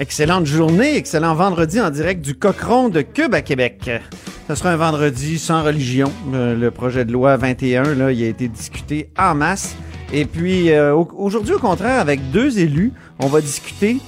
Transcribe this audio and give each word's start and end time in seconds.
Excellente 0.00 0.46
journée, 0.46 0.96
excellent 0.96 1.34
vendredi 1.34 1.78
en 1.78 1.90
direct 1.90 2.22
du 2.24 2.34
Cochon 2.34 2.88
de 2.88 3.02
Cube 3.02 3.34
à 3.34 3.42
Québec. 3.42 3.90
Ce 4.48 4.54
sera 4.54 4.70
un 4.72 4.76
vendredi 4.76 5.38
sans 5.38 5.62
religion. 5.62 6.10
Euh, 6.32 6.56
le 6.56 6.70
projet 6.70 7.04
de 7.04 7.12
loi 7.12 7.36
21, 7.36 7.94
là, 7.94 8.10
il 8.10 8.24
a 8.24 8.26
été 8.28 8.48
discuté 8.48 9.10
en 9.18 9.34
masse. 9.34 9.76
Et 10.10 10.24
puis, 10.24 10.70
euh, 10.70 10.94
au- 10.94 11.06
aujourd'hui, 11.18 11.52
au 11.52 11.58
contraire, 11.58 12.00
avec 12.00 12.30
deux 12.30 12.58
élus, 12.58 12.94
on 13.18 13.26
va 13.26 13.42
discuter 13.42 13.98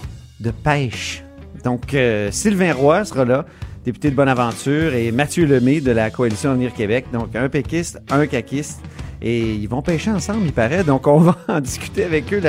de 0.41 0.51
pêche. 0.51 1.25
Donc, 1.63 1.93
euh, 1.93 2.31
Sylvain 2.31 2.73
Roy 2.73 3.05
sera 3.05 3.27
là, 3.27 3.45
député 3.85 4.11
de 4.11 4.17
Bonaventure, 4.17 4.95
et 4.95 5.13
Mathieu 5.13 5.45
Lemay 5.45 5.83
de 5.83 5.91
la 5.93 6.09
Coalition 6.11 6.53
Avenir 6.53 6.73
Québec. 6.73 7.05
Donc, 7.13 7.37
un 7.37 7.51
péquiste, 7.51 8.01
un 8.11 8.27
caquiste. 8.27 8.81
Et 9.25 9.55
ils 9.55 9.69
vont 9.69 9.83
pêcher 9.83 10.11
ensemble, 10.11 10.47
il 10.47 10.53
paraît. 10.53 10.83
Donc, 10.85 11.07
on 11.07 11.19
va 11.19 11.37
en 11.49 11.61
discuter 11.61 12.03
avec 12.05 12.33
eux. 12.33 12.41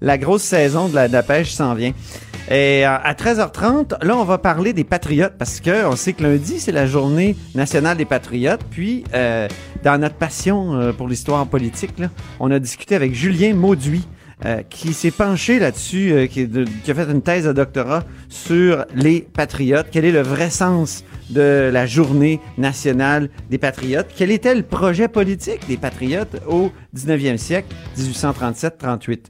La 0.00 0.18
grosse 0.18 0.42
saison 0.42 0.88
de 0.88 0.94
la, 0.94 1.08
de 1.08 1.20
pêche 1.20 1.52
s'en 1.52 1.74
vient. 1.74 1.92
Et 2.50 2.84
euh, 2.84 2.96
à 2.96 3.12
13h30, 3.14 4.04
là, 4.04 4.16
on 4.16 4.24
va 4.24 4.38
parler 4.38 4.72
des 4.72 4.82
patriotes 4.82 5.34
parce 5.38 5.60
que 5.60 5.86
on 5.86 5.94
sait 5.94 6.14
que 6.14 6.24
lundi, 6.24 6.58
c'est 6.58 6.72
la 6.72 6.86
journée 6.86 7.36
nationale 7.54 7.96
des 7.96 8.04
patriotes. 8.04 8.62
Puis, 8.70 9.04
euh, 9.14 9.46
dans 9.84 10.00
notre 10.00 10.16
passion 10.16 10.74
euh, 10.74 10.92
pour 10.92 11.06
l'histoire 11.06 11.46
politique, 11.46 11.94
on 12.40 12.50
a 12.50 12.58
discuté 12.58 12.96
avec 12.96 13.14
Julien 13.14 13.54
Mauduit, 13.54 14.06
qui 14.70 14.94
s'est 14.94 15.10
penché 15.10 15.58
là-dessus, 15.58 16.26
qui 16.30 16.48
a 16.88 16.94
fait 16.94 17.10
une 17.10 17.20
thèse 17.20 17.44
de 17.44 17.52
doctorat 17.52 18.04
sur 18.30 18.86
les 18.94 19.20
patriotes. 19.20 19.88
Quel 19.92 20.06
est 20.06 20.12
le 20.12 20.22
vrai 20.22 20.48
sens 20.48 21.04
de 21.28 21.68
la 21.70 21.84
journée 21.84 22.40
nationale 22.56 23.28
des 23.50 23.58
patriotes? 23.58 24.06
Quel 24.16 24.30
était 24.30 24.54
le 24.54 24.62
projet 24.62 25.08
politique 25.08 25.68
des 25.68 25.76
patriotes 25.76 26.40
au 26.48 26.72
19e 26.96 27.36
siècle, 27.36 27.68
1837-38? 27.98 29.26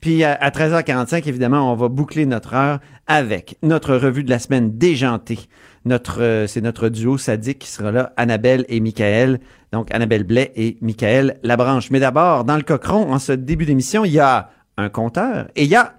Puis 0.00 0.24
à, 0.24 0.32
à 0.32 0.50
13h45, 0.50 1.28
évidemment, 1.28 1.72
on 1.72 1.76
va 1.76 1.88
boucler 1.88 2.26
notre 2.26 2.54
heure 2.54 2.80
avec 3.06 3.56
notre 3.62 3.94
revue 3.96 4.24
de 4.24 4.30
la 4.30 4.38
semaine 4.38 4.76
déjantée. 4.78 5.38
Notre, 5.84 6.22
euh, 6.22 6.46
c'est 6.46 6.60
notre 6.60 6.88
duo 6.88 7.18
sadique 7.18 7.60
qui 7.60 7.68
sera 7.68 7.90
là, 7.90 8.12
Annabelle 8.16 8.64
et 8.68 8.80
Michael. 8.80 9.40
Donc 9.72 9.92
Annabelle 9.94 10.24
Blais 10.24 10.52
et 10.56 10.76
Michael 10.80 11.38
Labranche. 11.42 11.90
Mais 11.90 12.00
d'abord, 12.00 12.44
dans 12.44 12.56
le 12.56 12.62
cochon, 12.62 13.12
en 13.12 13.18
ce 13.18 13.32
début 13.32 13.66
d'émission, 13.66 14.04
il 14.04 14.12
y 14.12 14.20
a 14.20 14.50
un 14.76 14.88
compteur 14.88 15.48
et 15.56 15.64
il 15.64 15.70
y 15.70 15.76
a 15.76 15.94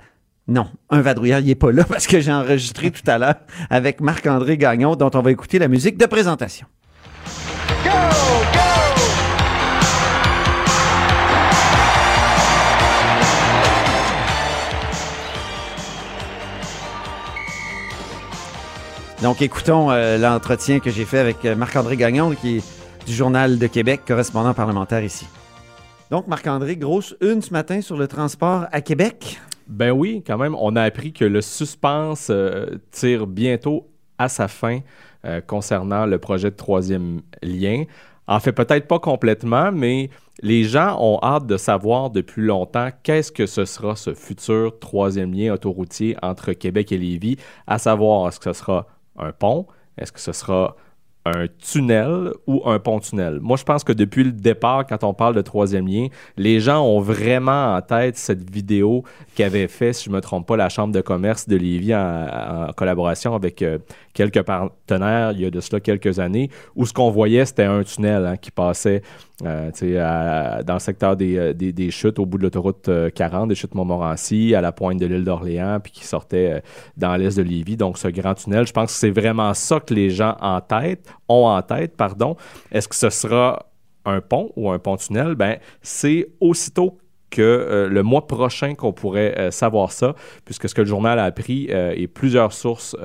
non, 0.48 0.68
un 0.90 1.02
vadrouilleur, 1.02 1.40
il 1.40 1.50
est 1.50 1.56
pas 1.56 1.72
là 1.72 1.84
parce 1.84 2.08
que 2.08 2.20
j'ai 2.20 2.34
enregistré 2.34 2.92
tout 2.92 3.04
à 3.08 3.18
l'heure 3.18 3.36
avec 3.70 4.02
Marc-André 4.02 4.58
Gagnon, 4.58 4.96
dont 4.96 5.12
on 5.14 5.22
va 5.22 5.32
écouter 5.32 5.60
la 5.60 5.68
musique 5.68 5.98
de 5.98 6.06
présentation. 6.06 6.68
Donc, 19.22 19.44
écoutons 19.44 19.92
euh, 19.92 20.18
l'entretien 20.18 20.80
que 20.80 20.90
j'ai 20.90 21.06
fait 21.06 21.20
avec 21.20 21.46
euh, 21.46 21.56
Marc-André 21.56 21.96
Gagnon, 21.96 22.32
qui 22.32 22.58
est 22.58 22.64
du 23.06 23.14
Journal 23.14 23.60
de 23.60 23.68
Québec, 23.68 24.02
correspondant 24.08 24.56
parlementaire 24.56 25.04
ici. 25.04 25.28
Donc, 26.10 26.26
Marc-André, 26.26 26.76
grosse 26.76 27.16
une 27.22 27.40
ce 27.44 27.54
matin 27.54 27.82
sur 27.82 27.98
le 27.98 28.08
transport 28.08 28.66
à 28.72 28.82
Québec? 28.82 29.40
Ben 29.68 29.92
oui, 29.92 30.24
quand 30.26 30.40
même, 30.40 30.56
on 30.56 30.76
a 30.76 30.82
appris 30.82 31.14
que 31.14 31.24
le 31.24 31.42
suspense 31.42 32.30
euh, 32.32 32.80
tire 32.90 33.28
bientôt 33.28 33.88
à 34.18 34.28
sa 34.28 34.48
fin 34.48 34.80
concernant 35.46 36.08
le 36.08 36.18
projet 36.18 36.50
de 36.50 36.56
troisième 36.56 37.22
lien. 37.44 37.84
En 38.26 38.40
fait, 38.40 38.54
peut-être 38.54 38.88
pas 38.88 38.98
complètement, 38.98 39.72
mais 39.72 40.10
les 40.42 40.64
gens 40.64 40.98
ont 41.00 41.20
hâte 41.22 41.46
de 41.46 41.58
savoir 41.58 42.10
depuis 42.10 42.42
longtemps 42.42 42.90
qu'est-ce 43.04 43.32
que 43.32 43.46
ce 43.46 43.66
sera 43.66 43.96
ce 43.96 44.16
futur 44.16 44.80
troisième 44.80 45.32
lien 45.32 45.54
autoroutier 45.54 46.18
entre 46.24 46.54
Québec 46.54 46.92
et 46.92 46.98
Lévis, 46.98 47.38
à 47.68 47.78
savoir 47.78 48.28
est-ce 48.28 48.40
que 48.40 48.52
ce 48.52 48.60
sera 48.60 48.88
un 49.18 49.32
pont, 49.32 49.68
est-ce 49.98 50.12
que 50.12 50.20
ce 50.20 50.32
sera 50.32 50.76
un 51.26 51.46
tunnel 51.60 52.32
ou 52.48 52.64
un 52.66 52.80
pont-tunnel? 52.80 53.40
Moi, 53.42 53.58
je 53.58 53.64
pense 53.64 53.84
que 53.84 53.94
depuis 53.94 54.24
le 54.24 54.32
départ, 54.32 54.88
quand 54.88 55.04
on 55.04 55.14
parle 55.14 55.36
de 55.36 55.42
troisième 55.42 55.88
lien, 55.88 56.08
les 56.38 56.60
gens 56.60 56.84
ont 56.84 57.00
vraiment 57.00 57.76
en 57.76 57.82
tête 57.82 58.18
cette 58.18 58.50
vidéo 58.50 59.04
qu'avait 59.36 59.68
fait, 59.68 59.94
si 59.94 60.06
je 60.06 60.10
ne 60.10 60.16
me 60.16 60.22
trompe 60.22 60.48
pas, 60.48 60.58
la 60.58 60.70
Chambre 60.70 60.94
de 60.94 61.02
commerce 61.02 61.48
de 61.48 61.56
Lévis 61.58 61.94
en, 61.94 62.72
collaboration 62.76 63.36
avec 63.36 63.62
euh, 63.62 63.78
quelques 64.14 64.42
partenaires 64.44 65.32
il 65.32 65.42
y 65.42 65.46
a 65.46 65.50
de 65.50 65.60
cela 65.60 65.80
quelques 65.80 66.20
années, 66.20 66.50
où 66.76 66.86
ce 66.86 66.94
qu'on 66.94 67.10
voyait, 67.10 67.46
c'était 67.46 67.64
un 67.64 67.84
tunnel 67.84 68.26
hein, 68.26 68.38
qui 68.38 68.52
passait 68.52 69.02
euh, 69.44 70.64
dans 70.64 70.74
le 70.74 70.80
secteur 70.80 71.16
des, 71.16 71.38
euh, 71.38 71.54
des, 71.54 71.72
des 71.74 71.92
chutes, 71.92 72.20
au 72.20 72.26
bout 72.26 72.38
de 72.38 72.44
l'autoroute 72.44 72.90
euh, 72.90 73.10
40, 73.10 73.50
des 73.50 73.56
chutes 73.56 73.76
Montmorency, 73.76 74.54
à 74.56 74.62
la 74.62 74.72
pointe 74.72 75.00
de 75.00 75.06
l'île 75.06 75.24
d'Orléans, 75.24 75.80
puis 75.82 75.92
qui 75.92 76.06
sortait 76.06 76.52
euh, 76.52 76.60
dans 76.98 77.16
l'est 77.16 77.38
de 77.38 77.42
Lévis. 77.42 77.78
Donc, 77.78 77.98
ce 77.98 78.08
grand 78.08 78.36
tunnel, 78.36 78.68
je 78.68 78.74
pense 78.74 78.92
que 78.92 78.98
c'est 78.98 79.10
vraiment 79.10 79.54
ça 79.54 79.80
que 79.80 79.94
les 79.94 80.10
gens 80.10 80.36
en 80.42 80.62
tête, 80.62 81.08
ont 81.28 81.48
en 81.48 81.62
tête, 81.62 81.96
pardon. 81.96 82.36
Est-ce 82.72 82.88
que 82.88 82.96
ce 82.96 83.10
sera 83.10 83.66
un 84.06 84.22
pont 84.22 84.52
ou 84.56 84.70
un 84.70 84.80
pont-tunnel? 84.80 85.36
Ben, 85.36 85.58
c'est 85.82 86.28
aussitôt 86.40 86.98
que 87.32 87.42
euh, 87.42 87.90
le 87.90 88.04
mois 88.04 88.28
prochain 88.28 88.76
qu'on 88.76 88.94
pourrait 88.94 89.34
euh, 89.40 89.50
savoir 89.52 89.92
ça, 89.92 90.14
puisque 90.46 90.70
ce 90.70 90.76
que 90.76 90.82
le 90.82 90.88
journal 90.88 91.18
a 91.18 91.24
appris 91.24 91.68
euh, 91.72 91.94
et 91.96 92.08
plusieurs 92.08 92.54
sources 92.54 92.96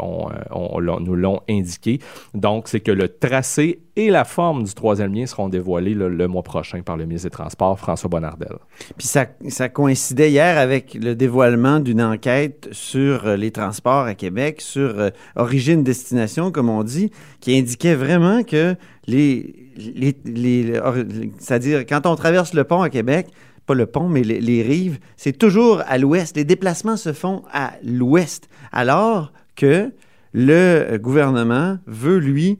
nous 0.00 1.14
l'ont 1.14 1.40
indiqué. 1.48 2.00
Donc, 2.34 2.68
c'est 2.68 2.80
que 2.80 2.90
le 2.90 3.08
tracé 3.08 3.80
et 3.96 4.10
la 4.10 4.24
forme 4.24 4.64
du 4.64 4.74
troisième 4.74 5.14
lien 5.14 5.26
seront 5.26 5.48
dévoilés 5.48 5.94
le 5.94 6.28
mois 6.28 6.42
prochain 6.42 6.82
par 6.82 6.96
le 6.96 7.04
ministre 7.04 7.28
des 7.28 7.32
Transports, 7.32 7.78
François 7.78 8.08
Bonnardel. 8.08 8.56
Puis 8.96 9.06
ça, 9.06 9.26
ça 9.48 9.68
coïncidait 9.68 10.30
hier 10.30 10.58
avec 10.58 10.94
le 10.94 11.14
dévoilement 11.14 11.80
d'une 11.80 12.02
enquête 12.02 12.68
sur 12.72 13.36
les 13.36 13.50
transports 13.50 14.06
à 14.06 14.14
Québec, 14.14 14.60
sur 14.60 15.10
origine-destination, 15.36 16.50
comme 16.50 16.68
on 16.68 16.82
dit, 16.82 17.10
qui 17.40 17.56
indiquait 17.58 17.94
vraiment 17.94 18.42
que 18.42 18.74
c'est-à-dire 21.38 21.86
quand 21.86 22.06
on 22.06 22.16
traverse 22.16 22.54
le 22.54 22.64
pont 22.64 22.82
à 22.82 22.90
Québec, 22.90 23.28
pas 23.66 23.74
le 23.74 23.86
pont, 23.86 24.08
mais 24.08 24.22
les, 24.22 24.40
les 24.40 24.62
rives, 24.62 24.98
c'est 25.16 25.36
toujours 25.36 25.82
à 25.86 25.98
l'ouest. 25.98 26.36
Les 26.36 26.44
déplacements 26.44 26.96
se 26.96 27.12
font 27.12 27.42
à 27.52 27.72
l'ouest, 27.84 28.48
alors 28.72 29.32
que 29.56 29.92
le 30.32 30.96
gouvernement 30.98 31.78
veut, 31.86 32.18
lui, 32.18 32.58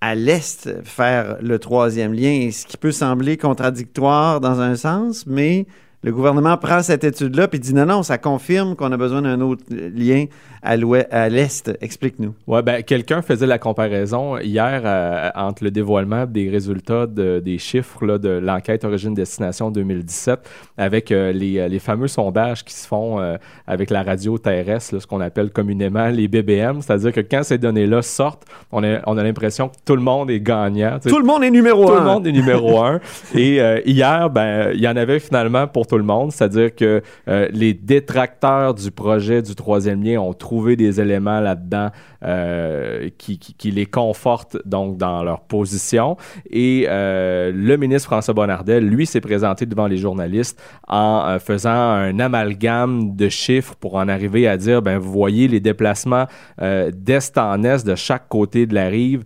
à 0.00 0.14
l'est 0.14 0.82
faire 0.84 1.38
le 1.40 1.58
troisième 1.58 2.12
lien, 2.12 2.50
ce 2.52 2.66
qui 2.66 2.76
peut 2.76 2.92
sembler 2.92 3.36
contradictoire 3.36 4.40
dans 4.40 4.60
un 4.60 4.76
sens, 4.76 5.26
mais 5.26 5.66
le 6.02 6.12
gouvernement 6.12 6.58
prend 6.58 6.82
cette 6.82 7.04
étude-là 7.04 7.48
et 7.50 7.58
dit 7.58 7.72
non, 7.72 7.86
non, 7.86 8.02
ça 8.02 8.18
confirme 8.18 8.76
qu'on 8.76 8.92
a 8.92 8.98
besoin 8.98 9.22
d'un 9.22 9.40
autre 9.40 9.64
lien 9.70 10.26
à 10.64 11.28
l'est. 11.28 11.70
Explique-nous. 11.80 12.34
Ouais, 12.46 12.62
ben, 12.62 12.82
quelqu'un 12.82 13.20
faisait 13.22 13.46
la 13.46 13.58
comparaison 13.58 14.38
hier 14.38 14.80
euh, 14.84 15.28
entre 15.34 15.62
le 15.64 15.70
dévoilement 15.70 16.24
des 16.24 16.48
résultats 16.48 17.06
de- 17.06 17.40
des 17.44 17.58
chiffres 17.58 18.04
là, 18.06 18.16
de 18.16 18.30
l'enquête 18.30 18.84
Origine-Destination 18.84 19.70
2017 19.70 20.40
avec 20.78 21.12
euh, 21.12 21.32
les, 21.32 21.58
euh, 21.58 21.68
les 21.68 21.78
fameux 21.78 22.08
sondages 22.08 22.64
qui 22.64 22.72
se 22.74 22.86
font 22.88 23.20
euh, 23.20 23.36
avec 23.66 23.90
la 23.90 24.02
radio 24.02 24.38
terrestre, 24.38 24.94
là, 24.94 25.00
ce 25.00 25.06
qu'on 25.06 25.20
appelle 25.20 25.50
communément 25.50 26.08
les 26.08 26.28
BBM. 26.28 26.80
C'est-à-dire 26.80 27.12
que 27.12 27.20
quand 27.20 27.42
ces 27.42 27.58
données-là 27.58 28.00
sortent, 28.00 28.44
on 28.72 28.82
a, 28.82 29.00
on 29.06 29.18
a 29.18 29.22
l'impression 29.22 29.68
que 29.68 29.74
tout 29.84 29.96
le 29.96 30.02
monde 30.02 30.30
est 30.30 30.40
gagnant. 30.40 30.98
Tout 31.06 31.18
le 31.18 31.24
monde 31.26 31.44
est 31.44 31.50
numéro 31.50 31.84
tout 31.84 31.92
un. 31.92 32.00
le 32.00 32.06
monde 32.06 32.26
est 32.26 32.32
numéro 32.32 32.80
un. 32.82 33.00
Et 33.34 33.56
hier, 33.84 34.30
ben, 34.30 34.70
il 34.74 34.80
y 34.80 34.88
en 34.88 34.96
avait 34.96 35.18
finalement 35.18 35.66
pour 35.66 35.86
tout 35.86 35.98
le 35.98 36.04
monde, 36.04 36.32
c'est-à-dire 36.32 36.74
que 36.74 37.02
les 37.26 37.74
détracteurs 37.74 38.72
du 38.74 38.90
projet 38.90 39.42
du 39.42 39.54
troisième 39.54 40.02
lien 40.02 40.20
ont 40.20 40.32
trouvé 40.32 40.53
des 40.62 41.00
éléments 41.00 41.40
là-dedans 41.40 41.90
euh, 42.24 43.08
qui, 43.18 43.70
les 43.70 43.86
confortent 43.86 44.56
donc 44.64 44.96
dans 44.96 45.22
leur 45.22 45.40
position. 45.40 46.16
Et 46.50 46.86
euh, 46.88 47.52
le 47.54 47.76
ministre 47.76 48.08
François 48.08 48.34
Bonnardel, 48.34 48.86
lui, 48.86 49.06
s'est 49.06 49.20
présenté 49.20 49.66
devant 49.66 49.86
les 49.86 49.96
journalistes 49.96 50.60
en 50.88 51.24
euh, 51.26 51.38
faisant 51.38 51.70
un 51.70 52.18
amalgame 52.18 53.16
de 53.16 53.28
chiffres 53.28 53.74
pour 53.76 53.96
en 53.96 54.08
arriver 54.08 54.46
à 54.46 54.56
dire, 54.56 54.82
ben, 54.82 54.98
vous 54.98 55.12
voyez 55.12 55.48
les 55.48 55.60
déplacements 55.60 56.26
d'est 56.60 57.38
en 57.38 57.62
est 57.62 57.86
de 57.86 57.94
chaque 57.94 58.28
côté 58.28 58.66
de 58.66 58.74
la 58.74 58.88
rive. 58.88 59.24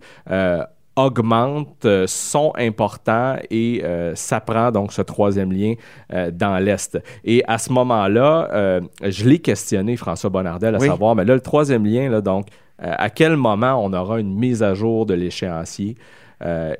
Augmentent, 1.05 1.85
euh, 1.85 2.05
sont 2.07 2.51
importants 2.57 3.35
et 3.49 3.81
euh, 3.83 4.13
ça 4.15 4.39
prend 4.39 4.71
donc 4.71 4.91
ce 4.93 5.01
troisième 5.01 5.51
lien 5.51 5.73
euh, 6.13 6.31
dans 6.31 6.57
l'Est. 6.57 6.97
Et 7.23 7.43
à 7.47 7.57
ce 7.57 7.71
moment-là, 7.73 8.49
euh, 8.53 8.81
je 9.03 9.27
l'ai 9.27 9.39
questionné, 9.39 9.95
François 9.97 10.29
Bonnardel, 10.29 10.75
à 10.75 10.79
Oui. 10.79 10.87
savoir, 10.87 11.15
mais 11.15 11.25
là, 11.25 11.33
le 11.35 11.41
troisième 11.41 11.85
lien, 11.85 12.09
là, 12.09 12.21
donc, 12.21 12.47
à 12.81 13.09
quel 13.09 13.35
moment 13.35 13.83
on 13.83 13.91
aura 13.91 14.19
une 14.19 14.33
mise 14.33 14.63
à 14.63 14.73
jour 14.73 15.05
de 15.05 15.13
l'échéancier? 15.13 15.95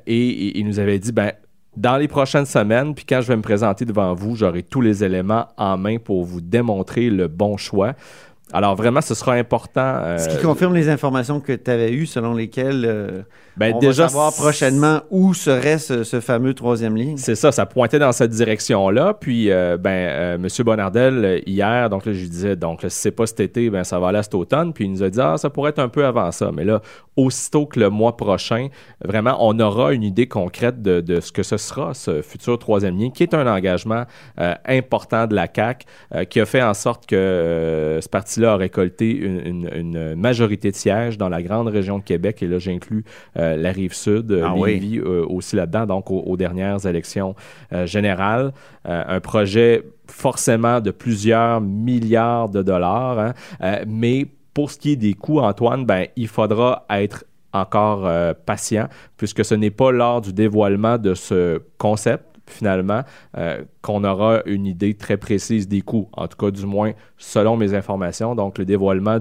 et 0.06 0.58
il 0.58 0.66
nous 0.66 0.78
avait 0.78 0.98
dit, 0.98 1.12
ben, 1.12 1.32
dans 1.76 1.98
les 1.98 2.08
prochaines 2.08 2.46
semaines, 2.46 2.94
puis 2.94 3.04
quand 3.04 3.20
je 3.20 3.28
vais 3.28 3.36
me 3.36 3.42
présenter 3.42 3.84
devant 3.84 4.14
vous, 4.14 4.34
j'aurai 4.34 4.62
tous 4.62 4.80
les 4.80 5.04
éléments 5.04 5.48
en 5.58 5.76
main 5.76 5.98
pour 5.98 6.24
vous 6.24 6.40
démontrer 6.40 7.10
le 7.10 7.28
bon 7.28 7.58
choix. 7.58 7.92
Alors 8.54 8.74
vraiment, 8.74 9.02
ce 9.02 9.14
sera 9.14 9.34
important. 9.34 10.16
Ce 10.16 10.34
qui 10.34 10.42
confirme 10.42 10.74
les 10.74 10.88
informations 10.88 11.40
que 11.40 11.52
tu 11.52 11.70
avais 11.70 11.92
eues 11.92 12.06
selon 12.06 12.32
lesquelles 12.32 13.24
ben, 13.60 13.74
on 13.74 13.78
déjà, 13.78 14.04
va 14.04 14.08
savoir 14.08 14.32
prochainement 14.32 15.02
où 15.10 15.34
serait 15.34 15.76
ce, 15.76 16.02
fameux 16.20 16.54
troisième 16.54 16.96
ligne. 16.96 17.18
C'est 17.18 17.34
ça, 17.34 17.52
ça 17.52 17.66
pointait 17.66 17.98
dans 17.98 18.12
cette 18.12 18.30
direction-là. 18.30 19.12
Puis, 19.12 19.50
euh, 19.50 19.76
ben, 19.76 19.90
euh, 19.90 20.34
M. 20.36 20.48
Bonardel, 20.64 21.42
hier, 21.44 21.90
donc 21.90 22.06
là, 22.06 22.14
je 22.14 22.20
lui 22.20 22.30
disais, 22.30 22.56
donc, 22.56 22.80
si 22.80 22.88
c'est 22.88 23.10
pas 23.10 23.26
cet 23.26 23.40
été, 23.40 23.68
ben, 23.68 23.84
ça 23.84 23.98
va 23.98 24.08
aller 24.08 24.18
à 24.18 24.22
cet 24.22 24.34
automne. 24.34 24.72
Puis, 24.72 24.86
il 24.86 24.92
nous 24.92 25.02
a 25.02 25.10
dit, 25.10 25.20
ah, 25.20 25.36
ça 25.36 25.50
pourrait 25.50 25.72
être 25.72 25.78
un 25.78 25.90
peu 25.90 26.06
avant 26.06 26.32
ça. 26.32 26.50
Mais 26.54 26.64
là, 26.64 26.80
aussitôt 27.18 27.66
que 27.66 27.78
le 27.78 27.90
mois 27.90 28.16
prochain, 28.16 28.68
vraiment, 29.04 29.36
on 29.40 29.60
aura 29.60 29.92
une 29.92 30.04
idée 30.04 30.26
concrète 30.26 30.80
de, 30.80 31.20
ce 31.20 31.30
que 31.30 31.42
ce 31.42 31.58
sera, 31.58 31.92
ce 31.92 32.22
futur 32.22 32.58
troisième 32.58 32.98
lien, 32.98 33.10
qui 33.10 33.24
est 33.24 33.34
un 33.34 33.46
engagement 33.46 34.04
euh, 34.40 34.54
important 34.64 35.26
de 35.26 35.34
la 35.34 35.46
CAQ, 35.54 35.84
qui 36.30 36.40
a 36.40 36.46
fait 36.46 36.62
en 36.62 36.72
sorte 36.72 37.04
que 37.04 37.98
ce 38.00 38.08
parti-là 38.08 38.54
a 38.54 38.56
récolté 38.56 39.10
une, 39.10 39.68
une, 39.74 40.14
majorité 40.14 40.70
de 40.70 40.76
sièges 40.76 41.18
dans 41.18 41.28
la 41.28 41.42
grande 41.42 41.68
région 41.68 41.98
de 41.98 42.04
Québec. 42.04 42.42
Et 42.42 42.46
là, 42.46 42.58
j'inclus 42.58 43.04
euh, 43.50 43.56
la 43.56 43.72
rive 43.72 43.92
sud, 43.92 44.30
euh, 44.32 44.44
ah, 44.44 44.54
euh, 44.56 45.26
aussi 45.28 45.56
là-dedans, 45.56 45.86
donc 45.86 46.10
aux, 46.10 46.36
dernières 46.36 46.86
élections 46.86 47.34
générales. 47.84 48.52
un 48.84 49.20
projet 49.20 49.82
forcément 50.06 50.80
de 50.80 50.90
plusieurs 50.90 51.60
milliards 51.60 52.48
de 52.48 52.62
dollars, 52.62 53.18
hein. 53.18 53.34
mais 53.86 54.26
pour 54.54 54.70
ce 54.70 54.78
qui 54.78 54.92
est 54.92 54.96
des 54.96 55.14
coûts, 55.14 55.40
Antoine, 55.40 55.84
ben, 55.84 56.06
il 56.16 56.28
faudra 56.28 56.86
être 56.90 57.24
encore 57.52 58.08
patient, 58.46 58.88
puisque 59.16 59.44
ce 59.44 59.54
n'est 59.54 59.70
pas 59.70 59.90
lors 59.90 60.20
du 60.20 60.32
dévoilement 60.32 60.98
de 60.98 61.14
ce 61.14 61.60
concept 61.78 62.29
finalement, 62.50 63.02
euh, 63.36 63.62
qu'on 63.82 64.04
aura 64.04 64.42
une 64.46 64.66
idée 64.66 64.94
très 64.94 65.16
précise 65.16 65.68
des 65.68 65.80
coûts, 65.80 66.08
en 66.12 66.28
tout 66.28 66.36
cas 66.36 66.50
du 66.50 66.66
moins 66.66 66.92
selon 67.16 67.56
mes 67.56 67.74
informations. 67.74 68.34
Donc 68.34 68.58
le 68.58 68.64
dévoilement 68.64 69.18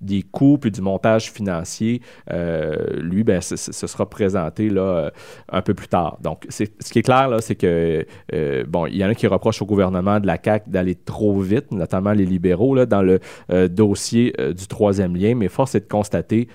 des 0.00 0.22
coûts 0.22 0.58
puis 0.58 0.70
du 0.70 0.80
montage 0.80 1.30
financier, 1.30 2.00
euh, 2.32 3.00
lui, 3.00 3.24
ben, 3.24 3.40
ce, 3.40 3.56
sera 3.56 4.08
présenté 4.08 4.70
là, 4.70 4.82
euh, 4.82 5.10
un 5.50 5.62
peu 5.62 5.74
plus 5.74 5.88
tard. 5.88 6.18
Donc 6.22 6.46
ce 6.48 6.64
qui 6.64 6.98
est 6.98 7.02
clair, 7.02 7.28
là, 7.28 7.40
c'est 7.40 7.56
que, 7.56 8.06
bon, 8.66 8.86
il 8.86 8.96
y 8.96 9.04
en 9.04 9.08
a 9.08 9.14
qui 9.14 9.26
reprochent 9.26 9.62
au 9.62 9.66
gouvernement 9.66 10.20
de 10.20 10.26
la 10.26 10.38
CAQ 10.42 10.70
d'aller 10.70 10.94
trop 10.94 11.38
vite, 11.40 11.72
notamment 11.72 12.12
les 12.12 12.26
libéraux, 12.26 12.86
dans 12.86 13.02
le 13.02 13.20
dossier 13.68 14.34
du 14.56 14.66
troisième 14.66 15.16
lien, 15.16 15.34
mais 15.34 15.48
force 15.48 15.74
est 15.74 15.80
de 15.80 15.88
constater 15.88 16.48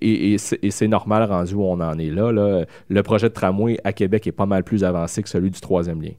et, 0.00 0.36
c'est 0.38 0.88
normal 0.88 1.24
rendu 1.24 1.54
où 1.54 1.64
on 1.64 1.80
en 1.80 1.98
est 1.98 2.10
là, 2.10 2.64
Le 2.88 3.02
projet 3.02 3.28
de 3.28 3.34
tramway 3.34 3.78
à 3.84 3.92
Québec 3.92 4.26
est 4.26 4.32
pas 4.32 4.46
mal 4.46 4.64
plus 4.64 4.84
avancé 4.84 5.22
que 5.22 5.28
celui 5.28 5.50
du 5.50 5.60
troisième 5.60 6.00
lien. 6.02 6.12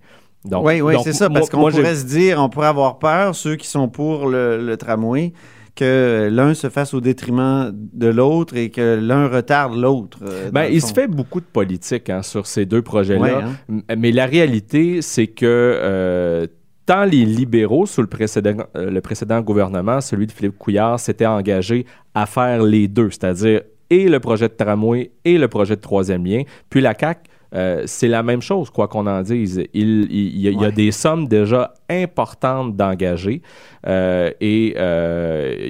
Donc, 0.46 0.66
oui, 0.66 0.82
oui, 0.82 0.96
c'est 1.04 1.14
ça, 1.14 1.30
parce 1.30 1.50
qu'on 1.50 1.70
pourrait 1.70 1.96
se 1.96 2.06
dire, 2.06 2.40
on 2.40 2.50
pourrait 2.50 2.68
avoir 2.68 3.00
peur, 3.00 3.34
ceux 3.34 3.56
qui 3.56 3.68
sont 3.68 3.88
pour 3.88 4.28
le, 4.28 4.76
tramway, 4.76 5.32
que 5.76 6.30
l'un 6.32 6.54
se 6.54 6.70
fasse 6.70 6.94
au 6.94 7.02
détriment 7.02 7.72
de 7.74 8.08
l'autre 8.08 8.56
et 8.56 8.70
que 8.70 9.00
l'un 9.02 9.28
retarde 9.28 9.76
l'autre. 9.76 10.20
Euh, 10.24 10.52
ben, 10.52 10.66
il 10.66 10.82
se 10.82 10.94
fait 10.94 11.08
beaucoup 11.08 11.40
de 11.40 11.46
politique 11.46 12.10
hein, 12.10 12.22
sur 12.22 12.46
ces 12.46 12.66
deux 12.66 12.82
projets-là, 12.82 13.42
hein. 13.70 13.96
mais 13.98 14.12
la 14.12 14.26
réalité, 14.26 15.02
c'est 15.02 15.28
que 15.28 15.46
euh, 15.46 16.46
tant 16.86 17.06
les 17.06 17.26
libéraux, 17.26 17.86
sous 17.86 18.02
le 18.02 18.08
précédent, 18.08 18.66
euh, 18.76 18.90
le 18.90 19.02
précédent 19.02 19.42
gouvernement, 19.42 20.02
celui 20.02 20.28
de 20.28 20.32
Philippe 20.32 20.58
Couillard, 20.58 21.00
s'étaient 21.00 21.26
engagés 21.26 21.86
à 22.14 22.26
faire 22.26 22.64
les 22.64 22.88
deux, 22.88 23.10
c'est-à-dire 23.10 23.62
et 23.90 24.08
le 24.10 24.20
projet 24.20 24.48
de 24.50 24.54
tramway 24.54 25.12
et 25.24 25.38
le 25.38 25.48
projet 25.48 25.76
de 25.76 25.82
troisième 25.82 26.26
lien. 26.26 26.44
Puis 26.70 26.82
la 26.82 26.94
CAQ 26.98 27.30
euh, 27.54 27.84
c'est 27.86 28.08
la 28.08 28.24
même 28.24 28.42
chose, 28.42 28.70
quoi 28.70 28.88
qu'on 28.88 29.06
en 29.06 29.22
dise. 29.22 29.64
Il, 29.74 30.12
y 30.12 30.66
a, 30.66 30.72
des 30.72 30.92
sommes 30.92 31.28
déjà 31.28 31.74
importantes 31.90 32.76
d'engager 32.76 33.42
euh, 33.86 34.32
et 34.42 34.74
euh, 34.78 35.68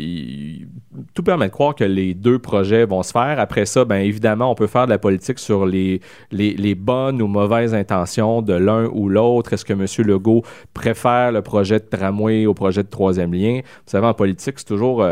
tout 1.14 1.24
permet 1.24 1.48
de 1.48 1.52
croire 1.52 1.76
que 1.76 1.84
les 1.84 2.14
deux 2.14 2.40
projets 2.40 2.86
vont 2.86 3.04
se 3.04 3.12
faire. 3.12 3.40
Après 3.40 3.66
ça, 3.66 3.84
bien 3.84 4.00
évidemment, 4.00 4.52
on 4.52 4.56
peut 4.56 4.68
faire 4.68 4.86
de 4.86 4.92
la 4.92 5.00
politique 5.00 5.40
sur 5.40 5.66
les, 5.66 6.00
les, 6.32 6.76
bonnes 6.76 7.22
ou 7.22 7.28
mauvaises 7.28 7.74
intentions 7.74 8.42
de 8.42 8.54
l'un 8.54 8.86
ou 8.86 9.10
l'autre. 9.10 9.54
Est-ce 9.54 9.66
que 9.66 9.74
M. 9.74 9.86
Legault 10.08 10.44
préfère 10.74 11.32
le 11.32 11.42
projet 11.42 11.80
de 11.80 11.86
tramway 11.86 12.46
au 12.46 12.54
projet 12.54 12.84
de 12.84 12.90
troisième 12.90 13.34
lien? 13.34 13.60
Vous 13.64 13.92
savez, 13.92 14.08
en 14.08 14.14
politique, 14.14 14.56
c'est 14.58 14.68
toujours 14.68 15.06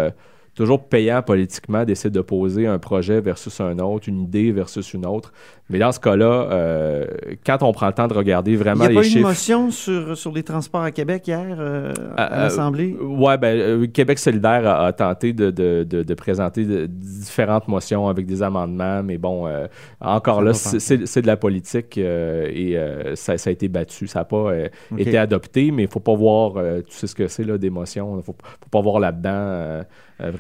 toujours 0.55 0.83
payant 0.83 1.21
politiquement 1.21 1.85
d'essayer 1.85 2.09
d'opposer 2.09 2.67
un 2.67 2.77
projet 2.77 3.21
versus 3.21 3.61
un 3.61 3.79
autre, 3.79 4.09
une 4.09 4.21
idée 4.21 4.51
versus 4.51 4.93
une 4.93 5.05
autre. 5.05 5.31
Mais 5.69 5.79
dans 5.79 5.93
ce 5.93 5.99
cas-là, 6.01 6.25
euh, 6.51 7.05
quand 7.45 7.63
on 7.63 7.71
prend 7.71 7.87
le 7.87 7.93
temps 7.93 8.09
de 8.09 8.13
regarder 8.13 8.57
vraiment 8.57 8.85
les 8.85 9.01
chiffres... 9.03 9.15
Il 9.15 9.21
y 9.21 9.23
a 9.23 9.27
pas 9.27 9.29
eu 9.29 9.33
une 9.33 9.61
motion 9.61 9.71
sur, 9.71 10.17
sur 10.17 10.33
les 10.33 10.43
transports 10.43 10.81
à 10.81 10.91
Québec 10.91 11.25
hier 11.25 11.55
euh, 11.57 11.93
à, 12.17 12.33
euh, 12.33 12.43
l'Assemblée? 12.43 12.97
oui, 12.99 13.37
ben, 13.37 13.87
Québec 13.87 14.19
solidaire 14.19 14.67
a, 14.67 14.91
tenté 14.91 15.31
de, 15.31 15.51
de, 15.51 15.83
de, 15.83 16.13
présenter 16.13 16.65
différentes 16.89 17.69
motions 17.69 18.09
avec 18.09 18.25
des 18.25 18.43
amendements, 18.43 19.01
mais 19.01 19.17
bon, 19.17 19.49
encore 20.01 20.41
là, 20.41 20.53
c'est 20.53 21.21
de 21.21 21.27
la 21.27 21.37
politique 21.37 21.97
et 21.97 22.77
ça, 23.15 23.37
ça, 23.37 23.49
a 23.49 23.53
été 23.53 23.69
battu. 23.69 24.07
Ça 24.07 24.19
n'a 24.19 24.25
pas 24.25 24.51
été 24.97 25.17
adopté, 25.17 25.71
mais 25.71 25.83
il 25.83 25.87
ne 25.87 25.91
faut 25.91 26.01
pas 26.01 26.15
voir, 26.15 26.55
tu 26.85 26.93
sais 26.93 27.07
ce 27.07 27.15
que 27.15 27.29
c'est, 27.29 27.45
des 27.45 27.69
motions, 27.69 28.15
il 28.15 28.17
ne 28.17 28.21
faut, 28.21 28.35
faut, 28.43 28.69
pas 28.69 28.81
voir 28.81 28.99
là-dedans 28.99 29.83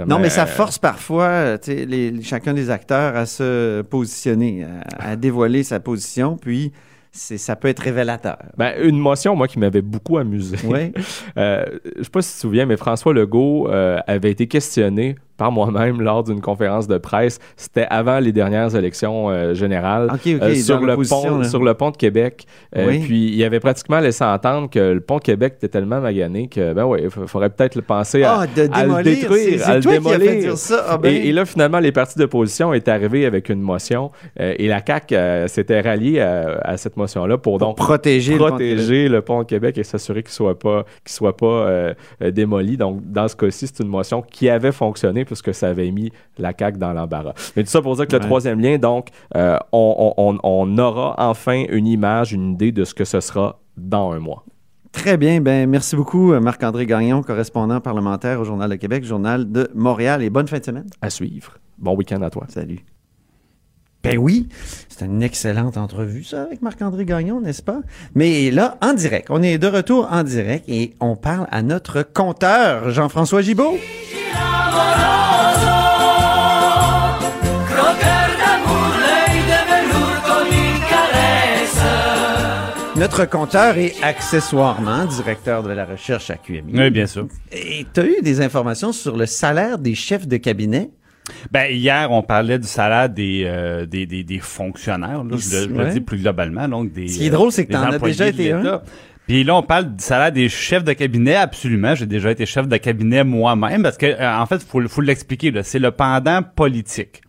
non, 0.07 0.19
mais 0.19 0.29
ça 0.29 0.45
force 0.45 0.77
parfois 0.77 1.57
les, 1.67 2.21
chacun 2.21 2.53
des 2.53 2.69
acteurs 2.69 3.15
à 3.15 3.25
se 3.25 3.81
positionner, 3.81 4.65
à, 4.97 5.15
dévoiler 5.15 5.63
sa 5.63 5.79
position, 5.79 6.37
puis 6.37 6.71
ça 7.11 7.55
peut 7.55 7.67
être 7.67 7.79
révélateur. 7.79 8.37
Ben, 8.57 8.73
une 8.81 8.97
motion, 8.97 9.35
moi, 9.35 9.47
qui 9.47 9.59
m'avait 9.59 9.81
beaucoup 9.81 10.17
amusé. 10.17 10.57
Oui. 10.63 10.93
euh, 11.37 11.65
je 11.97 12.03
sais 12.03 12.09
pas 12.09 12.21
si 12.21 12.29
tu 12.29 12.35
te 12.35 12.41
souviens, 12.41 12.65
mais 12.65 12.77
François 12.77 13.13
Legault 13.13 13.67
euh, 13.69 13.99
avait 14.07 14.31
été 14.31 14.47
questionné 14.47 15.15
par 15.41 15.51
moi-même 15.51 16.01
lors 16.09 16.23
d'une 16.23 16.39
conférence 16.39 16.87
de 16.87 16.99
presse. 16.99 17.39
C'était 17.57 17.87
avant 17.89 18.19
les 18.19 18.31
dernières 18.31 18.75
élections 18.75 19.31
euh, 19.31 19.55
générales 19.55 20.11
euh, 20.27 20.53
sur, 20.53 20.79
le 20.81 20.95
pont, 20.97 21.43
sur 21.43 21.63
le 21.63 21.73
pont 21.73 21.89
de 21.89 21.97
Québec. 21.97 22.45
Euh, 22.77 22.99
puis 23.01 23.33
il 23.33 23.43
avait 23.43 23.59
pratiquement 23.59 23.99
laissé 23.99 24.23
entendre 24.23 24.69
que 24.69 24.93
le 24.93 25.01
pont 25.01 25.17
de 25.17 25.23
Québec 25.23 25.55
était 25.57 25.67
tellement 25.67 25.99
magané 25.99 26.47
que 26.47 26.73
ben 26.73 26.85
ouais, 26.85 27.05
il 27.05 27.09
faudrait 27.09 27.49
peut-être 27.49 27.73
le 27.73 27.81
penser 27.81 28.21
à, 28.21 28.41
ah, 28.41 28.45
le 28.45 29.03
détruire, 29.03 29.67
à 29.67 29.75
le 29.77 29.81
démolir. 29.81 30.53
Ah, 30.87 30.97
ben. 30.99 31.11
et, 31.11 31.31
là 31.31 31.45
finalement 31.45 31.79
les 31.79 31.91
partis 31.91 32.19
d'opposition 32.19 32.71
est 32.71 32.87
arrivé 32.87 33.25
avec 33.25 33.49
une 33.49 33.61
motion 33.61 34.11
et 34.39 34.67
la 34.67 34.81
CAC 34.81 35.15
s'était 35.47 35.81
ralliée 35.81 36.19
à, 36.19 36.77
cette 36.77 36.97
motion-là 36.97 37.39
pour, 37.39 37.57
donc 37.57 37.77
protéger, 37.77 38.35
protéger 38.35 39.07
le, 39.07 39.21
pont 39.21 39.39
de 39.39 39.47
Québec 39.47 39.79
et 39.79 39.83
s'assurer 39.83 40.21
qu'il 40.21 40.33
soit 40.33 40.57
pas 40.57 40.85
qu'il 41.03 41.13
soit 41.13 41.35
pas 41.35 41.93
démoli. 42.21 42.77
Donc 42.77 42.99
dans 43.11 43.27
ce 43.27 43.35
cas-ci 43.35 43.67
c'est 43.67 43.79
une 43.83 43.89
motion 43.89 44.21
qui 44.21 44.47
avait 44.49 44.71
fonctionné 44.71 45.25
parce 45.31 45.41
que 45.41 45.53
ça 45.53 45.69
avait 45.69 45.91
mis 45.91 46.11
la 46.37 46.51
CAQ 46.57 46.77
dans 46.77 46.91
l'embarras. 46.91 47.33
Mais 47.55 47.63
tout 47.63 47.69
ça 47.69 47.81
pour 47.81 47.95
dire 47.95 48.05
que 48.05 48.15
le 48.15 48.19
troisième 48.19 48.59
lien, 48.59 48.77
donc, 48.77 49.07
euh, 49.35 49.57
on, 49.71 50.77
aura 50.77 51.15
enfin 51.17 51.63
une 51.69 51.87
image, 51.87 52.33
une 52.33 52.51
idée 52.51 52.73
de 52.73 52.83
ce 52.83 52.93
que 52.93 53.05
ce 53.05 53.21
sera 53.21 53.61
dans 53.77 54.11
un 54.11 54.19
mois. 54.19 54.43
Très 54.91 55.15
bien. 55.15 55.39
Ben, 55.39 55.69
merci 55.69 55.95
beaucoup, 55.95 56.33
Marc-André 56.39 56.85
Gagnon, 56.85 57.23
correspondant 57.23 57.79
parlementaire 57.79 58.41
au 58.41 58.43
Journal 58.43 58.69
de 58.69 58.75
Québec, 58.75 59.05
Journal 59.05 59.49
de 59.49 59.71
Montréal. 59.73 60.21
Et 60.21 60.29
bonne 60.29 60.47
fin 60.47 60.59
de 60.59 60.65
semaine. 60.65 60.87
À 61.01 61.09
suivre. 61.09 61.57
Bon 61.77 61.95
week-end 61.95 62.21
à 62.21 62.29
toi. 62.29 62.45
Salut. 62.49 62.83
Ben 64.03 64.17
oui, 64.17 64.47
c'est 64.89 65.05
une 65.05 65.21
excellente 65.21 65.77
entrevue, 65.77 66.23
ça, 66.23 66.43
avec 66.43 66.63
Marc-André 66.63 67.05
Gagnon, 67.05 67.39
n'est-ce 67.39 67.61
pas? 67.61 67.81
Mais 68.15 68.49
là, 68.49 68.77
en 68.81 68.93
direct, 68.93 69.27
on 69.29 69.43
est 69.43 69.59
de 69.59 69.67
retour 69.67 70.07
en 70.11 70.23
direct 70.23 70.65
et 70.67 70.95
on 70.99 71.15
parle 71.15 71.47
à 71.51 71.61
notre 71.61 72.01
compteur, 72.01 72.89
Jean-François 72.89 73.41
Gibault. 73.43 73.77
Notre 82.97 83.25
compteur 83.25 83.77
est 83.77 83.95
accessoirement 84.03 85.05
directeur 85.05 85.63
de 85.63 85.71
la 85.71 85.85
recherche 85.85 86.29
à 86.29 86.35
QMI. 86.35 86.73
Oui, 86.73 86.89
bien 86.91 87.07
sûr. 87.07 87.27
Et 87.51 87.85
tu 87.91 87.99
as 87.99 88.05
eu 88.05 88.21
des 88.21 88.41
informations 88.41 88.91
sur 88.91 89.17
le 89.17 89.25
salaire 89.25 89.79
des 89.79 89.95
chefs 89.95 90.27
de 90.27 90.37
cabinet? 90.37 90.91
Ben, 91.51 91.71
hier, 91.71 92.11
on 92.11 92.21
parlait 92.21 92.59
du 92.59 92.67
salaire 92.67 93.09
des, 93.09 93.43
euh, 93.45 93.85
des, 93.85 94.05
des, 94.05 94.39
fonctionnaires, 94.39 95.23
je, 95.31 95.67
le, 95.67 95.91
dis 95.91 96.01
plus 96.01 96.19
globalement. 96.19 96.67
Donc 96.67 96.91
des, 96.91 97.07
Ce 97.07 97.17
qui 97.17 97.27
est 97.27 97.29
drôle, 97.29 97.51
c'est 97.51 97.65
que 97.65 97.71
tu 97.71 97.77
en 97.77 97.91
as 97.91 97.99
déjà 97.99 98.27
été 98.27 98.51
un. 98.51 98.81
Puis 99.27 99.43
là, 99.43 99.55
on 99.55 99.63
parle 99.63 99.95
du 99.95 100.03
salaire 100.03 100.31
des 100.31 100.49
chefs 100.49 100.83
de 100.83 100.93
cabinet, 100.93 101.35
absolument. 101.35 101.95
J'ai 101.95 102.05
déjà 102.05 102.31
été 102.31 102.45
chef 102.45 102.67
de 102.67 102.77
cabinet 102.77 103.23
moi-même, 103.23 103.83
parce 103.83 103.97
que, 103.97 104.07
euh, 104.07 104.37
en 104.37 104.45
fait, 104.45 104.61
faut, 104.63 104.85
faut 104.87 105.01
l'expliquer, 105.01 105.53
c'est 105.63 105.79
le 105.79 105.91
pendant 105.91 106.41
politique. 106.43 107.21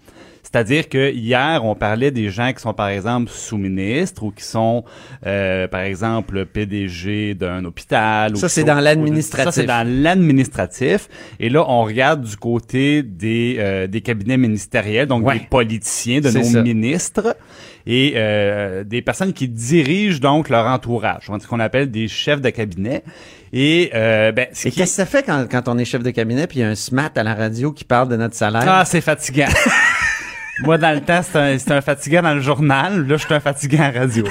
C'est-à-dire 0.53 0.91
que 0.91 1.11
hier, 1.13 1.65
on 1.65 1.75
parlait 1.75 2.11
des 2.11 2.29
gens 2.29 2.53
qui 2.53 2.61
sont, 2.61 2.75
par 2.75 2.89
exemple, 2.89 3.31
sous-ministres 3.31 4.23
ou 4.23 4.31
qui 4.33 4.45
sont, 4.45 4.85
euh, 5.27 5.67
par 5.67 5.81
exemple, 5.81 6.45
PDG 6.45 7.35
d'un 7.35 7.65
hôpital. 7.65 8.37
Ça, 8.37 8.51
c'est 8.51 8.65
dans 8.65 8.79
l'administratif. 8.81 9.45
Ça, 9.47 9.53
c'est 9.53 9.67
dans 9.67 9.87
l'administratif. 9.87 11.09
Et 11.41 11.49
là, 11.49 11.65
on 11.67 11.85
regarde 11.85 12.23
du 12.23 12.37
côté 12.37 13.03
des, 13.03 13.57
euh, 13.59 13.87
des 13.87 14.03
cabinets 14.03 14.37
ministériels, 14.37 15.07
donc 15.07 15.31
des 15.33 15.41
politiciens, 15.41 16.21
de 16.21 16.31
nos 16.31 16.63
ministres 16.63 17.35
et 17.87 18.15
euh, 18.17 18.85
des 18.85 19.03
personnes 19.03 19.33
qui 19.33 19.49
dirigent 19.49 20.21
donc 20.21 20.49
leur 20.49 20.67
entourage, 20.67 21.31
ce 21.41 21.47
qu'on 21.47 21.61
appelle 21.61 21.91
des 21.91 22.09
chefs 22.09 22.41
de 22.41 22.51
cabinet. 22.51 23.03
Et, 23.53 23.91
euh, 23.95 24.33
ben, 24.33 24.47
qu'est-ce 24.53 24.77
que 24.77 24.87
ça 24.87 25.07
fait 25.07 25.23
quand, 25.23 25.47
quand 25.51 25.69
on 25.69 25.79
est 25.79 25.85
chef 25.85 26.03
de 26.03 26.11
cabinet 26.11 26.47
puis 26.47 26.61
il 26.61 26.63
y 26.63 26.65
a 26.65 26.69
un 26.69 26.75
SMAT 26.75 27.13
à 27.17 27.23
la 27.23 27.35
radio 27.35 27.73
qui 27.73 27.85
parle 27.85 28.09
de 28.09 28.17
notre 28.17 28.35
salaire? 28.35 28.65
Ah, 28.67 28.85
c'est 28.85 29.01
fatigant. 29.01 29.49
Moi, 30.61 30.79
dans 30.79 30.95
le 30.95 31.01
temps, 31.01 31.23
c'était 31.23 31.73
un, 31.73 31.79
un 31.79 32.23
dans 32.23 32.35
le 32.35 32.41
journal. 32.41 33.07
Là, 33.07 33.17
je 33.17 33.25
suis 33.25 33.35
un 33.35 33.41
fatigant 33.41 33.83
à 33.83 33.91
radio. 33.91 34.25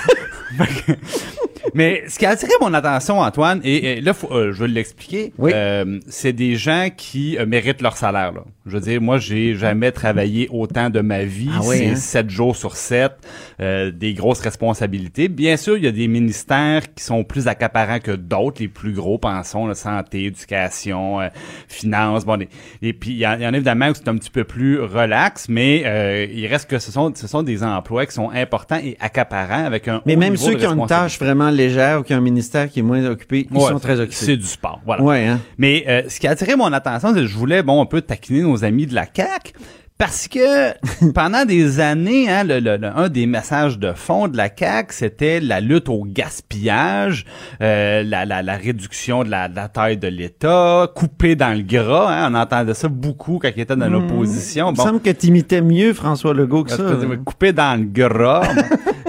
Mais 1.74 2.04
ce 2.08 2.18
qui 2.20 2.26
a 2.26 2.32
attiré 2.32 2.52
mon 2.60 2.74
attention, 2.74 3.20
Antoine, 3.20 3.62
et, 3.64 4.02
là, 4.02 4.14
euh, 4.32 4.52
je 4.54 4.64
vais 4.64 4.68
l'expliquer, 4.68 5.34
euh, 5.40 6.00
c'est 6.08 6.34
des 6.34 6.56
gens 6.56 6.90
qui 6.96 7.38
euh, 7.38 7.46
méritent 7.46 7.82
leur 7.82 7.98
salaire. 7.98 8.34
Là. 8.34 8.42
Je 8.66 8.72
veux 8.72 8.80
dire, 8.80 9.02
moi, 9.02 9.18
j'ai 9.18 9.56
jamais 9.56 9.92
travaillé 9.92 10.48
autant 10.52 10.90
de 10.90 11.02
ma 11.02 11.24
vie. 11.24 11.50
Ah 11.54 11.62
c'est 11.64 11.88
hein? 11.88 11.96
sept 11.96 12.30
jours 12.30 12.56
sur 12.56 12.76
sept, 12.76 13.14
des 13.60 14.14
grosses 14.14 14.42
responsabilités. 14.42 15.28
Bien 15.28 15.58
sûr, 15.58 15.78
il 15.78 15.84
y 15.84 15.88
a 15.88 15.92
des 15.92 16.08
ministères 16.08 16.94
qui 16.94 17.04
sont 17.04 17.24
plus 17.24 17.48
accaparants 17.48 18.00
que 18.00 18.12
d'autres, 18.12 18.62
les 18.62 18.68
plus 18.68 18.94
gros, 18.94 19.18
pensons, 19.18 19.68
la 19.68 19.76
santé, 19.76 20.26
éducation, 20.26 21.20
finance. 21.68 22.26
Bon, 22.26 22.40
et 22.82 22.94
puis 22.94 23.12
il 23.12 23.18
y, 23.18 23.28
en 23.28 23.40
a 23.40 23.50
évidemment 23.50 23.90
où 23.90 23.94
c'est 23.94 24.08
un 24.08 24.16
petit 24.16 24.30
peu 24.30 24.44
plus 24.44 24.80
relax, 24.80 25.48
mais 25.50 26.30
il 26.34 26.48
reste 26.48 26.70
que 26.70 26.80
ce 26.80 26.92
sont 26.92 27.12
ce 27.16 27.28
sont 27.28 27.44
des 27.44 27.64
emplois 27.64 28.06
qui 28.06 28.14
sont 28.14 28.30
importants 28.32 28.80
et 28.84 28.98
accaparants 29.00 29.66
avec 29.66 29.88
un. 29.88 30.02
Mais 30.06 30.16
même 30.16 30.38
ceux 30.38 30.56
qui 30.56 30.66
ont 30.66 30.74
une 30.74 30.88
tâche 30.88 31.20
vraiment 31.20 31.52
légère 31.62 32.00
ou 32.00 32.04
qui 32.04 32.14
un 32.14 32.22
ministère 32.22 32.70
qui 32.70 32.80
est 32.80 32.84
moins 32.84 33.06
occupé, 33.06 33.48
ils 33.52 33.62
sont 33.62 33.80
très 33.80 34.00
occupés. 34.00 34.16
C'est 34.16 34.38
du 34.38 34.46
sport, 34.46 34.82
voilà. 34.86 35.04
Ouais, 35.04 35.28
hein? 35.28 35.40
Mais 35.58 35.84
euh, 35.88 36.04
ce 36.10 36.20
qui 36.20 36.28
a 36.28 36.32
attiré 36.32 36.56
mon 36.56 36.72
attention, 36.74 37.10
c'est 37.10 37.22
que 37.22 37.28
je 37.28 37.38
voulais, 37.38 37.64
bon, 37.64 37.82
un 37.82 37.86
peu 37.86 38.02
taquiner 38.02 38.42
nos 38.42 38.64
amis 38.64 38.86
de 38.86 38.96
la 38.96 39.06
CAQ, 39.06 39.54
parce 40.02 40.28
que 40.28 40.74
pendant 41.14 41.46
des 41.46 41.80
années, 41.80 42.28
hein, 42.28 42.44
le, 42.44 42.60
le, 42.60 42.80
un 42.84 43.08
des 43.08 43.28
messages 43.28 43.78
de 43.78 43.94
fond 43.94 44.28
de 44.28 44.36
la 44.36 44.50
CAQ, 44.50 44.94
c'était 44.94 45.40
la 45.40 45.60
lutte 45.60 45.90
au 45.90 46.04
gaspillage, 46.06 47.26
euh, 47.62 48.02
la, 48.02 48.26
la, 48.26 48.42
la, 48.42 48.56
réduction 48.56 49.24
de 49.24 49.30
la, 49.30 49.48
de 49.48 49.56
la 49.56 49.68
taille 49.68 49.98
de 49.98 50.08
l'État, 50.08 50.90
couper 50.96 51.36
dans 51.36 51.56
le 51.56 51.62
gras. 51.62 52.12
Hein, 52.12 52.34
on 52.34 52.36
entendait 52.36 52.74
ça 52.74 52.88
beaucoup 52.88 53.38
quand 53.40 53.50
il 53.56 53.62
était 53.62 53.76
dans 53.76 53.88
mmh. 53.88 53.94
l'opposition. 53.94 54.74
Bon, 54.74 54.84
il 54.84 54.88
semble 54.88 55.02
que 55.02 55.12
tu 55.12 55.28
imitais 55.28 55.62
mieux 55.62 55.94
François 55.94 56.34
Legault 56.34 56.64
que 56.64 56.72
ça. 56.72 56.84
Couper 57.24 57.54
dans 57.54 57.80
le 57.80 57.86
gras. 57.86 58.42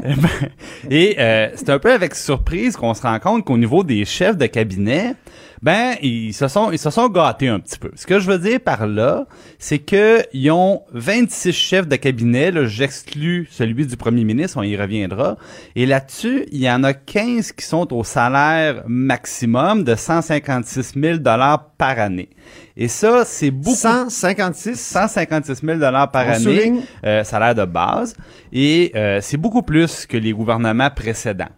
Et 0.91 1.17
euh, 1.19 1.49
c'est 1.55 1.71
un 1.71 1.79
peu 1.79 1.93
avec 1.93 2.15
surprise 2.15 2.77
qu'on 2.77 2.95
se 2.95 3.03
rend 3.03 3.19
compte 3.19 3.45
qu'au 3.45 3.57
niveau 3.57 3.85
des 3.85 4.05
chefs 4.05 4.37
de 4.37 4.47
cabinet, 4.47 5.15
ben 5.63 5.95
ils 6.03 6.33
se 6.33 6.49
sont 6.49 6.73
ils 6.73 6.79
se 6.79 6.91
sont 6.91 7.09
gâtés 7.09 7.49
un 7.49 7.61
petit 7.61 7.79
peu. 7.79 7.91
Ce 7.95 8.07
que 8.07 8.19
je 8.19 8.31
veux 8.31 8.39
dire 8.39 8.61
par 8.61 8.87
là, 8.87 9.27
c'est 9.59 9.79
que 9.79 10.23
ils 10.33 10.51
ont 10.51 10.83
26 10.93 11.53
chefs 11.53 11.89
de 11.89 11.97
cabinet, 11.97 12.51
là 12.51 12.67
j'exclus 12.67 13.49
celui 13.51 13.87
du 13.87 13.97
premier 13.97 14.25
ministre, 14.25 14.59
on 14.59 14.63
y 14.63 14.77
reviendra, 14.77 15.37
et 15.77 15.87
là-dessus, 15.87 16.47
il 16.51 16.61
y 16.61 16.71
en 16.71 16.83
a 16.85 16.93
15 16.93 17.53
qui 17.53 17.65
sont 17.65 17.93
au 17.93 18.05
salaire 18.05 18.83
maximum 18.87 19.85
de 19.85 19.95
156 19.95 20.95
000 21.01 21.19
dollars 21.19 21.71
par 21.79 21.99
année. 21.99 22.31
Et 22.77 22.89
ça, 22.89 23.25
c'est 23.25 23.51
beaucoup. 23.51 23.77
156? 23.77 24.79
156 24.79 25.65
000 25.65 25.79
dollars 25.79 26.11
par 26.11 26.29
année, 26.29 26.81
euh, 27.05 27.25
salaire 27.25 27.55
de 27.55 27.65
base. 27.65 28.15
Et 28.53 28.93
euh, 28.95 29.21
c'est 29.21 29.37
beaucoup 29.37 29.63
plus 29.63 30.07
que 30.07 30.17
les 30.17 30.33
gouvernements 30.33 30.91
précédents. 30.91 31.51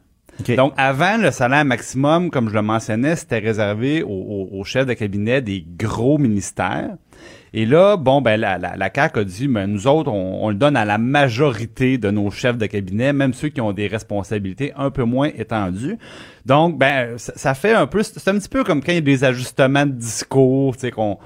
Donc, 0.57 0.73
avant, 0.77 1.17
le 1.17 1.31
salaire 1.31 1.65
maximum, 1.65 2.31
comme 2.31 2.49
je 2.49 2.55
le 2.55 2.63
mentionnais, 2.63 3.17
c'était 3.17 3.39
réservé 3.39 4.03
aux, 4.03 4.63
chefs 4.65 4.87
de 4.87 4.95
cabinet 4.95 5.41
des 5.41 5.65
gros 5.79 6.19
ministères. 6.19 6.97
Et 7.57 7.67
là, 7.67 7.97
bon, 7.97 8.21
ben 8.21 8.39
la, 8.39 8.59
la, 8.59 8.77
la 8.77 8.91
a 8.97 9.25
dit, 9.25 9.47
mais 9.47 9.69
nous 9.69 9.87
autres, 9.87 10.11
on, 10.11 10.49
le 10.49 10.57
donne 10.57 10.77
à 10.77 10.85
la 10.85 10.99
majorité 10.99 11.99
de 11.99 12.11
nos 12.11 12.31
chefs 12.33 12.59
de 12.59 12.67
cabinet, 12.67 13.13
même 13.13 13.33
ceux 13.33 13.49
qui 13.49 13.61
ont 13.61 13.73
des 13.73 13.87
responsabilités 13.87 14.73
un 14.77 14.91
peu 14.91 15.05
moins 15.05 15.31
étendues. 15.37 15.97
Donc, 16.45 16.79
ben, 16.79 17.17
ça, 17.17 17.55
fait 17.55 17.73
un 17.73 17.87
peu, 17.87 18.03
c'est 18.03 18.29
un 18.29 18.39
petit 18.39 18.49
peu 18.49 18.65
comme 18.65 18.83
quand 18.83 18.91
il 18.91 18.97
y 18.97 18.99
a 18.99 19.03
des 19.03 19.23
ajustements 19.23 19.87
de 19.87 19.93
discours, 19.93 20.75
tu 20.75 20.81
sais, 20.81 20.91
qu'on, 20.91 21.19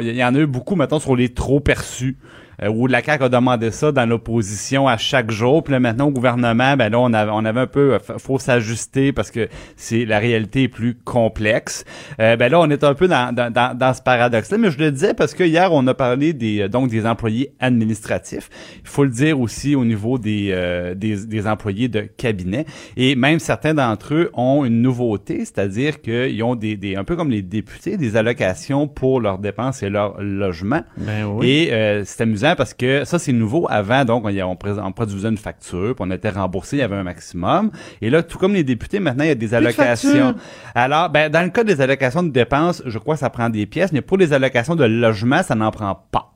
il 0.00 0.14
y 0.14 0.24
en 0.24 0.34
a 0.34 0.38
eu 0.38 0.46
beaucoup, 0.46 0.76
maintenant 0.76 1.00
sur 1.00 1.16
les 1.16 1.30
trop 1.30 1.58
perçus 1.58 2.16
euh, 2.62 2.68
où 2.68 2.86
la 2.86 3.02
CAQ 3.02 3.24
a 3.24 3.28
demandé 3.28 3.70
ça 3.70 3.92
dans 3.92 4.06
l'opposition 4.06 4.88
à 4.88 4.96
chaque 4.96 5.30
jour. 5.30 5.62
Puis 5.62 5.72
là, 5.72 5.80
maintenant, 5.80 6.06
au 6.06 6.10
gouvernement, 6.10 6.76
ben 6.76 6.90
là, 6.90 6.98
on 6.98 7.12
avait, 7.12 7.30
on 7.32 7.44
avait 7.44 7.60
un 7.60 7.66
peu, 7.66 7.94
euh, 7.94 7.98
faut 8.18 8.38
s'ajuster 8.38 9.12
parce 9.12 9.30
que 9.30 9.48
c'est 9.76 10.04
la 10.04 10.18
réalité 10.18 10.64
est 10.64 10.68
plus 10.68 10.94
complexe. 10.94 11.84
Euh, 12.20 12.36
ben 12.36 12.50
là, 12.50 12.60
on 12.60 12.70
est 12.70 12.84
un 12.84 12.94
peu 12.94 13.08
dans, 13.08 13.34
dans, 13.34 13.52
dans, 13.52 13.94
ce 13.94 14.02
paradoxe-là. 14.02 14.58
Mais 14.58 14.70
je 14.70 14.78
le 14.78 14.90
disais 14.90 15.14
parce 15.14 15.34
que 15.34 15.44
hier, 15.44 15.72
on 15.72 15.86
a 15.86 15.94
parlé 15.94 16.32
des 16.32 16.62
euh, 16.62 16.68
donc 16.68 16.88
des 16.90 17.06
employés 17.06 17.54
administratifs. 17.60 18.48
Il 18.82 18.88
faut 18.88 19.04
le 19.04 19.10
dire 19.10 19.40
aussi 19.40 19.74
au 19.74 19.84
niveau 19.84 20.18
des, 20.18 20.94
des, 20.96 21.26
des, 21.26 21.46
employés 21.46 21.88
de 21.88 22.00
cabinet. 22.00 22.64
Et 22.96 23.14
même 23.16 23.38
certains 23.38 23.74
d'entre 23.74 24.14
eux 24.14 24.30
ont 24.34 24.64
une 24.64 24.82
nouveauté, 24.82 25.40
c'est-à-dire 25.40 26.00
qu'ils 26.00 26.42
ont 26.42 26.54
des, 26.54 26.76
des, 26.76 26.96
un 26.96 27.04
peu 27.04 27.16
comme 27.16 27.30
les 27.30 27.42
députés, 27.42 27.96
des 27.96 28.16
allocations 28.16 28.88
pour 28.88 29.20
leurs 29.20 29.38
dépenses 29.38 29.82
et 29.82 29.90
leur 29.90 30.20
logement. 30.20 30.82
Ben 30.98 31.24
oui. 31.24 31.68
Et 31.70 32.02
c'est 32.04 32.22
amusant 32.22 32.43
parce 32.56 32.74
que 32.74 33.04
ça, 33.04 33.18
c'est 33.18 33.32
nouveau. 33.32 33.66
Avant, 33.70 34.04
donc, 34.04 34.24
on, 34.26 34.56
on, 34.84 34.92
produisait 34.92 35.28
une 35.28 35.38
facture, 35.38 35.94
puis 35.94 36.06
on 36.06 36.10
était 36.10 36.30
remboursé, 36.30 36.76
il 36.76 36.80
y 36.80 36.82
avait 36.82 36.96
un 36.96 37.02
maximum. 37.02 37.70
Et 38.02 38.10
là, 38.10 38.22
tout 38.22 38.38
comme 38.38 38.54
les 38.54 38.64
députés, 38.64 39.00
maintenant, 39.00 39.24
il 39.24 39.28
y 39.28 39.30
a 39.30 39.34
des 39.34 39.54
allocations. 39.54 40.34
Alors, 40.74 41.08
ben, 41.10 41.30
dans 41.30 41.42
le 41.42 41.50
cas 41.50 41.64
des 41.64 41.80
allocations 41.80 42.22
de 42.22 42.30
dépenses, 42.30 42.82
je 42.84 42.98
crois 42.98 43.14
que 43.14 43.20
ça 43.20 43.30
prend 43.30 43.48
des 43.48 43.66
pièces, 43.66 43.92
mais 43.92 44.02
pour 44.02 44.18
les 44.18 44.32
allocations 44.32 44.76
de 44.76 44.84
logement, 44.84 45.42
ça 45.42 45.54
n'en 45.54 45.70
prend 45.70 46.04
pas. 46.10 46.34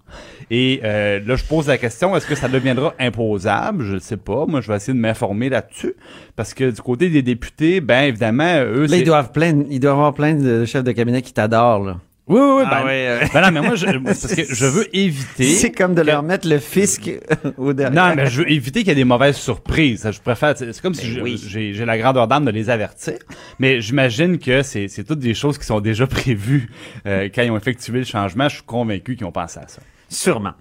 Et 0.50 0.80
euh, 0.84 1.20
là, 1.26 1.36
je 1.36 1.44
pose 1.44 1.68
la 1.68 1.76
question, 1.76 2.16
est-ce 2.16 2.26
que 2.26 2.34
ça 2.34 2.48
deviendra 2.48 2.94
imposable? 2.98 3.84
Je 3.84 3.94
ne 3.94 3.98
sais 3.98 4.16
pas. 4.16 4.46
Moi, 4.46 4.60
je 4.60 4.68
vais 4.68 4.76
essayer 4.76 4.94
de 4.94 4.98
m'informer 4.98 5.50
là-dessus. 5.50 5.94
Parce 6.36 6.54
que 6.54 6.70
du 6.70 6.80
côté 6.80 7.10
des 7.10 7.22
députés, 7.22 7.80
ben 7.80 8.02
évidemment, 8.04 8.62
eux... 8.62 8.86
Là, 8.86 8.96
ils 8.96 9.04
doivent, 9.04 9.32
plein, 9.32 9.64
ils 9.68 9.80
doivent 9.80 9.94
avoir 9.94 10.14
plein 10.14 10.34
de 10.34 10.64
chefs 10.64 10.84
de 10.84 10.92
cabinet 10.92 11.22
qui 11.22 11.34
t'adorent, 11.34 11.84
là. 11.84 11.96
Oui, 12.28 12.40
oui, 12.40 12.56
oui. 12.58 12.64
Ah, 12.66 12.82
ben, 12.84 13.28
ben, 13.32 13.40
non, 13.40 13.50
mais 13.52 13.66
moi, 13.66 13.74
je, 13.74 13.86
parce 14.04 14.34
que 14.34 14.44
je 14.44 14.66
veux 14.66 14.86
éviter. 14.96 15.54
C'est 15.54 15.70
comme 15.70 15.94
de 15.94 16.02
leur 16.02 16.22
mettre 16.22 16.46
le 16.46 16.58
fisc 16.58 17.10
au 17.56 17.72
derrière. 17.72 18.08
Non, 18.08 18.14
mais 18.14 18.26
je 18.28 18.42
veux 18.42 18.50
éviter 18.50 18.80
qu'il 18.80 18.88
y 18.88 18.92
ait 18.92 18.96
des 18.96 19.04
mauvaises 19.04 19.36
surprises. 19.36 20.08
Je 20.12 20.20
préfère. 20.20 20.54
C'est 20.56 20.80
comme 20.82 20.94
si 20.94 21.14
ben 21.14 21.36
j'ai 21.36 21.84
la 21.86 21.96
grandeur 21.96 22.28
d'âme 22.28 22.44
de 22.44 22.50
les 22.50 22.68
avertir. 22.68 23.14
Mais 23.58 23.80
j'imagine 23.80 24.38
que 24.38 24.62
c'est 24.62 25.04
toutes 25.06 25.20
des 25.20 25.34
choses 25.34 25.56
qui 25.56 25.64
sont 25.64 25.80
déjà 25.80 26.06
prévues 26.06 26.70
euh, 27.06 27.28
quand 27.34 27.42
ils 27.42 27.50
ont 27.50 27.56
effectué 27.56 27.98
le 27.98 28.04
changement. 28.04 28.48
Je 28.48 28.56
suis 28.56 28.64
convaincu 28.64 29.16
qu'ils 29.16 29.26
ont 29.26 29.32
pensé 29.32 29.60
à 29.60 29.68
ça. 29.68 29.80
Sûrement. 30.10 30.52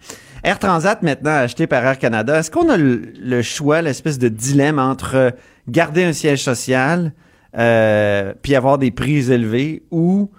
Air 0.43 0.59
Transat, 0.59 1.01
maintenant 1.03 1.31
acheté 1.31 1.67
par 1.67 1.83
Air 1.83 1.97
Canada, 1.97 2.39
est-ce 2.39 2.51
qu'on 2.51 2.69
a 2.69 2.77
le, 2.77 3.41
choix, 3.41 3.81
l'espèce 3.81 4.19
de 4.19 4.29
dilemme 4.29 4.79
entre 4.79 5.33
garder 5.67 6.03
un 6.03 6.13
siège 6.13 6.43
social 6.43 7.11
euh, 7.57 8.33
puis 8.41 8.55
avoir 8.55 8.77
des 8.77 8.91
prix 8.91 9.31
élevés 9.31 9.83
ou 9.89 10.29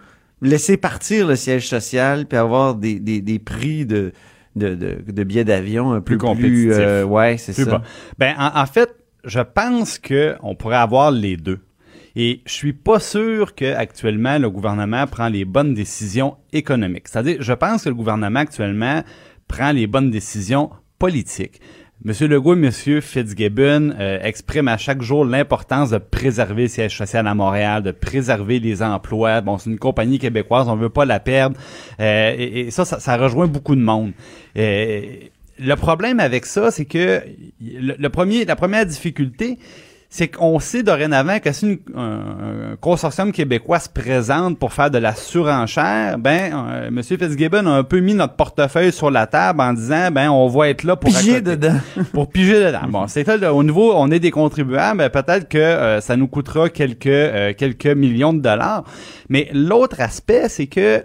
laisser 0.43 0.77
partir 0.77 1.27
le 1.27 1.37
siège 1.37 1.69
social 1.69 2.27
puis 2.27 2.39
avoir 2.39 2.75
des, 2.75 3.01
des, 3.01 3.21
des 3.21 3.39
prix 3.39 3.87
de, 3.87 4.13
de, 4.57 4.75
de, 4.75 5.25
billets 5.25 5.45
d'avion 5.45 5.93
un 5.93 6.01
peu 6.01 6.17
plus 6.17 6.19
compétitifs. 6.19 6.73
Euh, 6.73 7.05
ouais, 7.05 7.37
c'est 7.39 7.53
ça. 7.53 7.83
Ben, 8.19 8.35
en, 8.39 8.67
fait, 8.67 8.95
je 9.25 9.41
pense 9.41 9.99
que 9.99 10.37
on 10.43 10.55
pourrait 10.55 10.77
avoir 10.77 11.11
les 11.11 11.37
deux. 11.37 11.61
Et 12.17 12.41
je 12.47 12.53
suis 12.53 12.73
pas 12.73 12.99
sûr 12.99 13.55
que 13.55 13.75
actuellement 13.75 14.39
le 14.39 14.51
gouvernement 14.51 15.07
prend 15.07 15.29
les 15.29 15.45
bonnes 15.45 15.75
décisions 15.75 16.37
économiques. 16.53 17.07
C'est-à-dire, 17.09 17.37
je 17.41 17.53
pense 17.53 17.85
que 17.85 17.91
le 17.91 17.95
gouvernement 17.95 18.41
actuellement 18.41 19.05
prend 19.47 19.71
les 19.71 19.87
bonnes 19.87 20.11
décisions 20.11 20.71
politiques. 20.99 21.61
Monsieur 22.05 22.29
Legault 22.29 22.53
et 22.53 22.57
Monsieur 22.57 23.01
Fitzgibbon 23.01 23.93
euh, 23.99 24.21
expriment 24.23 24.69
à 24.69 24.77
chaque 24.77 25.03
jour 25.03 25.25
l'importance 25.25 25.91
de 25.91 25.99
préserver 25.99 26.63
le 26.63 26.69
siège 26.69 26.97
social 26.97 27.27
à 27.27 27.35
Montréal, 27.35 27.83
de 27.83 27.91
préserver 27.91 28.61
les 28.61 28.85
emplois. 28.85 29.41
Bon, 29.41 29.59
c'est 29.59 29.69
une 29.69 29.81
compagnie 29.81 30.21
québécoise, 30.21 30.69
on 30.69 30.77
veut 30.77 30.91
pas 30.91 31.05
la 31.05 31.19
perdre. 31.19 31.57
Euh, 31.99 32.35
et, 32.39 32.71
ça, 32.71 32.85
ça, 32.85 33.17
rejoint 33.17 33.49
beaucoup 33.49 33.75
de 33.75 33.81
monde. 33.81 34.13
Euh, 34.57 35.03
le 35.59 35.75
problème 35.75 36.21
avec 36.21 36.47
ça, 36.47 36.71
c'est 36.71 36.85
que 36.85 37.21
le, 37.61 38.09
premier, 38.09 38.45
la 38.45 38.55
première 38.55 38.87
difficulté, 38.87 39.59
c'est 40.11 40.29
qu'on 40.29 40.59
sait 40.59 40.83
dorénavant 40.83 41.39
que 41.39 41.53
si 41.53 41.81
un, 41.95 42.77
consortium 42.81 43.31
québécois 43.31 43.79
se 43.79 43.91
présente 43.91 44.59
pour 44.59 44.73
faire 44.73 44.91
de 44.91 44.97
la 44.97 45.15
surenchère, 45.15 46.19
ben 46.19 46.51
euh, 46.55 46.89
M. 46.89 47.03
Fitzgibbon 47.03 47.67
a 47.67 47.71
un 47.71 47.85
peu 47.85 48.01
mis 48.01 48.15
notre 48.15 48.35
portefeuille 48.35 48.91
sur 48.91 49.11
la 49.11 49.27
table 49.27 49.61
en 49.61 49.75
disant 49.75 50.11
ben 50.11 50.31
on 50.31 50.49
va 50.49 50.71
être 50.71 50.85
là 50.85 50.97
pour 50.97 51.13
piger 51.13 51.43
dedans. 51.43 51.79
pour 52.15 52.31
piger 52.31 52.65
dedans. 52.65 52.89
Bon, 52.89 53.07
c'est 53.07 53.25
ça 53.25 53.53
au 53.53 53.63
niveau 53.63 53.93
on 53.95 54.11
est 54.11 54.21
des 54.21 54.31
contribuables, 54.31 54.99
ben, 54.99 55.11
peut-être 55.11 55.47
que 55.47 55.59
euh, 55.59 56.01
ça 56.01 56.17
nous 56.17 56.27
coûtera 56.27 56.71
quelques 56.71 57.07
euh, 57.07 57.53
quelques 57.53 57.87
millions 57.87 58.33
de 58.33 58.41
dollars. 58.41 58.85
Mais 59.29 59.51
l'autre 59.53 60.01
aspect, 60.01 60.49
c'est 60.49 60.69
que 60.69 61.05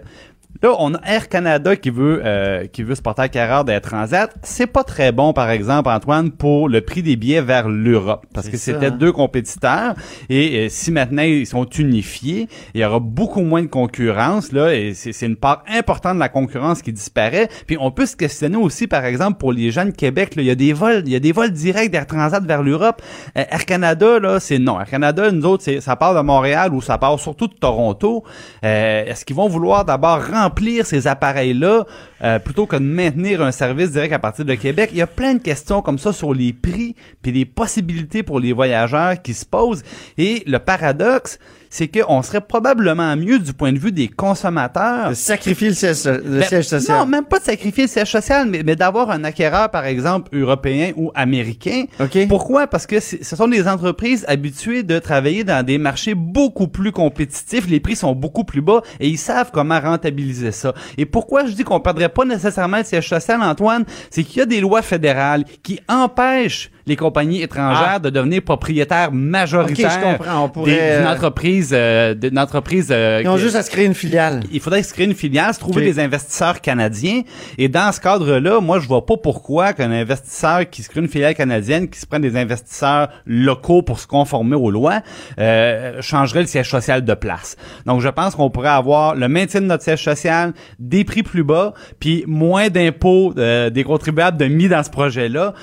Là, 0.64 0.74
on 0.78 0.94
a 0.94 1.00
Air 1.04 1.28
Canada 1.28 1.76
qui 1.76 1.90
veut 1.90 2.22
euh, 2.24 2.66
qui 2.68 2.84
veut 2.84 2.94
se 2.94 3.02
porter 3.02 3.20
à 3.20 3.28
carrière 3.28 3.66
d'Air 3.66 3.82
Transat. 3.82 4.34
C'est 4.42 4.66
pas 4.66 4.82
très 4.82 5.12
bon, 5.12 5.34
par 5.34 5.50
exemple, 5.50 5.90
Antoine, 5.90 6.30
pour 6.30 6.70
le 6.70 6.80
prix 6.80 7.02
des 7.02 7.16
billets 7.16 7.42
vers 7.42 7.68
l'Europe, 7.68 8.24
parce 8.32 8.48
que 8.48 8.56
c'était 8.56 8.86
hein. 8.86 8.90
deux 8.90 9.12
compétiteurs. 9.12 9.94
Et 10.30 10.70
si 10.70 10.90
maintenant 10.90 11.20
ils 11.20 11.46
sont 11.46 11.66
unifiés, 11.66 12.48
il 12.72 12.80
y 12.80 12.84
aura 12.86 12.98
beaucoup 12.98 13.42
moins 13.42 13.60
de 13.60 13.66
concurrence 13.66 14.52
là, 14.52 14.74
et 14.74 14.94
c'est 14.94 15.26
une 15.26 15.36
part 15.36 15.64
importante 15.68 16.14
de 16.14 16.20
la 16.20 16.30
concurrence 16.30 16.80
qui 16.80 16.94
disparaît. 16.94 17.50
Puis 17.66 17.76
on 17.78 17.90
peut 17.90 18.06
se 18.06 18.16
questionner 18.16 18.56
aussi, 18.56 18.86
par 18.86 19.04
exemple, 19.04 19.36
pour 19.36 19.52
les 19.52 19.70
gens 19.70 19.84
de 19.84 19.90
Québec, 19.90 20.34
là, 20.34 20.40
il 20.40 20.46
y 20.46 20.50
a 20.50 20.54
des 20.54 20.72
vols, 20.72 21.02
il 21.04 21.12
y 21.12 21.16
a 21.16 21.20
des 21.20 21.32
vols 21.32 21.50
directs 21.50 21.90
d'Air 21.90 22.06
Transat 22.06 22.42
vers 22.42 22.62
l'Europe. 22.62 23.02
Euh, 23.36 23.44
Air 23.50 23.66
Canada, 23.66 24.18
là, 24.18 24.40
c'est 24.40 24.58
non. 24.58 24.80
Air 24.80 24.88
Canada, 24.88 25.30
nous 25.30 25.44
autres, 25.44 25.70
ça 25.80 25.96
part 25.96 26.14
de 26.14 26.20
Montréal 26.20 26.72
ou 26.72 26.80
ça 26.80 26.96
part 26.96 27.20
surtout 27.20 27.48
de 27.48 27.54
Toronto. 27.54 28.24
Euh, 28.64 29.04
est-ce 29.04 29.26
qu'ils 29.26 29.36
vont 29.36 29.48
vouloir 29.48 29.84
d'abord 29.84 30.24
remplir 30.24 30.53
ces 30.84 31.06
appareils-là 31.06 31.84
euh, 32.22 32.38
plutôt 32.38 32.66
que 32.66 32.76
de 32.76 32.82
maintenir 32.82 33.42
un 33.42 33.52
service 33.52 33.92
direct 33.92 34.12
à 34.12 34.18
partir 34.18 34.44
de 34.44 34.54
Québec? 34.54 34.90
Il 34.92 34.98
y 34.98 35.02
a 35.02 35.06
plein 35.06 35.34
de 35.34 35.42
questions 35.42 35.82
comme 35.82 35.98
ça 35.98 36.12
sur 36.12 36.34
les 36.34 36.52
prix 36.52 36.94
puis 37.22 37.32
les 37.32 37.44
possibilités 37.44 38.22
pour 38.22 38.40
les 38.40 38.52
voyageurs 38.52 39.20
qui 39.22 39.34
se 39.34 39.44
posent. 39.44 39.82
Et 40.18 40.42
le 40.46 40.58
paradoxe, 40.58 41.38
c'est 41.74 41.88
qu'on 41.88 42.22
serait 42.22 42.40
probablement 42.40 43.16
mieux 43.16 43.40
du 43.40 43.52
point 43.52 43.72
de 43.72 43.80
vue 43.80 43.90
des 43.90 44.06
consommateurs. 44.06 45.08
De 45.08 45.14
sacrifier 45.14 45.70
le 45.70 45.74
siège, 45.74 46.04
ben, 46.04 46.62
social. 46.62 46.98
Non, 46.98 47.04
même 47.04 47.24
pas 47.24 47.40
de 47.40 47.44
sacrifier 47.44 47.84
le 47.84 47.88
siège 47.88 48.12
social, 48.12 48.48
mais, 48.48 48.76
d'avoir 48.76 49.10
un 49.10 49.24
acquéreur, 49.24 49.68
par 49.72 49.84
exemple, 49.84 50.28
européen 50.32 50.92
ou 50.94 51.10
américain. 51.16 51.86
Pourquoi? 52.28 52.68
Parce 52.68 52.86
que 52.86 53.00
ce 53.00 53.24
sont 53.24 53.48
des 53.48 53.66
entreprises 53.66 54.24
habituées 54.28 54.84
de 54.84 55.00
travailler 55.00 55.42
dans 55.42 55.66
des 55.66 55.78
marchés 55.78 56.14
beaucoup 56.14 56.68
plus 56.68 56.92
compétitifs. 56.92 57.66
Les 57.68 57.80
prix 57.80 57.96
sont 57.96 58.14
beaucoup 58.14 58.44
plus 58.44 58.60
bas 58.60 58.82
et 59.00 59.08
ils 59.08 59.18
savent 59.18 59.50
comment 59.52 59.80
rentabiliser 59.80 60.52
ça. 60.52 60.74
Et 60.96 61.06
pourquoi 61.06 61.44
je 61.44 61.54
dis 61.54 61.64
qu'on 61.64 61.80
perdrait 61.80 62.08
pas 62.08 62.24
nécessairement 62.24 62.78
le 62.78 62.84
siège 62.84 63.08
social, 63.08 63.42
Antoine? 63.42 63.84
C'est 64.10 64.22
qu'il 64.22 64.38
y 64.38 64.42
a 64.42 64.46
des 64.46 64.60
lois 64.60 64.82
fédérales 64.82 65.44
qui 65.64 65.80
empêchent 65.88 66.70
les 66.86 66.96
compagnies 66.96 67.42
étrangères 67.42 67.94
ah. 67.94 67.98
de 67.98 68.10
devenir 68.10 68.42
propriétaires 68.42 69.10
majoritaires 69.12 69.98
d'une 69.98 70.72
euh, 70.74 71.06
entreprise. 71.06 71.70
Euh, 71.72 72.14
d'une 72.14 72.38
entreprise 72.38 72.88
euh, 72.90 73.20
Ils 73.22 73.28
ont 73.28 73.36
juste 73.36 73.56
à 73.56 73.62
se 73.62 73.70
créer 73.70 73.86
une 73.86 73.94
filiale. 73.94 74.40
Il 74.52 74.60
faudrait 74.60 74.82
se 74.82 74.92
créer 74.92 75.06
une 75.06 75.14
filiale, 75.14 75.54
se 75.54 75.60
trouver 75.60 75.82
des 75.82 75.98
investisseurs 75.98 76.60
canadiens. 76.60 77.22
Et 77.58 77.68
dans 77.68 77.90
ce 77.92 78.00
cadre-là, 78.00 78.60
moi, 78.60 78.80
je 78.80 78.88
vois 78.88 79.06
pas 79.06 79.16
pourquoi 79.16 79.72
qu'un 79.72 79.90
investisseur 79.90 80.68
qui 80.68 80.82
se 80.82 80.90
crée 80.90 81.00
une 81.00 81.08
filiale 81.08 81.34
canadienne, 81.34 81.88
qui 81.88 81.98
se 81.98 82.06
prend 82.06 82.18
des 82.18 82.36
investisseurs 82.36 83.08
locaux 83.26 83.82
pour 83.82 83.98
se 83.98 84.06
conformer 84.06 84.56
aux 84.56 84.70
lois, 84.70 85.00
euh, 85.38 86.00
changerait 86.02 86.40
le 86.40 86.46
siège 86.46 86.68
social 86.68 87.04
de 87.04 87.14
place. 87.14 87.56
Donc, 87.86 88.00
je 88.00 88.08
pense 88.08 88.34
qu'on 88.34 88.50
pourrait 88.50 88.68
avoir 88.68 89.14
le 89.14 89.28
maintien 89.28 89.60
de 89.60 89.66
notre 89.66 89.82
siège 89.82 90.04
social, 90.04 90.52
des 90.78 91.04
prix 91.04 91.22
plus 91.22 91.44
bas, 91.44 91.72
puis 91.98 92.24
moins 92.26 92.68
d'impôts 92.68 93.32
des 93.34 93.84
contribuables 93.84 94.36
de 94.36 94.46
mis 94.46 94.68
dans 94.68 94.82
ce 94.82 94.90
projet-là. 94.90 95.54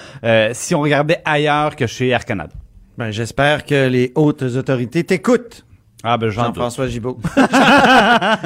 si 0.54 0.74
on 0.74 0.82
ailleurs 1.26 1.76
que 1.76 1.88
chez 1.88 2.10
Air 2.10 2.26
Canada. 2.26 2.54
Ben, 2.98 3.12
j'espère 3.12 3.66
que 3.66 3.88
les 3.88 4.12
hautes 4.16 4.44
autorités 4.44 5.04
t'écoutent. 5.04 5.66
Ah 6.04 6.18
ben 6.18 6.30
Jean-François 6.30 6.88
Gibault. 6.88 7.20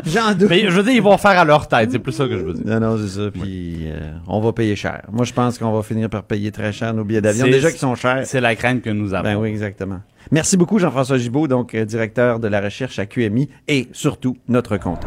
Jean 0.05 0.33
doute. 0.37 0.49
Mais 0.49 0.69
je 0.69 0.75
veux 0.75 0.83
dire, 0.83 0.93
ils 0.93 1.01
vont 1.01 1.17
faire 1.17 1.39
à 1.39 1.45
leur 1.45 1.67
tête, 1.69 1.89
c'est 1.91 1.99
plus 1.99 2.11
ça 2.11 2.25
que 2.27 2.37
je 2.37 2.43
veux 2.43 2.53
dire. 2.53 2.65
Non, 2.65 2.79
non, 2.81 2.97
c'est 2.97 3.17
ça. 3.17 3.31
Puis 3.31 3.83
euh, 3.85 4.11
on 4.27 4.41
va 4.41 4.51
payer 4.51 4.75
cher. 4.75 5.03
Moi, 5.09 5.23
je 5.23 5.31
pense 5.31 5.57
qu'on 5.57 5.71
va 5.71 5.81
finir 5.81 6.09
par 6.09 6.23
payer 6.23 6.51
très 6.51 6.73
cher 6.73 6.93
nos 6.93 7.05
billets 7.05 7.21
d'avion. 7.21 7.45
Déjà 7.45 7.69
qu'ils 7.69 7.79
sont 7.79 7.95
chers. 7.95 8.25
C'est 8.25 8.41
la 8.41 8.55
crainte 8.55 8.81
que 8.81 8.89
nous 8.89 9.13
avons. 9.13 9.23
Ben 9.23 9.35
oui, 9.37 9.49
exactement. 9.49 10.01
Merci 10.31 10.57
beaucoup, 10.57 10.79
Jean-François 10.79 11.17
Gibault, 11.17 11.47
donc 11.47 11.73
euh, 11.75 11.85
directeur 11.85 12.39
de 12.39 12.47
la 12.49 12.59
recherche 12.59 12.99
à 12.99 13.05
QMI 13.05 13.49
et 13.69 13.87
surtout 13.93 14.37
notre 14.49 14.75
compte. 14.75 15.03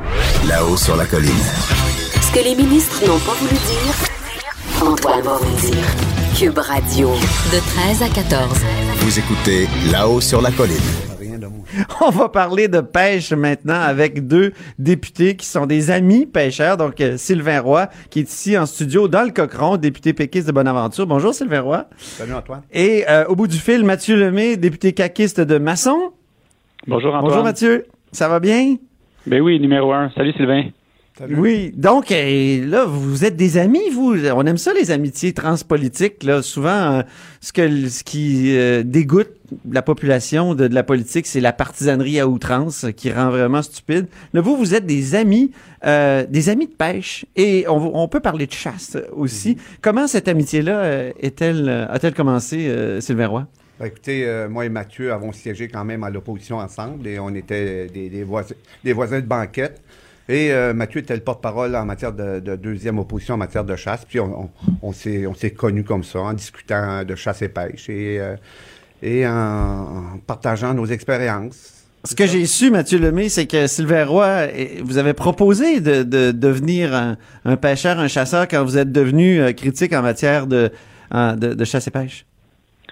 Là-haut 0.48 0.76
sur 0.76 0.96
la 0.96 1.04
colline. 1.04 1.30
Ce 1.30 2.32
que 2.32 2.44
les 2.44 2.54
ministres 2.54 3.02
n'ont 3.06 3.18
pas 3.18 3.34
voulu 3.34 3.52
dire, 3.52 4.88
Antoine 4.88 5.22
va 5.22 5.36
vous 5.36 5.66
dire. 5.66 6.17
Cube 6.38 6.58
Radio. 6.58 7.08
De 7.08 7.58
13 7.58 8.02
à 8.04 8.08
14. 8.14 8.64
Vous 8.98 9.18
écoutez 9.18 9.66
Là-haut 9.90 10.20
sur 10.20 10.40
la 10.40 10.52
colline. 10.52 10.76
On 12.00 12.10
va 12.10 12.28
parler 12.28 12.68
de 12.68 12.80
pêche 12.80 13.32
maintenant 13.32 13.80
avec 13.80 14.24
deux 14.28 14.52
députés 14.78 15.34
qui 15.34 15.46
sont 15.46 15.66
des 15.66 15.90
amis 15.90 16.26
pêcheurs. 16.26 16.76
Donc, 16.76 17.00
euh, 17.00 17.16
Sylvain 17.16 17.60
Roy, 17.60 17.88
qui 18.10 18.20
est 18.20 18.30
ici 18.30 18.56
en 18.56 18.66
studio 18.66 19.08
dans 19.08 19.24
le 19.24 19.30
Cochron, 19.30 19.78
député 19.78 20.12
péquiste 20.12 20.46
de 20.46 20.52
Bonaventure. 20.52 21.08
Bonjour, 21.08 21.34
Sylvain 21.34 21.60
Roy. 21.60 21.86
Salut, 21.96 22.34
Antoine. 22.34 22.62
Et 22.72 23.04
euh, 23.10 23.24
au 23.26 23.34
bout 23.34 23.48
du 23.48 23.58
fil, 23.58 23.82
Mathieu 23.82 24.14
Lemay, 24.14 24.56
député 24.56 24.92
caquiste 24.92 25.40
de 25.40 25.58
Masson. 25.58 26.12
Bonjour, 26.86 27.16
Antoine. 27.16 27.30
Bonjour, 27.30 27.42
Mathieu. 27.42 27.86
Ça 28.12 28.28
va 28.28 28.38
bien? 28.38 28.76
Ben 29.26 29.40
oui, 29.40 29.58
numéro 29.58 29.92
un. 29.92 30.12
Salut, 30.14 30.32
Sylvain. 30.34 30.66
Oui, 31.30 31.72
donc 31.76 32.12
euh, 32.12 32.66
là, 32.66 32.84
vous 32.84 33.24
êtes 33.24 33.36
des 33.36 33.58
amis, 33.58 33.90
vous. 33.92 34.14
On 34.28 34.46
aime 34.46 34.58
ça, 34.58 34.72
les 34.72 34.90
amitiés 34.90 35.32
transpolitiques. 35.32 36.22
Là, 36.22 36.42
souvent, 36.42 36.98
euh, 36.98 37.02
ce 37.40 37.52
que 37.52 37.88
ce 37.88 38.04
qui 38.04 38.56
euh, 38.56 38.82
dégoûte 38.84 39.30
la 39.70 39.82
population 39.82 40.54
de, 40.54 40.66
la 40.66 40.82
politique, 40.82 41.26
c'est 41.26 41.40
la 41.40 41.52
partisanerie 41.52 42.20
à 42.20 42.28
outrance 42.28 42.86
qui 42.96 43.10
rend 43.10 43.30
vraiment 43.30 43.62
stupide. 43.62 44.06
Là, 44.32 44.40
vous, 44.40 44.56
vous 44.56 44.74
êtes 44.74 44.86
des 44.86 45.14
amis, 45.14 45.52
des 45.82 46.48
amis 46.50 46.66
de 46.66 46.74
pêche, 46.74 47.24
et 47.34 47.64
on, 47.66 48.06
peut 48.08 48.20
parler 48.20 48.46
de 48.46 48.52
chasse 48.52 48.98
aussi. 49.12 49.50
Mhm. 49.50 49.62
Comment 49.80 50.06
cette 50.06 50.28
amitié-là 50.28 51.12
est-elle 51.18 51.68
a-t-elle 51.88 52.12
commencé, 52.12 52.70
Sylvain 53.00 53.26
Roy? 53.26 53.46
Ben, 53.80 53.86
écoutez, 53.86 54.46
moi 54.50 54.66
et 54.66 54.68
Mathieu 54.68 55.14
avons 55.14 55.32
siégé 55.32 55.68
quand 55.68 55.84
même 55.84 56.04
à 56.04 56.10
l'opposition 56.10 56.58
ensemble 56.58 57.06
et 57.06 57.18
on 57.18 57.34
était 57.34 57.86
des, 57.86 58.10
des, 58.10 58.24
voisins, 58.24 58.54
des 58.84 58.92
voisins 58.92 59.20
de 59.20 59.26
banquette. 59.26 59.80
Et 60.28 60.52
euh, 60.52 60.74
Mathieu 60.74 61.00
était 61.00 61.14
le 61.14 61.22
porte-parole 61.22 61.74
en 61.74 61.86
matière 61.86 62.12
de, 62.12 62.56
deuxième 62.56 62.98
opposition 62.98 63.34
en 63.34 63.38
matière 63.38 63.64
de 63.64 63.74
chasse. 63.76 64.04
Puis 64.04 64.20
on, 64.20 64.50
on, 64.82 64.92
s'est 64.92 65.54
connus 65.56 65.84
comme 65.84 66.04
ça, 66.04 66.20
en 66.20 66.34
discutant 66.34 67.02
de 67.04 67.14
chasse 67.14 67.40
et 67.40 67.48
pêche 67.48 67.88
et, 67.88 68.20
euh, 68.20 68.36
et 69.02 69.26
en, 69.26 70.20
partageant 70.26 70.74
nos 70.74 70.86
expériences. 70.86 71.74
Ce 72.04 72.14
que 72.14 72.26
j'ai 72.26 72.46
su, 72.46 72.70
Mathieu 72.70 72.98
Lemay, 72.98 73.28
c'est 73.28 73.46
que 73.46 73.66
Sylvain 73.66 74.04
Roy, 74.04 74.48
vous 74.84 74.98
avez 74.98 75.14
proposé 75.14 75.80
de, 75.80 76.02
devenir 76.30 77.16
un, 77.44 77.56
pêcheur, 77.56 77.98
un 77.98 78.08
chasseur 78.08 78.46
quand 78.46 78.62
vous 78.62 78.76
êtes 78.76 78.92
devenu 78.92 79.40
euh, 79.40 79.52
critique 79.52 79.94
en 79.94 80.02
matière 80.02 80.46
de, 80.46 80.70
de 81.10 81.64
chasse 81.64 81.86
et 81.86 81.90
pêche. 81.90 82.26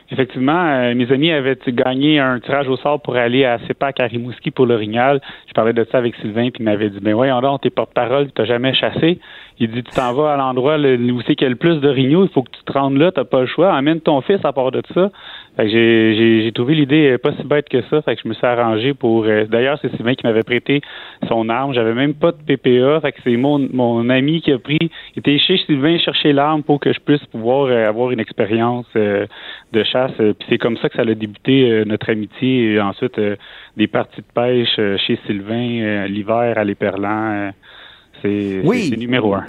Effectivement, 0.08 0.66
euh, 0.66 0.94
mes 0.94 1.10
amis 1.10 1.32
avaient 1.32 1.58
gagné 1.66 2.20
un 2.20 2.38
tirage 2.38 2.68
au 2.68 2.76
sort 2.76 3.00
pour 3.00 3.16
aller 3.16 3.44
à 3.44 3.58
CEPAC 3.66 3.98
à 3.98 4.06
Rimouski 4.06 4.52
pour 4.52 4.66
l'orignal. 4.66 5.20
Je 5.48 5.52
parlais 5.52 5.72
de 5.72 5.84
ça 5.90 5.98
avec 5.98 6.14
Sylvain, 6.16 6.50
puis 6.50 6.62
il 6.62 6.64
m'avait 6.64 6.90
dit, 6.90 7.00
ben 7.00 7.14
voyons 7.14 7.40
donc, 7.40 7.62
t'es 7.62 7.70
porte-parole, 7.70 8.30
t'as 8.32 8.44
jamais 8.44 8.72
chassé. 8.72 9.18
Il 9.58 9.70
dit, 9.70 9.82
tu 9.82 9.90
t'en 9.90 10.12
vas 10.12 10.34
à 10.34 10.36
l'endroit 10.36 10.76
où 10.78 11.20
c'est 11.22 11.34
qu'il 11.34 11.44
y 11.44 11.46
a 11.46 11.50
le 11.50 11.56
plus 11.56 11.80
de 11.80 11.88
rignaux, 11.88 12.24
il 12.24 12.30
faut 12.30 12.42
que 12.42 12.50
tu 12.50 12.62
te 12.62 12.72
rendes 12.72 12.98
là, 12.98 13.10
t'as 13.10 13.24
pas 13.24 13.40
le 13.40 13.46
choix, 13.46 13.74
amène 13.74 14.00
ton 14.00 14.20
fils 14.20 14.44
à 14.44 14.52
part 14.52 14.70
de 14.70 14.82
ça. 14.94 15.10
Fait 15.56 15.64
que 15.64 15.70
j'ai, 15.70 16.52
trouvé 16.54 16.74
l'idée 16.74 17.12
euh, 17.12 17.18
pas 17.18 17.32
si 17.32 17.42
bête 17.42 17.68
que 17.70 17.80
ça, 17.88 18.02
fait 18.02 18.14
que 18.14 18.22
je 18.22 18.28
me 18.28 18.34
suis 18.34 18.46
arrangé 18.46 18.92
pour... 18.92 19.24
Euh, 19.24 19.46
d'ailleurs, 19.46 19.78
c'est 19.80 19.90
Sylvain 19.96 20.14
qui 20.14 20.26
m'avait 20.26 20.42
prêté 20.42 20.82
son 21.28 21.48
arme, 21.48 21.72
j'avais 21.72 21.94
même 21.94 22.12
pas 22.12 22.32
de 22.32 22.36
PPA, 22.36 23.00
fait 23.00 23.12
que 23.12 23.20
c'est 23.24 23.36
mon, 23.38 23.58
mon 23.72 24.10
ami 24.10 24.42
qui 24.42 24.52
a 24.52 24.58
pris, 24.58 24.78
il 24.80 25.20
était 25.20 25.38
chez 25.38 25.56
Sylvain 25.56 25.98
chercher 25.98 26.34
l'arme 26.34 26.62
pour 26.62 26.78
que 26.78 26.92
je 26.92 27.00
puisse 27.00 27.24
pouvoir 27.26 27.68
euh, 27.68 27.88
avoir 27.88 28.10
une 28.10 28.20
expérience 28.20 28.86
de 28.94 29.26
chasse. 29.84 29.95
Puis 30.16 30.46
c'est 30.48 30.58
comme 30.58 30.76
ça 30.78 30.88
que 30.88 30.96
ça 30.96 31.02
a 31.02 31.14
débuté 31.14 31.84
notre 31.86 32.10
amitié, 32.10 32.72
et 32.72 32.80
ensuite 32.80 33.20
des 33.76 33.86
parties 33.86 34.20
de 34.20 34.32
pêche 34.34 34.76
chez 35.06 35.18
Sylvain 35.26 36.06
l'hiver 36.06 36.58
à 36.58 36.64
l'Éperlan. 36.64 37.52
C'est 38.22 38.60
oui. 38.64 38.94
numéro 38.96 39.34
un. 39.34 39.44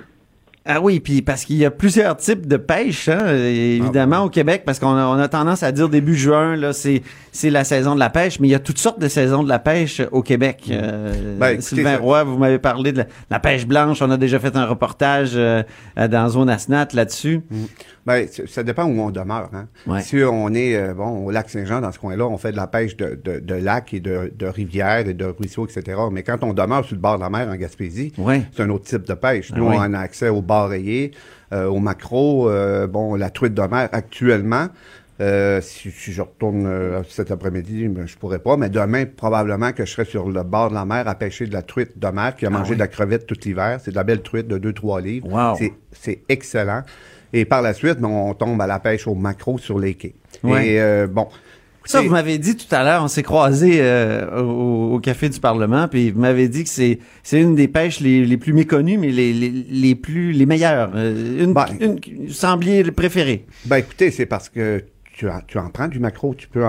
Ah 0.70 0.82
oui, 0.82 1.00
puis 1.00 1.22
parce 1.22 1.46
qu'il 1.46 1.56
y 1.56 1.64
a 1.64 1.72
plusieurs 1.72 2.18
types 2.18 2.46
de 2.46 2.58
pêche, 2.58 3.08
hein, 3.08 3.26
évidemment, 3.28 4.18
ah 4.18 4.26
au 4.26 4.30
Québec, 4.30 4.64
parce 4.66 4.80
qu'on 4.80 4.98
a, 4.98 5.06
on 5.06 5.18
a 5.18 5.30
tendance 5.30 5.64
à 5.64 5.72
dire 5.72 5.88
début 5.88 6.16
juin, 6.16 6.58
là, 6.58 6.74
c'est, 6.74 7.04
c'est 7.32 7.50
la 7.50 7.64
saison 7.64 7.96
de 7.96 8.00
la 8.00 8.10
pêche, 8.10 8.42
mais 8.42 8.50
il 8.50 8.52
y 8.52 8.56
a 8.56 8.60
toutes 8.60 8.78
sortes 8.78 9.00
de 9.00 9.08
saisons 9.08 9.44
de 9.44 9.50
la 9.50 9.60
pêche 9.60 10.02
au 10.12 10.22
Québec. 10.22 10.64
Mm. 10.68 10.72
Euh, 10.74 11.38
ben, 11.40 11.62
Sylvain 11.62 11.98
Roy, 11.98 12.26
vous 12.26 12.38
m'avez 12.38 12.60
parlé 12.60 12.92
de 12.92 13.06
la, 13.30 13.40
pêche 13.40 13.66
blanche, 13.66 14.02
on 14.02 14.12
a 14.12 14.18
déjà 14.18 14.40
fait 14.40 14.58
un 14.58 14.66
reportage 14.66 15.32
euh, 15.36 15.64
dans 15.96 16.28
Zone 16.28 16.50
Asnat 16.50 16.90
là-dessus. 16.94 17.44
Mm. 17.50 17.66
Ben, 18.08 18.26
ça 18.48 18.64
dépend 18.64 18.86
où 18.86 19.02
on 19.02 19.12
demeure. 19.12 19.50
Hein. 19.54 20.00
Si 20.00 20.16
on 20.24 20.54
est 20.54 20.78
euh, 20.78 20.94
bon 20.94 21.26
au 21.26 21.30
lac 21.30 21.50
Saint-Jean, 21.50 21.82
dans 21.82 21.92
ce 21.92 22.00
coin-là, 22.00 22.26
on 22.26 22.38
fait 22.38 22.54
de 22.54 22.56
la 22.56 22.66
pêche 22.66 22.96
de, 22.96 23.20
de, 23.22 23.40
de 23.40 23.56
lacs 23.56 23.94
et 23.94 24.00
de, 24.00 24.32
de, 24.34 24.46
rivières 24.46 25.10
et 25.10 25.14
de 25.14 25.26
ruisseaux, 25.26 25.68
etc. 25.68 26.00
Mais 26.10 26.24
quand 26.24 26.42
on 26.42 26.54
demeure 26.54 26.86
sur 26.86 26.96
le 26.96 27.02
bord 27.02 27.18
de 27.18 27.24
la 27.24 27.30
mer 27.30 27.50
en 27.50 27.56
Gaspésie, 27.58 28.14
c'est 28.56 28.64
un 28.64 28.70
autre 28.70 28.86
type 28.86 29.06
de 29.06 29.14
pêche. 29.14 29.52
Nous, 29.54 29.66
on 29.66 29.94
a 29.94 30.00
accès 30.00 30.30
au 30.30 30.42
bar 30.42 30.57
euh, 31.54 31.66
au 31.66 31.80
macro, 31.80 32.50
euh, 32.50 32.88
bon, 32.88 33.16
la 33.16 33.30
truite 33.30 33.54
de 33.54 33.62
mer 33.62 33.90
actuellement. 33.92 34.68
si, 35.20 35.92
je 35.92 36.22
retourne 36.22 37.04
cet 37.10 37.32
après-midi, 37.32 37.88
ben, 37.88 38.08
je 38.08 38.18
pourrais 38.18 38.40
pas, 38.40 38.58
mais 38.58 38.70
demain, 38.70 39.06
probablement 39.06 39.72
que 39.72 39.86
je 39.86 39.92
serai 39.92 40.06
sur 40.06 40.30
le 40.30 40.44
bord 40.44 40.70
de 40.70 40.76
la 40.76 40.86
mer 40.86 41.08
à 41.08 41.16
pêcher 41.16 41.48
de 41.48 41.54
la 41.54 41.62
truite 41.62 41.98
de 41.98 42.08
mer 42.08 42.36
qui 42.36 42.46
a 42.46 42.50
ah 42.50 42.58
mangé 42.58 42.76
de 42.76 42.80
la 42.80 42.88
crevette 42.88 43.26
tout 43.26 43.38
l'hiver. 43.46 43.80
C'est 43.84 43.92
de 43.92 43.96
la 43.96 44.04
belle 44.04 44.22
truite 44.22 44.48
de 44.48 44.72
2-3 44.72 45.02
livres. 45.02 45.56
C'est 45.92 46.22
excellent. 46.30 46.84
Et 47.34 47.46
par 47.46 47.62
la 47.62 47.74
suite, 47.74 47.98
on 48.04 48.34
tombe 48.34 48.62
à 48.62 48.68
la 48.68 48.80
pêche 48.80 49.08
au 49.08 49.16
macro 49.16 49.58
sur 49.58 49.80
les 49.80 49.96
quais. 49.96 50.16
Et 50.44 50.80
euh, 50.82 51.08
bon, 51.08 51.28
Ça, 51.88 52.02
vous 52.02 52.10
m'avez 52.10 52.38
dit 52.38 52.56
tout 52.56 52.74
à 52.74 52.84
l'heure, 52.84 53.04
on 53.04 53.08
s'est 53.08 53.24
croisés 53.24 53.80
euh, 53.82 54.42
au, 54.42 55.00
Café 55.00 55.30
du 55.30 55.40
Parlement, 55.40 55.88
puis 55.88 56.12
vous 56.12 56.20
m'avez 56.20 56.48
dit 56.48 56.64
que 56.64 56.70
c'est 56.70 57.00
c'est 57.24 57.40
une 57.40 57.56
des 57.56 57.68
pêches 57.68 58.00
les, 58.00 58.26
les 58.26 58.38
plus 58.38 58.54
méconnues, 58.54 58.98
mais 58.98 59.10
les, 59.10 59.32
les, 59.34 59.50
les 59.50 59.96
plus 59.96 60.32
les 60.32 60.46
meilleures. 60.46 60.92
Euh, 60.96 61.44
une, 61.44 61.54
ben, 61.54 61.68
une, 61.80 62.30
semblier 62.30 62.84
préférée. 62.92 63.46
Ben 63.66 63.78
écoutez, 63.78 64.12
c'est 64.12 64.26
parce 64.26 64.50
que 64.50 64.84
tu, 65.14 65.28
tu 65.48 65.58
en 65.58 65.70
prends 65.70 65.88
du 65.88 66.00
macro, 66.00 66.36
tu 66.36 66.48
peux 66.48 66.64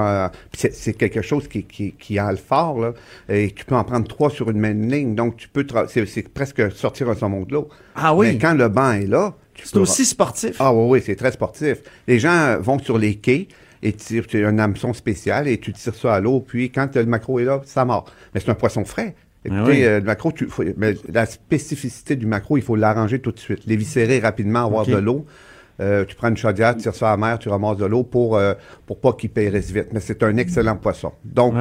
c'est 0.53 0.95
quelque 0.95 1.21
chose 1.21 1.49
qui, 1.49 1.65
qui, 1.65 1.93
qui 1.93 2.19
a 2.19 2.31
le 2.31 2.39
fort, 2.39 2.79
là, 2.79 2.93
et 3.29 3.51
tu 3.51 3.65
peux 3.65 3.75
en 3.75 3.85
prendre 3.85 4.07
trois 4.07 4.31
sur 4.31 4.51
une 4.51 4.59
même 4.59 4.89
ligne, 4.89 5.15
donc 5.15 5.37
tu 5.37 5.49
peux, 5.49 5.67
c'est 5.89 6.29
presque 6.29 6.73
sortir 6.73 7.11
un 7.11 7.15
saumon 7.15 7.43
de 7.43 7.53
l'eau. 7.53 7.69
Ah 7.95 8.15
oui? 8.15 8.29
Mais 8.29 8.39
quand 8.39 8.55
le 8.55 8.69
banc 8.69 8.93
est 8.93 9.07
là, 9.07 9.35
c'est 9.65 9.77
aussi 9.77 10.05
sportif. 10.05 10.57
Ah 10.61 10.73
oui, 10.73 10.87
oui, 10.89 11.03
c'est 11.05 11.17
très 11.17 11.33
sportif. 11.33 11.79
Les 12.07 12.19
gens 12.19 12.59
vont 12.61 12.79
sur 12.79 12.97
les 12.97 13.17
quais, 13.17 13.49
et 13.83 13.93
tu 13.93 14.23
tires 14.23 14.49
un 14.49 14.59
hameçon 14.59 14.93
spécial 14.93 15.49
et 15.49 15.59
tu 15.59 15.73
tires 15.73 15.95
ça 15.95 16.15
à 16.15 16.21
l'eau, 16.21 16.41
puis 16.41 16.71
quand 16.71 16.95
le 16.97 17.07
macro 17.07 17.39
est 17.39 17.45
là, 17.45 17.61
ça 17.65 17.85
mord. 17.85 18.07
Mais 18.35 18.41
c'est 18.41 18.51
un 18.51 18.55
poisson 18.55 18.85
frais. 18.85 19.15
Ah 19.51 19.67
euh, 19.69 20.01
le 20.01 20.05
macro, 20.05 20.33
tu, 20.33 20.49
mais 20.77 20.95
la 21.11 21.27
spécificité 21.27 22.17
du 22.17 22.27
macro, 22.27 22.57
il 22.57 22.63
faut 22.63 22.77
l'arranger 22.77 23.21
tout 23.21 23.33
de 23.33 23.39
suite. 23.39 23.61
L'éviscérer 23.67 24.19
rapidement, 24.19 24.65
avoir 24.65 24.87
de 24.87 24.97
l'eau. 24.97 25.27
Euh, 25.81 26.05
tu 26.05 26.17
prends 26.17 26.29
une 26.29 26.37
chaudière, 26.37 26.75
tu 26.75 26.83
tires 26.83 26.95
ça 26.95 27.09
à 27.09 27.11
la 27.13 27.17
mer, 27.17 27.39
tu 27.39 27.49
ramasses 27.49 27.77
de 27.77 27.87
l'eau 27.87 28.03
pour 28.03 28.37
euh, 28.37 28.55
pour 28.85 29.01
pas 29.01 29.13
qu'il 29.13 29.31
périsse 29.31 29.71
vite. 29.71 29.89
Mais 29.93 30.01
c'est 30.01 30.25
un 30.25 30.37
excellent 30.37 30.77
poisson. 30.77 31.13
Donc, 31.25 31.55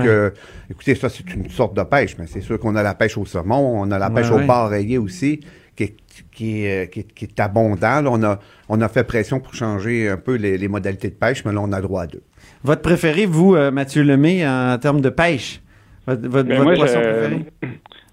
écoutez, 0.69 0.95
ça, 0.95 1.09
c'est 1.09 1.33
une 1.33 1.49
sorte 1.49 1.75
de 1.75 1.83
pêche. 1.83 2.17
Mais 2.17 2.25
c'est 2.27 2.41
sûr 2.41 2.59
qu'on 2.59 2.75
a 2.75 2.83
la 2.83 2.95
pêche 2.95 3.17
au 3.17 3.25
saumon, 3.25 3.79
on 3.79 3.91
a 3.91 3.99
la 3.99 4.09
pêche 4.09 4.31
au 4.31 4.39
bar 4.39 4.69
rayé 4.69 4.97
aussi, 4.97 5.41
qui 5.77 5.83
est, 5.83 5.95
qui 6.31 6.65
est, 6.65 6.89
qui 6.89 7.25
est, 7.25 7.39
abondant. 7.39 8.03
on, 8.07 8.23
a, 8.23 8.39
on 8.67 8.81
a 8.81 8.89
fait 8.89 9.05
pression 9.05 9.39
pour 9.39 9.53
changer 9.53 10.09
un 10.09 10.17
peu 10.17 10.35
les, 10.35 10.67
modalités 10.67 11.09
de 11.09 11.15
pêche, 11.15 11.45
mais 11.45 11.53
là, 11.53 11.61
on 11.61 11.71
a 11.71 11.79
droit 11.79 12.03
à 12.03 12.07
deux. 12.07 12.23
Votre 12.63 12.81
préféré, 12.81 13.25
vous, 13.25 13.55
Mathieu 13.71 14.03
Lemay, 14.03 14.45
en 14.45 14.77
termes 14.79 15.01
de 15.01 15.09
pêche? 15.09 15.61
Votre, 16.05 16.27
votre, 16.27 16.49
ben, 16.49 16.63
poisson 16.75 16.99
préféré? 16.99 17.45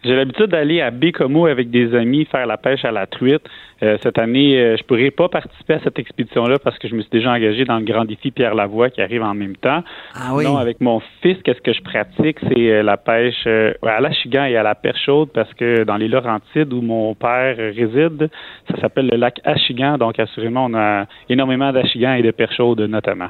J'ai 0.04 0.14
l'habitude 0.14 0.46
d'aller 0.46 0.82
à 0.82 0.90
Bécomo 0.90 1.46
avec 1.46 1.70
des 1.70 1.94
amis 1.94 2.26
faire 2.26 2.46
la 2.46 2.58
pêche 2.58 2.84
à 2.84 2.92
la 2.92 3.06
truite. 3.06 3.42
Euh, 3.82 3.96
cette 4.02 4.18
année, 4.18 4.58
euh, 4.58 4.76
je 4.76 4.84
pourrais 4.84 5.10
pas 5.10 5.30
participer 5.30 5.74
à 5.74 5.80
cette 5.80 5.98
expédition-là 5.98 6.58
parce 6.58 6.78
que 6.78 6.88
je 6.88 6.94
me 6.94 7.00
suis 7.00 7.10
déjà 7.10 7.32
engagé 7.32 7.64
dans 7.64 7.78
le 7.78 7.84
grand 7.84 8.04
défi 8.04 8.30
Pierre 8.30 8.54
Lavoie 8.54 8.90
qui 8.90 9.00
arrive 9.00 9.22
en 9.22 9.32
même 9.32 9.56
temps. 9.56 9.82
Ah 10.14 10.34
oui. 10.34 10.44
Non, 10.44 10.58
avec 10.58 10.82
mon 10.82 11.00
fils, 11.22 11.38
qu'est-ce 11.42 11.62
que 11.62 11.72
je 11.72 11.82
pratique, 11.82 12.38
c'est 12.40 12.70
euh, 12.70 12.82
la 12.82 12.98
pêche 12.98 13.46
à 13.46 14.00
l'achigan 14.00 14.44
et 14.44 14.56
à 14.56 14.62
la 14.62 14.74
perche 14.74 15.04
chaude 15.06 15.30
parce 15.32 15.52
que 15.54 15.84
dans 15.84 15.96
les 15.96 16.08
Laurentides 16.08 16.72
où 16.72 16.82
mon 16.82 17.14
père 17.14 17.56
réside, 17.56 18.28
ça 18.70 18.80
s'appelle 18.82 19.08
le 19.10 19.16
lac 19.16 19.40
Achigan. 19.44 19.96
Donc 19.96 20.18
assurément, 20.18 20.66
on 20.66 20.74
a 20.74 21.06
énormément 21.30 21.72
d'achigans 21.72 22.12
et 22.12 22.22
de 22.22 22.30
perche 22.30 22.56
chaude 22.56 22.80
notamment. 22.82 23.28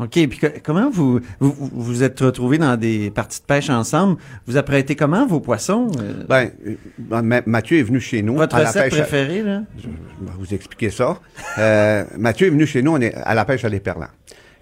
OK. 0.00 0.10
Puis 0.28 0.40
comment 0.64 0.90
vous, 0.90 1.20
vous 1.38 1.70
vous 1.72 2.02
êtes 2.02 2.18
retrouvés 2.20 2.58
dans 2.58 2.76
des 2.76 3.10
parties 3.10 3.40
de 3.40 3.46
pêche 3.46 3.70
ensemble? 3.70 4.16
Vous 4.46 4.56
apprêtez 4.56 4.96
comment 4.96 5.26
vos 5.26 5.40
poissons? 5.40 5.88
Euh? 6.00 6.24
Ben, 6.28 6.50
euh, 6.66 7.42
Mathieu 7.46 7.78
est 7.78 7.82
venu 7.82 8.00
chez 8.00 8.22
nous. 8.22 8.36
Votre 8.36 8.58
recette 8.58 8.74
la 8.74 8.82
pêche 8.82 8.92
préférée, 8.94 9.42
là? 9.42 9.62
Je, 9.78 9.86
vais 9.86 10.32
vous 10.38 10.52
expliquer 10.52 10.90
ça. 10.90 11.18
euh, 11.58 12.04
Mathieu 12.18 12.48
est 12.48 12.50
venu 12.50 12.66
chez 12.66 12.82
nous, 12.82 12.92
on 12.92 13.00
est 13.00 13.14
à 13.14 13.34
la 13.34 13.44
pêche 13.44 13.64
à 13.64 13.68
l'éperlan. 13.68 14.08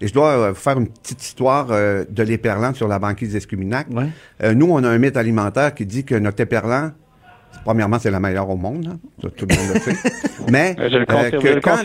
Et 0.01 0.07
je 0.07 0.13
dois 0.13 0.31
euh, 0.31 0.53
faire 0.53 0.77
une 0.77 0.89
petite 0.89 1.23
histoire 1.23 1.67
de 1.67 2.23
l'éperlan 2.23 2.73
sur 2.73 2.87
la 2.87 2.99
banquise 2.99 3.33
d'Escuminac. 3.33 3.87
Ouais. 3.89 4.53
nous, 4.53 4.67
on 4.69 4.83
a 4.83 4.89
un 4.89 4.97
mythe 4.99 5.17
alimentaire 5.17 5.73
qui 5.73 5.85
dit 5.85 6.03
que 6.03 6.15
notre 6.15 6.41
éperlan, 6.41 6.91
premièrement, 7.65 7.97
c'est 7.97 8.11
la 8.11 8.19
meilleure 8.19 8.49
au 8.49 8.57
monde. 8.57 8.87
Hein. 8.93 9.29
Tout 9.35 9.47
le 9.49 9.55
monde 9.55 9.73
le 9.73 9.79
sait. 9.79 9.97
Mais 10.51 10.75
je 10.77 11.03
que 11.39 11.59
quand 11.59 11.77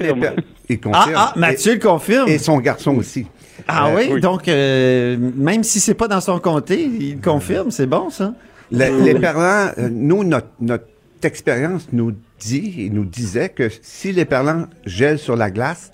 il 0.69 0.81
confirme. 0.81 1.15
Ah, 1.17 1.33
ah, 1.35 1.39
Mathieu 1.39 1.75
le 1.75 1.81
confirme. 1.81 2.29
Et 2.29 2.39
son 2.39 2.59
garçon 2.59 2.97
aussi. 2.97 3.27
Ah 3.67 3.89
euh, 3.89 3.97
oui? 3.97 4.21
donc 4.21 4.49
euh, 4.49 5.17
même 5.37 5.65
si 5.65 5.81
c'est 5.81 5.95
pas 5.95 6.09
dans 6.09 6.21
son 6.21 6.39
comté, 6.39 6.85
il 6.85 7.21
confirme, 7.21 7.71
c'est 7.71 7.87
bon 7.87 8.11
ça? 8.11 8.35
les 8.71 9.15
perlants, 9.15 9.73
euh, 9.79 9.89
nous 9.91 10.25
notre, 10.25 10.49
notre 10.61 10.85
expérience 11.23 11.89
nous 11.93 12.13
dit 12.39 12.75
et 12.79 12.91
nous 12.91 13.05
disait 13.05 13.49
que 13.49 13.69
si 13.83 14.13
les 14.13 14.25
perlants 14.25 14.67
gèlent 14.87 15.19
sur 15.19 15.37
la 15.37 15.51
glace, 15.51 15.91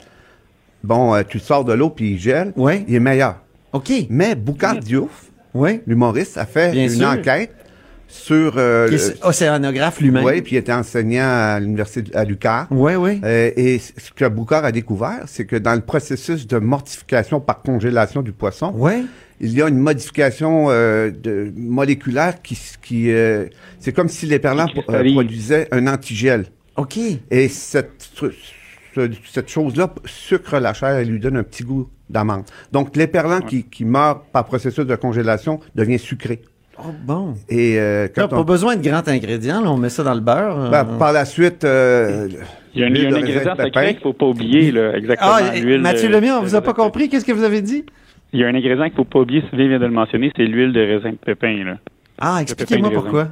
bon, 0.83 1.23
tu 1.29 1.39
sors 1.39 1.65
de 1.65 1.73
l'eau 1.73 1.91
puis 1.91 2.13
il 2.13 2.19
gèle, 2.19 2.53
il 2.57 2.95
est 2.95 3.01
meilleur. 3.01 3.37
OK. 3.73 3.93
Mais 4.11 4.35
Boucard 4.35 4.77
Diouf, 4.77 5.31
oui. 5.55 5.81
l'humoriste, 5.87 6.37
a 6.37 6.47
fait 6.47 6.87
une 6.95 7.05
enquête 7.05 7.55
sur 8.15 8.55
euh, 8.59 8.89
océanographe 9.23 10.01
lui-même. 10.01 10.25
Oui, 10.25 10.41
puis 10.41 10.55
il 10.55 10.59
était 10.59 10.73
enseignant 10.73 11.27
à 11.27 11.59
l'université 11.59 12.17
à 12.17 12.25
l'UQAR. 12.25 12.69
Oui, 12.71 12.95
oui. 12.95 13.21
Euh, 13.25 13.51
et 13.57 13.79
ce 13.81 14.13
que 14.15 14.27
Boucard 14.29 14.65
a 14.65 14.71
découvert, 14.71 15.25
c'est 15.27 15.45
que 15.47 15.57
dans 15.57 15.75
le 15.75 15.81
processus 15.81 16.47
de 16.47 16.59
mortification 16.59 17.41
par 17.41 17.61
congélation 17.61 18.23
du 18.23 18.31
poisson, 18.31 18.73
ouais. 18.77 19.03
il 19.41 19.53
y 19.53 19.61
a 19.61 19.69
une 19.69 19.79
modification 19.79 20.67
euh, 20.71 21.11
de, 21.11 21.53
moléculaire 21.57 22.41
qui, 22.41 22.57
qui 22.81 23.11
euh, 23.11 23.47
c'est 23.81 23.93
comme 23.93 24.09
si 24.09 24.27
les 24.27 24.39
perlants 24.39 24.69
euh, 24.89 25.13
produisaient 25.13 25.67
un 25.73 25.89
antigel. 25.89 26.47
OK. 26.77 26.99
Et 27.31 27.49
cette 27.49 28.11
cette 29.29 29.49
chose-là 29.49 29.93
sucre 30.05 30.61
la 30.61 30.73
chair 30.73 30.99
et 30.99 31.05
lui 31.05 31.19
donne 31.19 31.37
un 31.37 31.43
petit 31.43 31.65
goût 31.65 31.91
d'amande. 32.09 32.45
Donc, 32.71 32.95
l'éperlant 32.95 33.41
qui, 33.41 33.65
qui 33.65 33.85
meurt 33.85 34.23
par 34.31 34.45
processus 34.45 34.87
de 34.87 34.95
congélation 34.95 35.59
devient 35.75 35.99
sucré. 35.99 36.43
Oh, 36.79 36.91
bon. 37.05 37.35
Et 37.49 37.79
euh, 37.79 38.09
quand 38.15 38.29
pas 38.29 38.43
besoin 38.43 38.77
de 38.77 38.83
grands 38.83 39.07
ingrédients, 39.07 39.63
on 39.65 39.77
met 39.77 39.89
ça 39.89 40.03
dans 40.03 40.15
le 40.15 40.21
beurre. 40.21 40.71
Ben, 40.71 40.85
par 40.99 41.13
la 41.13 41.25
suite, 41.25 41.65
euh, 41.65 42.29
il 42.75 42.81
y 42.81 42.85
a, 42.85 42.87
un, 42.87 42.91
il 42.91 43.03
y 43.03 43.07
a 43.07 43.09
un 43.09 43.15
ingrédient 43.15 43.57
secret 43.57 43.87
qu'il 43.89 43.97
ne 43.97 44.03
faut 44.03 44.13
pas 44.13 44.27
oublier, 44.27 44.73
là, 44.73 44.97
exactement. 44.97 45.31
Ah, 45.33 45.79
Mathieu 45.79 46.09
Lemay, 46.09 46.33
on 46.33 46.43
vous 46.43 46.55
a 46.55 46.61
pas 46.61 46.75
compris. 46.75 47.09
Qu'est-ce 47.09 47.25
que 47.25 47.33
vous 47.33 47.45
avez 47.45 47.63
dit? 47.63 47.85
Il 48.33 48.41
y 48.41 48.45
a 48.45 48.49
un 48.49 48.55
ingrédient 48.55 48.85
qu'il 48.85 48.93
ne 48.93 48.97
faut 48.97 49.05
pas 49.05 49.21
oublier, 49.21 49.43
Sylvain 49.51 49.69
vient 49.69 49.79
de 49.79 49.87
le 49.87 49.93
mentionner, 49.93 50.33
c'est 50.37 50.45
l'huile 50.45 50.73
de 50.73 50.81
raisin 50.81 51.11
de 51.11 51.17
pépin. 51.17 51.65
Là. 51.65 51.77
Ah, 52.21 52.39
expliquez-moi 52.43 52.91
pourquoi. 52.91 53.29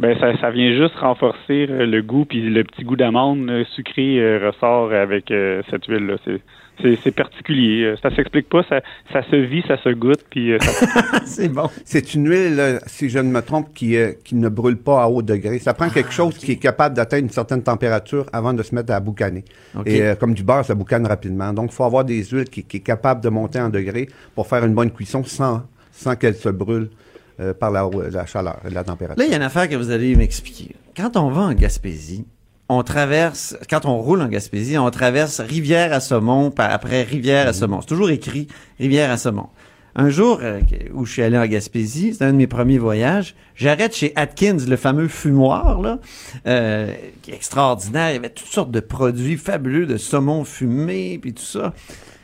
Ben, 0.00 0.18
ça, 0.18 0.36
ça 0.40 0.50
vient 0.50 0.72
juste 0.72 0.96
renforcer 0.96 1.68
euh, 1.70 1.86
le 1.86 2.02
goût, 2.02 2.24
puis 2.24 2.42
le 2.42 2.64
petit 2.64 2.82
goût 2.82 2.96
d'amande 2.96 3.48
sucré 3.76 4.38
ressort 4.38 4.92
avec 4.92 5.32
cette 5.70 5.84
huile-là. 5.86 6.16
C'est 7.02 7.14
particulier. 7.14 7.84
Euh, 7.84 7.96
ça 8.02 8.14
s'explique 8.14 8.48
pas. 8.48 8.62
Ça, 8.68 8.80
ça, 9.12 9.22
se 9.22 9.36
vit, 9.36 9.62
ça 9.66 9.76
se 9.82 9.90
goûte. 9.90 10.24
Puis 10.30 10.52
euh, 10.52 10.58
c'est 11.24 11.48
bon. 11.48 11.68
C'est 11.84 12.14
une 12.14 12.28
huile, 12.28 12.80
si 12.86 13.08
je 13.08 13.18
ne 13.18 13.30
me 13.30 13.40
trompe, 13.40 13.72
qui, 13.74 13.96
euh, 13.96 14.12
qui 14.24 14.34
ne 14.34 14.48
brûle 14.48 14.76
pas 14.76 15.02
à 15.02 15.08
haut 15.08 15.22
degré. 15.22 15.58
Ça 15.58 15.74
prend 15.74 15.88
quelque 15.88 16.08
ah, 16.08 16.12
chose 16.12 16.38
qui 16.38 16.52
est 16.52 16.56
capable 16.56 16.96
d'atteindre 16.96 17.24
une 17.24 17.30
certaine 17.30 17.62
température 17.62 18.26
avant 18.32 18.52
de 18.52 18.62
se 18.62 18.74
mettre 18.74 18.92
à 18.92 19.00
boucaner. 19.00 19.44
Et 19.86 20.02
comme 20.18 20.34
du 20.34 20.42
beurre, 20.42 20.64
ça 20.64 20.74
boucane 20.74 21.06
rapidement. 21.06 21.52
Donc, 21.52 21.70
il 21.72 21.74
faut 21.74 21.84
avoir 21.84 22.04
des 22.04 22.24
huiles 22.24 22.48
qui, 22.48 22.64
qui 22.64 22.78
est 22.78 22.80
capable 22.80 23.22
de 23.22 23.28
monter 23.28 23.60
en 23.60 23.68
degré 23.68 24.08
pour 24.34 24.46
faire 24.46 24.64
une 24.64 24.74
bonne 24.74 24.90
cuisson 24.90 25.24
sans, 25.24 25.62
sans 25.90 26.16
qu'elle 26.16 26.34
se 26.34 26.48
brûle 26.48 26.90
par 27.58 27.70
la, 27.70 27.88
la 28.10 28.26
chaleur 28.26 28.60
et 28.68 28.70
la 28.70 28.84
température. 28.84 29.18
Là, 29.18 29.26
il 29.26 29.30
y 29.30 29.34
a 29.34 29.36
une 29.36 29.42
affaire 29.42 29.68
que 29.68 29.74
vous 29.74 29.90
allez 29.90 30.14
m'expliquer. 30.14 30.74
Quand 30.96 31.16
on 31.16 31.30
va 31.30 31.42
en 31.42 31.54
Gaspésie, 31.54 32.24
on 32.68 32.82
traverse, 32.82 33.56
quand 33.68 33.84
on 33.86 33.98
roule 33.98 34.22
en 34.22 34.28
Gaspésie, 34.28 34.78
on 34.78 34.90
traverse 34.90 35.40
rivière 35.40 35.92
à 35.92 36.00
saumon, 36.00 36.50
par 36.50 36.70
après 36.70 37.02
rivière 37.02 37.46
à 37.46 37.52
mhm. 37.52 37.56
saumon. 37.56 37.80
C'est 37.80 37.88
toujours 37.88 38.10
écrit 38.10 38.48
rivière 38.78 39.10
à 39.10 39.16
saumon. 39.16 39.48
Un 39.94 40.08
jour 40.08 40.38
euh, 40.42 40.60
où 40.94 41.04
je 41.04 41.12
suis 41.12 41.22
allé 41.22 41.36
en 41.36 41.46
Gaspésie, 41.46 42.14
c'est 42.14 42.24
un 42.24 42.32
de 42.32 42.38
mes 42.38 42.46
premiers 42.46 42.78
voyages, 42.78 43.34
j'arrête 43.54 43.94
chez 43.94 44.12
Atkins, 44.16 44.56
le 44.66 44.76
fameux 44.76 45.08
fumoir, 45.08 45.82
là, 45.82 45.98
euh, 46.46 46.94
qui 47.20 47.30
est 47.30 47.34
extraordinaire. 47.34 48.10
Il 48.10 48.14
y 48.14 48.16
avait 48.16 48.30
toutes 48.30 48.48
sortes 48.48 48.70
de 48.70 48.80
produits 48.80 49.36
fabuleux, 49.36 49.84
de 49.84 49.98
saumon 49.98 50.44
fumé, 50.44 51.18
puis 51.20 51.34
tout 51.34 51.42
ça. 51.42 51.74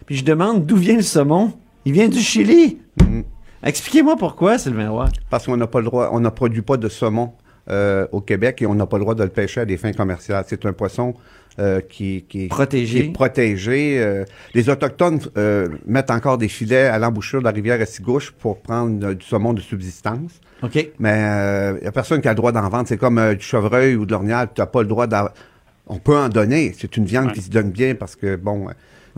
Puis 0.06 0.16
je 0.16 0.24
demande 0.24 0.64
d'où 0.64 0.76
vient 0.76 0.96
le 0.96 1.02
saumon. 1.02 1.52
Il 1.84 1.92
vient 1.92 2.08
du 2.08 2.20
Chili. 2.20 2.78
Mhm. 3.02 3.24
Expliquez-moi 3.62 4.16
pourquoi, 4.16 4.56
Sylvain 4.56 4.88
Roy. 4.88 5.08
Parce 5.28 5.44
qu'on 5.44 5.56
n'a 5.56 5.66
pas 5.66 5.80
le 5.80 5.86
droit, 5.86 6.08
on 6.12 6.20
ne 6.20 6.28
produit 6.30 6.62
pas 6.62 6.78
de 6.78 6.88
saumon 6.88 7.32
euh, 7.70 8.06
au 8.12 8.20
Québec 8.20 8.62
et 8.62 8.66
on 8.66 8.74
n'a 8.74 8.86
pas 8.86 8.96
le 8.96 9.02
droit 9.02 9.14
de 9.14 9.22
le 9.22 9.28
pêcher 9.28 9.60
à 9.60 9.64
des 9.64 9.76
fins 9.76 9.92
commerciales. 9.92 10.44
C'est 10.48 10.64
un 10.64 10.72
poisson 10.72 11.14
euh, 11.58 11.80
qui, 11.80 12.24
qui, 12.28 12.44
est 12.44 12.48
protégé. 12.48 13.04
protégé. 13.10 13.98
Euh, 13.98 14.24
les 14.54 14.70
Autochtones 14.70 15.20
mettent 15.86 16.10
encore 16.10 16.38
des 16.38 16.48
filets 16.48 16.86
à 16.86 16.98
l'embouchure 16.98 17.40
de 17.40 17.44
la 17.44 17.50
rivière 17.50 17.80
Essigouche 17.80 18.30
pour 18.30 18.60
prendre 18.60 19.12
du 19.12 19.26
saumon 19.26 19.52
de 19.52 19.60
subsistance. 19.60 20.40
OK. 20.62 20.92
Mais 20.98 21.18
il 21.76 21.82
n'y 21.82 21.86
a 21.86 21.92
personne 21.92 22.22
qui 22.22 22.28
a 22.28 22.32
le 22.32 22.36
droit 22.36 22.52
d'en 22.52 22.68
vendre. 22.68 22.88
C'est 22.88 22.96
comme 22.96 23.34
du 23.34 23.44
chevreuil 23.44 23.96
ou 23.96 24.06
de 24.06 24.12
l'ornial. 24.12 24.48
Tu 24.54 24.60
n'as 24.60 24.66
pas 24.66 24.80
le 24.80 24.88
droit 24.88 25.06
d'en... 25.06 25.28
On 25.86 25.98
peut 25.98 26.16
en 26.16 26.28
donner. 26.28 26.74
C'est 26.78 26.96
une 26.96 27.04
viande 27.04 27.32
qui 27.32 27.42
se 27.42 27.50
donne 27.50 27.70
bien 27.70 27.94
parce 27.94 28.16
que, 28.16 28.36
bon, 28.36 28.68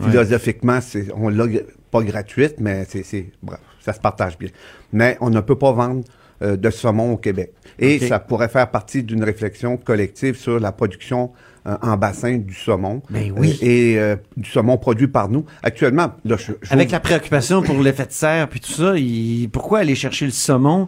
philosophiquement, 0.01 0.79
c'est, 0.81 1.07
on 1.15 1.29
l'a 1.29 1.45
pas 1.89 2.01
gratuite, 2.01 2.55
mais 2.59 2.85
c'est, 2.89 3.31
bref, 3.43 3.59
ça 3.79 3.93
se 3.93 3.99
partage 3.99 4.37
bien. 4.37 4.49
Mais 4.93 5.17
on 5.21 5.29
ne 5.29 5.39
peut 5.41 5.57
pas 5.57 5.71
vendre 5.71 6.03
de 6.41 6.69
saumon 6.69 7.13
au 7.13 7.17
Québec. 7.17 7.53
Et 7.79 7.99
ça 7.99 8.19
pourrait 8.19 8.49
faire 8.49 8.69
partie 8.69 9.03
d'une 9.03 9.23
réflexion 9.23 9.77
collective 9.77 10.35
sur 10.35 10.59
la 10.59 10.71
production 10.71 11.31
en 11.63 11.95
bassin 11.95 12.37
du 12.37 12.55
saumon. 12.55 13.03
Ben 13.11 13.31
oui. 13.37 13.57
et 13.61 13.99
du 14.35 14.49
saumon 14.49 14.77
produit 14.77 15.07
par 15.07 15.29
nous. 15.29 15.45
Actuellement, 15.61 16.13
là, 16.25 16.35
avec 16.71 16.89
la 16.89 16.99
préoccupation 16.99 17.61
pour 17.61 17.79
l'effet 17.79 18.07
de 18.07 18.11
serre 18.11 18.49
puis 18.49 18.59
tout 18.59 18.71
ça, 18.71 18.95
pourquoi 19.51 19.79
aller 19.79 19.95
chercher 19.95 20.25
le 20.25 20.31
saumon 20.31 20.87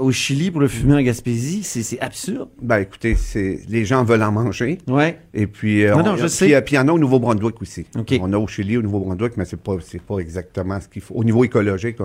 au 0.00 0.10
Chili 0.12 0.50
pour 0.50 0.60
le 0.60 0.68
fumer 0.68 0.94
en 0.94 1.02
Gaspésie? 1.02 1.62
C'est 1.62 2.00
absurde. 2.00 2.48
Ben 2.62 2.78
écoutez, 2.78 3.14
c'est 3.14 3.60
les 3.68 3.84
gens 3.84 4.04
veulent 4.04 4.22
en 4.22 4.32
manger. 4.32 4.78
Ouais. 4.88 5.18
Et 5.34 5.46
puis, 5.46 5.84
non, 5.84 6.02
non, 6.02 6.16
je 6.16 6.26
puis 6.60 6.74
il 6.74 6.76
y 6.76 6.78
en 6.78 6.88
a 6.88 6.92
au 6.92 6.98
Nouveau-Brunswick 6.98 7.60
aussi. 7.60 7.86
OK. 7.98 8.14
On 8.20 8.32
a 8.32 8.38
au 8.38 8.46
Chili, 8.46 8.78
au 8.78 8.82
Nouveau-Brunswick, 8.82 9.36
mais 9.36 9.44
c'est 9.44 9.60
pas 9.60 9.76
c'est 9.82 10.02
pas 10.02 10.18
exactement 10.18 10.80
ce 10.80 10.88
qu'il 10.88 11.02
faut. 11.02 11.14
Au 11.14 11.24
niveau 11.24 11.44
écologique, 11.44 11.98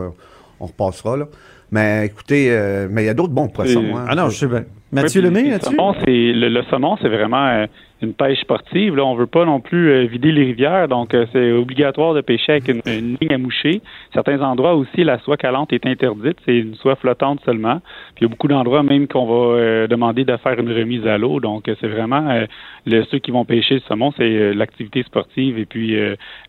on 0.59 0.65
repassera 0.65 1.15
là. 1.17 1.27
Mais 1.71 2.07
écoutez, 2.07 2.47
euh, 2.49 2.87
mais 2.91 3.03
il 3.03 3.05
y 3.05 3.09
a 3.09 3.13
d'autres 3.13 3.33
bons 3.33 3.47
poissons. 3.47 3.95
Hein. 3.95 4.05
Ah 4.09 4.15
non, 4.15 4.27
je 4.27 4.35
sais 4.35 4.47
bien. 4.47 4.65
Mathieu 4.91 5.21
Lemay, 5.21 5.43
là-dessus? 5.51 5.73
Le, 6.05 6.49
le, 6.49 6.63
saumon, 6.63 6.97
c'est 7.01 7.07
vraiment 7.07 7.47
euh, 7.47 7.65
une 8.01 8.13
pêche 8.13 8.41
sportive. 8.41 8.97
Là, 8.97 9.05
on 9.05 9.15
veut 9.15 9.25
pas 9.25 9.45
non 9.45 9.61
plus 9.61 9.89
euh, 9.89 10.03
vider 10.03 10.33
les 10.33 10.43
rivières, 10.43 10.89
donc 10.89 11.15
c'est 11.31 11.53
obligatoire 11.53 12.13
de 12.13 12.19
pêcher 12.19 12.51
avec 12.51 12.67
une, 12.67 12.81
ligne 13.21 13.33
à 13.33 13.37
moucher. 13.37 13.81
Certains 14.13 14.41
endroits 14.41 14.75
aussi, 14.75 15.05
la 15.05 15.17
soie 15.19 15.37
calante 15.37 15.71
est 15.71 15.85
interdite. 15.85 16.39
C'est 16.45 16.57
une 16.57 16.75
soie 16.75 16.97
flottante 16.97 17.39
seulement. 17.45 17.79
Puis 18.15 18.19
il 18.19 18.23
y 18.23 18.25
a 18.25 18.29
beaucoup 18.29 18.49
d'endroits 18.49 18.83
même 18.83 19.07
qu'on 19.07 19.25
va 19.25 19.87
demander 19.87 20.25
de 20.25 20.35
faire 20.35 20.59
une 20.59 20.73
remise 20.73 21.07
à 21.07 21.17
l'eau. 21.17 21.39
Donc 21.39 21.71
c'est 21.79 21.87
vraiment 21.87 22.41
le, 22.85 23.03
ceux 23.05 23.19
qui 23.19 23.31
vont 23.31 23.45
pêcher 23.45 23.75
le 23.75 23.81
saumon, 23.87 24.11
c'est 24.17 24.53
l'activité 24.53 25.03
sportive 25.03 25.57
et 25.57 25.65
puis 25.65 25.97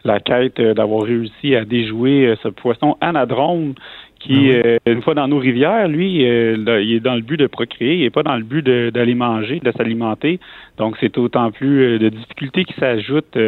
la 0.02 0.18
quête 0.18 0.60
d'avoir 0.60 1.04
réussi 1.04 1.54
à 1.54 1.64
déjouer 1.64 2.34
ce 2.42 2.48
poisson 2.48 2.96
anadrome 3.00 3.74
qui, 4.22 4.52
ah 4.52 4.66
euh, 4.66 4.78
une 4.86 5.02
fois 5.02 5.14
dans 5.14 5.26
nos 5.26 5.38
rivières, 5.38 5.88
lui, 5.88 6.24
euh, 6.24 6.80
il 6.80 6.94
est 6.94 7.00
dans 7.00 7.14
le 7.14 7.22
but 7.22 7.36
de 7.36 7.46
procréer, 7.46 7.96
il 7.96 8.00
n'est 8.02 8.10
pas 8.10 8.22
dans 8.22 8.36
le 8.36 8.44
but 8.44 8.64
d'aller 8.64 9.14
manger, 9.14 9.60
de 9.60 9.72
s'alimenter. 9.72 10.38
Donc, 10.78 10.96
c'est 11.00 11.18
autant 11.18 11.50
plus 11.50 11.82
euh, 11.82 11.98
de 11.98 12.08
difficultés 12.08 12.64
qui 12.64 12.74
s'ajoutent 12.74 13.38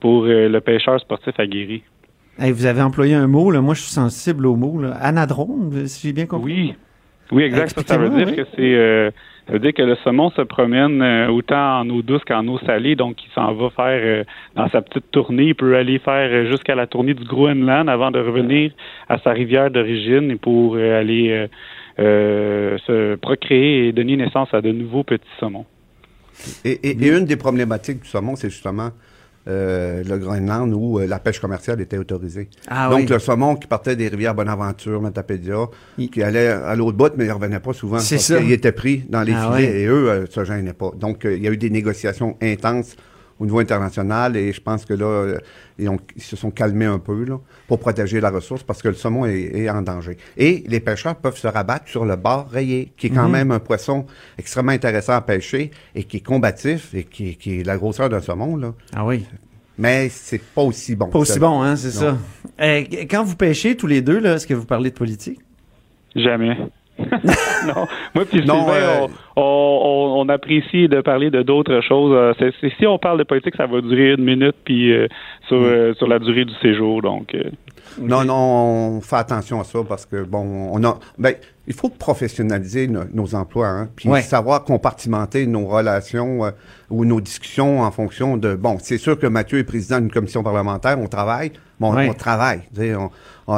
pour 0.00 0.24
le 0.26 0.58
pêcheur 0.58 1.00
sportif 1.00 1.38
aguerri. 1.38 1.82
vous 2.38 2.66
avez 2.66 2.82
employé 2.82 3.14
un 3.14 3.26
mot, 3.26 3.50
là. 3.50 3.60
moi 3.60 3.74
je 3.74 3.82
suis 3.82 3.92
sensible 3.92 4.46
au 4.46 4.56
mot, 4.56 4.80
là. 4.80 4.92
anadrome, 5.00 5.86
si 5.86 6.08
j'ai 6.08 6.12
bien 6.12 6.26
compris. 6.26 6.52
Oui, 6.52 6.74
oui, 7.32 7.42
exact. 7.44 7.80
Ça, 7.86 7.98
veut 7.98 8.10
dire 8.10 8.34
que 8.34 8.42
c'est 8.56 9.12
ça 9.46 9.52
veut 9.52 9.60
dire 9.60 9.74
que 9.74 9.82
le 9.82 9.96
saumon 10.02 10.30
se 10.30 10.42
promène 10.42 11.00
euh, 11.02 11.28
autant 11.28 11.80
en 11.80 11.88
eau 11.90 12.02
douce 12.02 12.22
qu'en 12.26 12.46
eau 12.48 12.58
salée, 12.66 12.96
donc 12.96 13.24
il 13.24 13.30
s'en 13.32 13.54
va 13.54 13.70
faire 13.70 14.00
euh, 14.02 14.24
dans 14.56 14.68
sa 14.70 14.82
petite 14.82 15.08
tournée. 15.12 15.44
Il 15.44 15.54
peut 15.54 15.76
aller 15.76 16.00
faire 16.00 16.28
euh, 16.32 16.50
jusqu'à 16.50 16.74
la 16.74 16.88
tournée 16.88 17.14
du 17.14 17.24
Groenland 17.24 17.88
avant 17.88 18.10
de 18.10 18.18
revenir 18.18 18.72
à 19.08 19.18
sa 19.18 19.30
rivière 19.30 19.70
d'origine 19.70 20.36
pour 20.38 20.76
aller 20.76 21.48
se 21.98 23.14
procréer 23.16 23.88
et 23.88 23.92
donner 23.92 24.16
naissance 24.16 24.52
à 24.52 24.60
de 24.60 24.72
nouveaux 24.72 25.04
petits 25.04 25.24
saumons. 25.38 25.64
et 26.64 27.08
une 27.08 27.24
des 27.24 27.36
problématiques 27.36 28.02
du 28.02 28.08
saumon, 28.08 28.34
c'est 28.34 28.50
justement 28.50 28.90
euh, 29.48 30.02
le 30.02 30.18
Groenland 30.18 30.72
où 30.74 30.98
euh, 30.98 31.06
la 31.06 31.18
pêche 31.18 31.40
commerciale 31.40 31.80
était 31.80 31.98
autorisée. 31.98 32.48
Ah 32.68 32.90
Donc 32.90 33.08
le 33.08 33.18
saumon 33.18 33.54
qui 33.56 33.66
partait 33.66 33.94
des 33.94 34.08
rivières 34.08 34.34
Bonaventure, 34.34 35.00
Matapédia, 35.00 35.68
qui 36.10 36.22
allait 36.22 36.48
à 36.48 36.74
l'autre 36.74 36.96
bout, 36.96 37.12
mais 37.16 37.26
il 37.26 37.32
revenait 37.32 37.60
pas 37.60 37.72
souvent 37.72 37.98
C'est 37.98 38.16
parce 38.16 38.42
qu'il 38.42 38.52
était 38.52 38.72
pris 38.72 39.04
dans 39.08 39.22
les 39.22 39.34
ah 39.34 39.52
filets 39.56 39.82
et 39.82 39.86
eux 39.86 40.10
euh, 40.10 40.26
se 40.26 40.44
gênaient 40.44 40.72
pas. 40.72 40.90
Donc 40.98 41.22
il 41.24 41.42
y 41.42 41.46
a 41.46 41.52
eu 41.52 41.56
des 41.56 41.70
négociations 41.70 42.36
intenses 42.42 42.96
au 43.38 43.44
niveau 43.44 43.58
international 43.58 44.36
et 44.36 44.52
je 44.52 44.60
pense 44.60 44.84
que 44.84 44.94
là, 44.94 45.06
euh, 45.06 45.38
ils, 45.78 45.90
se 46.18 46.36
sont 46.36 46.50
calmés 46.50 46.86
un 46.86 46.98
peu 46.98 47.24
là, 47.24 47.38
pour 47.68 47.78
protéger 47.78 48.20
la 48.20 48.30
ressource 48.30 48.62
parce 48.62 48.82
que 48.82 48.88
le 48.88 48.94
saumon 48.94 49.26
est, 49.26 49.68
en 49.68 49.82
danger. 49.82 50.16
Et 50.36 50.64
les 50.66 50.80
pêcheurs 50.80 51.16
peuvent 51.16 51.36
se 51.36 51.46
rabattre 51.46 51.88
sur 51.88 52.04
le 52.04 52.16
bar 52.16 52.48
rayé, 52.48 52.92
qui 52.96 53.08
est 53.08 53.10
quand 53.10 53.26
mhm. 53.26 53.32
même 53.32 53.50
un 53.50 53.58
poisson 53.58 54.06
extrêmement 54.38 54.72
intéressant 54.72 55.14
à 55.14 55.20
pêcher 55.20 55.70
et 55.94 56.04
qui 56.04 56.18
est 56.18 56.26
combatif 56.26 56.94
et 56.94 57.04
qui, 57.04 57.36
qui 57.36 57.60
est 57.60 57.64
la 57.64 57.76
grosseur 57.76 58.08
d'un 58.08 58.20
saumon. 58.20 58.56
Là. 58.56 58.72
Ah 58.94 59.04
oui. 59.04 59.26
Mais 59.78 60.08
c'est 60.08 60.40
pas 60.40 60.62
aussi 60.62 60.96
bon. 60.96 61.08
Pas 61.08 61.18
aussi 61.18 61.38
bon, 61.38 61.62
hein, 61.62 61.76
c'est 61.76 61.90
ça. 61.90 62.16
Euh, 62.60 62.84
quand 63.10 63.24
vous 63.24 63.36
pêchez 63.36 63.76
tous 63.76 63.86
les 63.86 64.00
deux, 64.00 64.18
là, 64.18 64.34
est-ce 64.36 64.46
que 64.46 64.54
vous 64.54 64.64
parlez 64.64 64.90
de 64.90 64.94
politique? 64.94 65.40
Jamais. 66.14 66.56
non, 67.66 67.86
moi 68.14 68.24
puis 68.24 68.40
Sylvain, 68.40 68.72
euh, 68.72 69.06
on, 69.36 70.26
apprécie 70.28 70.88
de 70.88 71.00
parler 71.02 71.30
de 71.30 71.42
d'autres 71.42 71.80
choses. 71.82 72.12
Euh, 72.40 72.50
si 72.78 72.86
on 72.86 72.98
parle 72.98 73.18
de 73.18 73.24
politique, 73.24 73.54
ça 73.56 73.66
va 73.66 73.80
durer 73.80 74.14
une 74.14 74.24
minute 74.24 74.56
puis 74.64 74.92
euh, 74.92 75.06
mm. 75.50 75.94
sur, 75.94 76.08
la 76.08 76.18
durée 76.18 76.44
du 76.44 76.54
séjour. 76.62 77.02
Donc, 77.02 77.36
non, 78.00 78.24
non, 78.24 78.96
on 78.96 79.00
fait 79.02 79.16
attention 79.16 79.60
à 79.60 79.64
ça 79.64 79.80
parce 79.86 80.06
que 80.06 80.22
bon, 80.22 80.70
on 80.72 80.82
a, 80.84 80.98
ben, 81.18 81.34
il 81.66 81.74
faut 81.74 81.90
professionnaliser 81.90 82.88
nos 82.88 83.34
emplois, 83.34 83.68
hein, 83.68 83.88
puis 83.94 84.08
savoir 84.22 84.64
compartimenter 84.64 85.46
nos 85.46 85.66
relations 85.66 86.40
ou 86.90 87.04
nos 87.04 87.20
discussions 87.20 87.82
en 87.82 87.90
fonction 87.90 88.36
de. 88.36 88.54
Bon, 88.54 88.78
c'est 88.80 88.98
sûr 88.98 89.18
que 89.18 89.26
Mathieu 89.26 89.58
est 89.58 89.64
président 89.64 90.00
d'une 90.00 90.10
commission 90.10 90.42
parlementaire, 90.42 90.98
on 90.98 91.08
travaille, 91.08 91.52
bon, 91.78 91.94
on 91.94 92.14
travaille. 92.14 92.62
On, 92.78 93.10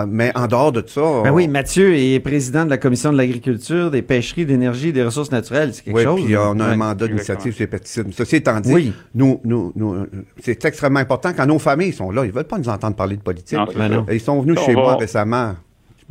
mais 0.06 0.32
en 0.36 0.46
dehors 0.46 0.72
de 0.72 0.82
ça. 0.86 1.22
Ben 1.24 1.30
oui, 1.30 1.48
Mathieu 1.48 1.94
est 1.94 2.20
président 2.20 2.64
de 2.64 2.70
la 2.70 2.78
commission 2.78 3.12
de 3.12 3.16
l'agriculture, 3.16 3.90
des 3.90 4.02
pêcheries, 4.02 4.44
d'énergie, 4.44 4.92
des 4.92 5.02
ressources 5.02 5.32
naturelles. 5.32 5.72
C'est 5.72 5.84
quelque 5.84 6.02
chose. 6.02 6.20
Oui, 6.20 6.26
puis 6.26 6.36
on 6.36 6.60
a 6.60 6.64
un 6.64 6.76
mandat 6.76 7.06
d'initiative 7.06 7.52
sur 7.52 7.62
les 7.62 7.66
pesticides. 7.66 8.12
Ceci 8.12 8.36
étant 8.36 8.60
dit, 8.60 8.92
nous, 9.14 9.40
nous, 9.44 9.72
nous 9.74 10.06
c'est 10.40 10.62
extrêmement 10.64 11.00
important 11.00 11.30
quand 11.36 11.46
nos 11.46 11.58
familles 11.58 11.92
sont 11.92 12.10
là. 12.10 12.24
Ils 12.24 12.32
veulent 12.32 12.44
pas 12.44 12.58
nous 12.58 12.68
entendre 12.68 12.96
parler 12.96 13.16
de 13.16 13.22
politique. 13.22 13.58
Ben 13.76 14.04
ils 14.12 14.20
sont 14.20 14.40
venus 14.40 14.58
chez 14.60 14.74
moi 14.74 14.96
récemment. 14.96 15.54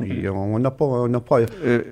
on 0.00 0.58
n'a 0.58 0.70
pas, 0.70 0.84
on 0.84 1.08
n'a 1.08 1.20
pas. 1.20 1.40
Euh, 1.64 1.82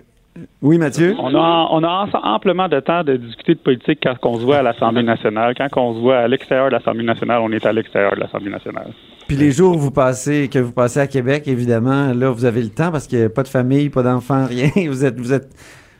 oui, 0.63 0.79
Mathieu? 0.79 1.15
On 1.19 1.35
a, 1.35 1.69
on 1.71 1.83
a 1.83 2.09
amplement 2.23 2.69
de 2.69 2.81
temps 2.81 3.05
de 3.05 3.17
discuter 3.17 3.55
de 3.55 3.61
politique 3.61 4.01
quand 4.03 4.17
on 4.25 4.39
se 4.39 4.45
voit 4.45 4.59
à 4.59 4.63
l'Assemblée 4.63 5.03
nationale. 5.03 5.55
Quand 5.57 5.69
on 5.77 5.95
se 5.95 6.01
voit 6.01 6.19
à 6.19 6.29
l'extérieur 6.29 6.67
de 6.67 6.73
l'Assemblée 6.73 7.05
nationale, 7.05 7.41
on 7.43 7.51
est 7.53 7.65
à 7.65 7.73
l'extérieur 7.73 8.15
de 8.15 8.21
l'Assemblée 8.21 8.51
nationale. 8.51 8.93
Puis 9.27 9.37
les 9.37 9.51
jours 9.51 9.77
où 9.77 9.79
vous 9.79 9.91
passez, 9.91 10.49
que 10.53 10.59
vous 10.59 10.73
passez 10.73 11.01
à 11.01 11.07
Québec, 11.07 11.49
évidemment, 11.49 12.13
là, 12.13 12.31
vous 12.31 12.45
avez 12.45 12.63
le 12.63 12.69
temps 12.69 12.93
parce 12.93 13.07
qu'il 13.07 13.19
n'y 13.19 13.25
a 13.25 13.29
pas 13.29 13.43
de 13.43 13.49
famille, 13.49 13.91
pas 13.91 14.03
d'enfants, 14.03 14.47
rien. 14.49 14.71
Vous 14.89 15.05
êtes, 15.05 15.19
vous 15.19 15.33
êtes, 15.33 15.49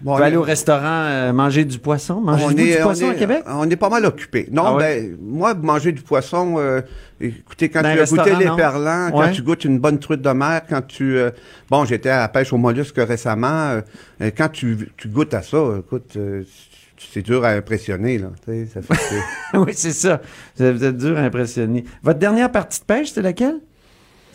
vous 0.03 0.13
allez 0.13 0.37
au 0.37 0.43
restaurant 0.43 0.85
euh, 0.85 1.33
manger 1.33 1.65
du 1.65 1.79
poisson? 1.79 2.21
Manger 2.21 2.55
du 2.55 2.83
poisson 2.83 3.11
à 3.11 3.15
Québec? 3.15 3.43
On 3.47 3.69
est 3.69 3.77
pas 3.77 3.89
mal 3.89 4.05
occupé. 4.05 4.49
Non, 4.53 4.77
ah 4.77 4.77
ben, 4.79 5.17
moi, 5.21 5.55
manger 5.55 5.93
du 5.93 6.03
poisson, 6.03 6.57
euh, 6.59 6.83
écoutez, 7.21 7.69
quand 7.69 7.81
tu 7.81 7.87
as 7.87 8.05
goûté 8.05 8.37
les 8.39 8.51
perlants, 8.55 9.11
quand 9.11 9.33
tu 9.33 9.43
goûtes 9.43 9.65
une 9.65 9.79
bonne 9.79 9.99
truite 9.99 10.21
de 10.21 10.31
mer, 10.31 10.63
quand 10.69 10.87
tu... 10.87 11.17
Euh, 11.17 11.31
bon, 11.71 11.85
j'étais 11.85 12.11
à 12.11 12.21
la 12.21 12.29
pêche 12.29 12.53
aux 12.53 12.59
mollusques 12.59 12.99
récemment. 12.99 13.81
quand 14.21 14.49
tu, 14.51 14.91
tu 14.97 15.09
goûtes 15.09 15.35
à 15.35 15.43
ça, 15.43 15.59
écoute, 15.79 16.17
c'est 16.99 17.23
dur 17.23 17.45
à 17.45 17.51
impressionner, 17.51 18.19
là. 18.19 18.31
Ça 18.73 18.83
fait 18.83 19.21
oui, 19.59 19.73
c'est 19.75 19.93
ça. 19.93 20.21
Vous 20.57 20.85
êtes 20.85 20.97
dur 20.97 21.17
à 21.17 21.23
impressionner. 21.23 21.85
Votre 22.03 22.19
dernière 22.19 22.51
partie 22.51 22.81
de 22.81 22.85
pêche, 22.85 23.09
c'était 23.09 23.23
laquelle? 23.23 23.61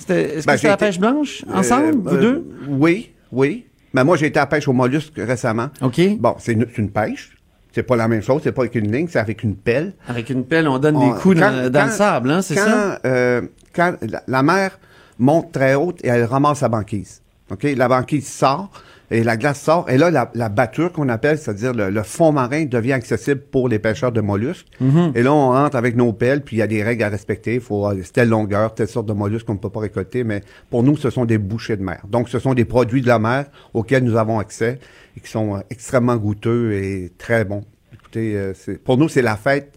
Est-ce 0.09 0.45
ben, 0.45 0.53
que 0.53 0.57
c'était 0.57 0.67
la 0.67 0.77
pêche 0.77 0.99
blanche, 0.99 1.45
ensemble, 1.53 1.97
vous 2.03 2.17
deux? 2.17 2.49
Oui, 2.67 3.11
oui. 3.31 3.65
Mais 3.93 4.03
moi, 4.03 4.17
j'ai 4.17 4.27
été 4.27 4.39
à 4.39 4.45
pêche 4.45 4.67
aux 4.67 4.73
mollusques 4.73 5.13
récemment. 5.17 5.69
OK. 5.81 5.99
Bon, 6.17 6.35
c'est 6.39 6.53
une, 6.53 6.89
pêche. 6.89 7.37
C'est 7.71 7.83
pas 7.83 7.95
la 7.95 8.07
même 8.07 8.21
chose, 8.21 8.41
c'est 8.43 8.51
pas 8.51 8.61
avec 8.61 8.75
une 8.75 8.91
ligne, 8.91 9.07
c'est 9.09 9.19
avec 9.19 9.43
une 9.43 9.55
pelle. 9.55 9.93
Avec 10.07 10.29
une 10.29 10.45
pelle, 10.45 10.67
on 10.67 10.79
donne 10.79 10.99
des 10.99 11.19
coups 11.19 11.37
dans, 11.37 11.85
le 11.85 11.91
sable, 11.91 12.31
hein, 12.31 12.41
c'est 12.41 12.55
ça? 12.55 12.99
Euh, 13.05 13.41
quand 13.73 13.95
la, 14.27 14.43
mer 14.43 14.79
monte 15.19 15.51
très 15.51 15.75
haute 15.75 16.03
et 16.03 16.07
elle 16.07 16.23
ramasse 16.25 16.61
la 16.61 16.69
banquise. 16.69 17.21
OK? 17.51 17.63
La 17.75 17.87
banquise 17.87 18.27
sort 18.27 18.71
et 19.11 19.23
la 19.23 19.35
glace 19.35 19.61
sort. 19.61 19.89
Et 19.89 19.97
là, 19.97 20.09
la, 20.09 20.31
la 20.33 20.47
batture 20.47 20.91
qu'on 20.93 21.09
appelle, 21.09 21.37
c'est-à-dire 21.37 21.73
le, 21.73 22.03
fond 22.03 22.31
marin, 22.31 22.63
devient 22.63 22.93
accessible 22.93 23.41
pour 23.41 23.67
les 23.67 23.77
pêcheurs 23.77 24.13
de 24.13 24.21
mollusques. 24.21 24.67
Mm-hmm. 24.81 25.11
Et 25.15 25.23
là, 25.23 25.33
on 25.33 25.49
rentre 25.49 25.75
avec 25.75 25.97
nos 25.97 26.13
pelles, 26.13 26.41
puis 26.41 26.55
il 26.55 26.59
y 26.59 26.61
a 26.61 26.67
des 26.67 26.81
règles 26.81 27.03
à 27.03 27.09
respecter. 27.09 27.55
Il 27.55 27.61
faut 27.61 27.91
telle 28.13 28.29
longueur, 28.29 28.73
telle 28.73 28.87
sorte 28.87 29.07
de 29.07 29.13
mollusques 29.13 29.45
qu'on 29.45 29.55
ne 29.55 29.59
peut 29.59 29.69
pas 29.69 29.81
récolter. 29.81 30.23
Mais 30.23 30.41
pour 30.69 30.83
nous, 30.83 30.95
ce 30.95 31.09
sont 31.09 31.25
des 31.25 31.37
bouchées 31.37 31.75
de 31.75 31.83
mer. 31.83 32.01
Donc, 32.07 32.29
ce 32.29 32.39
sont 32.39 32.53
des 32.53 32.63
produits 32.63 33.01
de 33.01 33.07
la 33.07 33.19
mer 33.19 33.47
auxquels 33.73 34.03
nous 34.05 34.15
avons 34.15 34.39
accès 34.39 34.79
et 35.17 35.19
qui 35.19 35.29
sont 35.29 35.57
euh, 35.57 35.59
extrêmement 35.69 36.15
goûteux 36.15 36.71
et 36.71 37.11
très 37.17 37.43
bons. 37.43 37.65
Écoutez, 37.93 38.37
euh, 38.37 38.53
pour 38.85 38.97
nous, 38.97 39.09
c'est 39.09 39.21
la 39.21 39.35
fête 39.35 39.73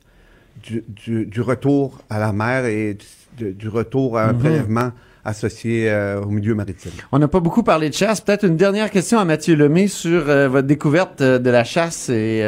du, 0.62 0.85
du, 1.27 1.40
retour 1.40 1.99
à 2.09 2.20
la 2.20 2.33
mer 2.33 2.66
et 2.66 2.97
du, 3.37 3.68
retour 3.68 4.16
à 4.16 4.27
un 4.27 4.33
mm-hmm. 4.33 4.38
prélèvement 4.38 4.92
associé 5.24 5.90
euh, 5.90 6.20
au 6.20 6.28
milieu 6.28 6.54
maritime. 6.54 6.92
On 7.12 7.18
n'a 7.18 7.28
pas 7.28 7.40
beaucoup 7.40 7.62
parlé 7.62 7.88
de 7.88 7.94
chasse. 7.94 8.20
Peut-être 8.20 8.44
une 8.44 8.56
dernière 8.56 8.90
question 8.90 9.18
à 9.18 9.24
Mathieu 9.24 9.56
Lemay 9.56 9.87
sur 9.88 10.28
euh, 10.28 10.48
votre 10.48 10.66
découverte 10.66 11.20
euh, 11.20 11.38
de 11.38 11.50
la 11.50 11.64
chasse 11.64 12.10
et, 12.10 12.44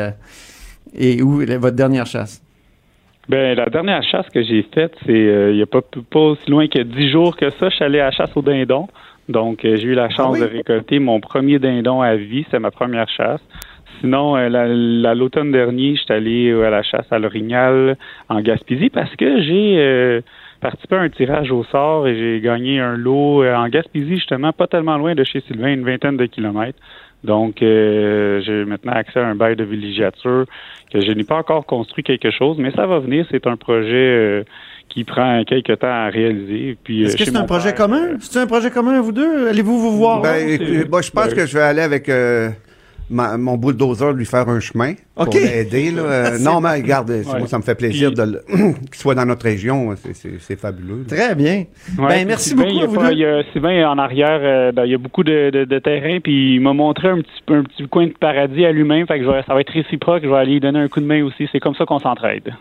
et 0.94 1.22
où 1.22 1.40
votre 1.40 1.76
dernière 1.76 2.06
chasse? 2.06 2.42
Ben 3.28 3.56
la 3.56 3.66
dernière 3.66 4.02
chasse 4.04 4.26
que 4.32 4.42
j'ai 4.42 4.64
faite, 4.72 4.92
c'est 5.04 5.50
il 5.50 5.56
n'y 5.56 5.62
a 5.62 5.66
pas, 5.66 5.80
pas 5.82 6.20
aussi 6.20 6.48
loin 6.48 6.68
que 6.68 6.80
dix 6.80 7.10
jours 7.10 7.36
que 7.36 7.50
ça. 7.50 7.68
Je 7.70 7.74
suis 7.74 7.84
allé 7.84 7.98
à 7.98 8.06
la 8.06 8.10
chasse 8.12 8.30
au 8.36 8.42
dindon. 8.42 8.86
Donc, 9.28 9.58
j'ai 9.62 9.82
eu 9.82 9.94
la 9.94 10.08
chance 10.10 10.36
ah 10.40 10.44
de 10.44 10.48
récolter 10.48 11.00
mon 11.00 11.18
premier 11.18 11.58
dindon 11.58 12.02
à 12.02 12.14
vie. 12.14 12.46
C'est 12.52 12.60
ma 12.60 12.70
première 12.70 13.08
chasse. 13.08 13.40
Sinon, 14.00 14.36
l'automne 15.14 15.50
dernier, 15.50 15.96
je 15.96 16.02
suis 16.02 16.12
allé 16.12 16.52
à 16.52 16.70
la 16.70 16.84
chasse 16.84 17.06
à 17.10 17.18
l'Orignal 17.18 17.96
en 18.28 18.40
Gaspésie 18.40 18.90
parce 18.90 19.14
que 19.16 19.42
j'ai 19.42 20.22
participé 20.60 20.96
à 20.96 21.00
un 21.00 21.08
tirage 21.08 21.50
au 21.50 21.64
sort 21.64 22.06
et 22.06 22.16
j'ai 22.16 22.40
gagné 22.40 22.80
un 22.80 22.96
lot 22.96 23.42
euh, 23.42 23.54
en 23.54 23.68
Gaspésie, 23.68 24.16
justement, 24.16 24.52
pas 24.52 24.66
tellement 24.66 24.96
loin 24.96 25.14
de 25.14 25.24
chez 25.24 25.40
Sylvain, 25.46 25.72
une 25.72 25.84
vingtaine 25.84 26.16
de 26.16 26.26
kilomètres. 26.26 26.78
Donc, 27.24 27.60
euh, 27.62 28.40
j'ai 28.44 28.64
maintenant 28.64 28.92
accès 28.92 29.18
à 29.18 29.26
un 29.26 29.34
bail 29.34 29.56
de 29.56 29.64
villégiature 29.64 30.44
que 30.92 31.00
je 31.00 31.10
n'ai 31.12 31.24
pas 31.24 31.36
encore 31.36 31.66
construit 31.66 32.04
quelque 32.04 32.30
chose, 32.30 32.56
mais 32.58 32.70
ça 32.72 32.86
va 32.86 33.00
venir. 33.00 33.26
C'est 33.30 33.46
un 33.46 33.56
projet 33.56 33.94
euh, 33.94 34.44
qui 34.88 35.02
prend 35.02 35.42
quelques 35.44 35.78
temps 35.78 35.88
à 35.88 36.08
réaliser. 36.08 36.76
Puis, 36.84 37.02
Est-ce 37.02 37.16
que 37.16 37.24
c'est 37.24 37.36
un 37.36 37.44
projet 37.44 37.74
commun? 37.74 38.18
C'est 38.20 38.38
un 38.38 38.46
projet 38.46 38.70
commun, 38.70 39.00
vous 39.00 39.12
deux? 39.12 39.48
Allez-vous 39.48 39.78
vous 39.78 39.96
voir? 39.96 40.20
Ben, 40.20 40.48
je 40.48 40.84
pense 40.84 41.12
ben, 41.12 41.34
que 41.34 41.46
je 41.46 41.54
vais 41.54 41.64
aller 41.64 41.82
avec 41.82 42.08
mon 43.10 43.56
bulldozer 43.56 44.12
lui 44.12 44.26
faire 44.26 44.48
un 44.48 44.60
chemin 44.60 44.94
pour 45.14 45.32
l'aider. 45.32 45.92
Euh, 45.96 46.38
non, 46.40 46.60
mais 46.60 46.74
regarde, 46.74 47.10
moi, 47.26 47.46
ça 47.46 47.58
me 47.58 47.62
fait 47.62 47.74
plaisir 47.74 48.12
de 48.12 48.42
qu'il 48.48 48.94
soit 48.94 49.14
dans 49.14 49.26
notre 49.26 49.44
région. 49.44 49.94
C'est 50.40 50.58
fabuleux. 50.58 51.04
Très 51.06 51.34
bien. 51.34 51.64
ben, 51.96 52.26
merci 52.26 52.54
beaucoup. 52.54 52.68
Il 52.68 52.76
y 52.76 52.82
a, 52.82 52.86
vous 52.86 53.00
il 53.12 53.18
y 53.18 53.24
a 53.24 53.42
Sylvain 53.52 53.88
en 53.88 53.98
arrière, 53.98 54.40
euh, 54.42 54.72
ben, 54.72 54.84
il 54.84 54.92
y 54.92 54.94
a 54.94 54.98
beaucoup 54.98 55.24
de, 55.24 55.50
de, 55.50 55.78
terrain, 55.78 56.18
puis 56.20 56.54
il 56.56 56.60
m'a 56.60 56.72
montré 56.72 57.08
un 57.08 57.18
petit, 57.18 57.42
un 57.48 57.62
petit 57.62 57.86
coin 57.88 58.06
de 58.06 58.14
paradis 58.18 58.64
à 58.64 58.72
lui-même. 58.72 59.06
Fait 59.06 59.20
que 59.20 59.24
ça 59.24 59.54
va 59.54 59.60
être 59.60 59.72
réciproque. 59.72 60.22
Je 60.22 60.28
vais 60.28 60.36
aller 60.36 60.52
lui 60.54 60.60
donner 60.60 60.80
un 60.80 60.88
coup 60.88 61.00
de 61.00 61.06
main 61.06 61.22
aussi. 61.22 61.48
C'est 61.52 61.60
comme 61.60 61.74
ça 61.74 61.84
qu'on 61.84 62.00
s'entraide. 62.00 62.52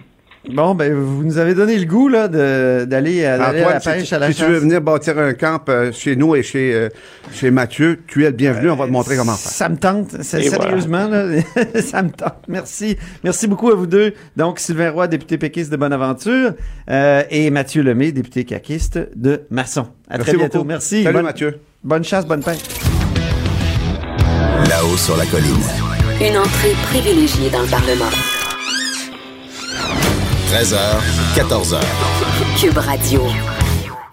Bon, 0.54 0.76
ben, 0.76 0.94
vous 0.94 1.24
nous 1.24 1.38
avez 1.38 1.54
donné 1.54 1.78
le 1.78 1.86
goût 1.86 2.08
là, 2.08 2.28
d'aller 2.28 3.26
à 3.26 3.38
la 3.38 3.80
pêche 3.80 4.14
à 4.14 4.20
la 4.20 4.32
Si 4.32 4.38
tu 4.38 4.46
veux 4.46 4.58
venir 4.58 4.82
bâtir 4.82 5.18
un 5.18 5.34
camp 5.34 5.62
euh, 5.70 5.92
chez 5.92 6.16
nous 6.16 6.36
et 6.36 6.44
chez, 6.44 6.74
euh, 6.74 6.90
chez 7.34 7.52
Mathieu, 7.52 8.00
tu 8.08 8.24
es 8.24 8.28
le 8.28 8.36
bienvenu. 8.36 8.70
on 8.70 8.76
va 8.76 8.86
te 8.86 8.92
montrer 8.92 9.18
comment 9.18 9.36
faire. 9.36 9.52
Ça 9.52 9.70
me 9.70 9.78
tente. 9.78 10.22
Sérieusement, 10.22 11.08
là, 11.08 11.26
ça 11.82 12.04
me 12.04 12.10
tente. 12.10 12.44
Merci. 12.48 12.98
Merci 13.24 13.48
beaucoup 13.48 13.70
à 13.70 13.76
vous 13.76 13.88
deux. 13.88 14.14
Donc, 14.36 14.60
Sylvain 14.60 14.92
Roy, 14.92 15.08
député 15.08 15.38
péquiste 15.38 15.72
de 15.72 15.78
Bonaventure, 15.78 16.54
euh, 16.90 17.24
et 17.30 17.50
Mathieu 17.50 17.82
Lemay, 17.82 18.12
député 18.12 18.46
caquiste 18.46 19.00
de 19.16 19.42
Masson. 19.50 19.88
À 20.10 20.18
très 20.18 20.36
bientôt. 20.36 20.64
Merci. 20.64 21.04
Salut, 21.04 21.24
Mathieu. 21.24 21.60
Bonne 21.84 22.04
chasse, 22.04 22.26
bonne 22.26 22.44
pêche. 22.44 22.60
Là-haut 24.70 24.98
sur 24.98 25.18
la 25.18 25.26
colline. 25.26 25.46
Une 26.22 26.38
entrée 26.38 26.74
privilégiée 26.90 27.50
dans 27.50 27.62
le 27.62 27.68
Parlement. 27.68 28.35
13h, 30.46 30.78
14h. 31.36 31.82
Cube 32.62 32.78
Radio. 32.78 33.22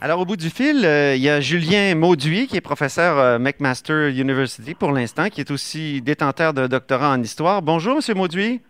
Alors, 0.00 0.20
au 0.20 0.24
bout 0.24 0.36
du 0.36 0.48
fil, 0.50 0.84
euh, 0.84 1.14
il 1.14 1.22
y 1.22 1.28
a 1.28 1.40
Julien 1.40 1.94
Mauduit, 1.94 2.46
qui 2.46 2.56
est 2.56 2.60
professeur 2.62 3.18
à 3.18 3.22
euh, 3.22 3.38
McMaster 3.38 4.10
University 4.10 4.74
pour 4.74 4.92
l'instant, 4.92 5.28
qui 5.28 5.40
est 5.40 5.50
aussi 5.50 6.00
détenteur 6.00 6.54
d'un 6.54 6.68
doctorat 6.68 7.10
en 7.10 7.22
histoire. 7.22 7.62
Bonjour, 7.62 7.98
M. 7.98 8.16
Mauduit. 8.16 8.60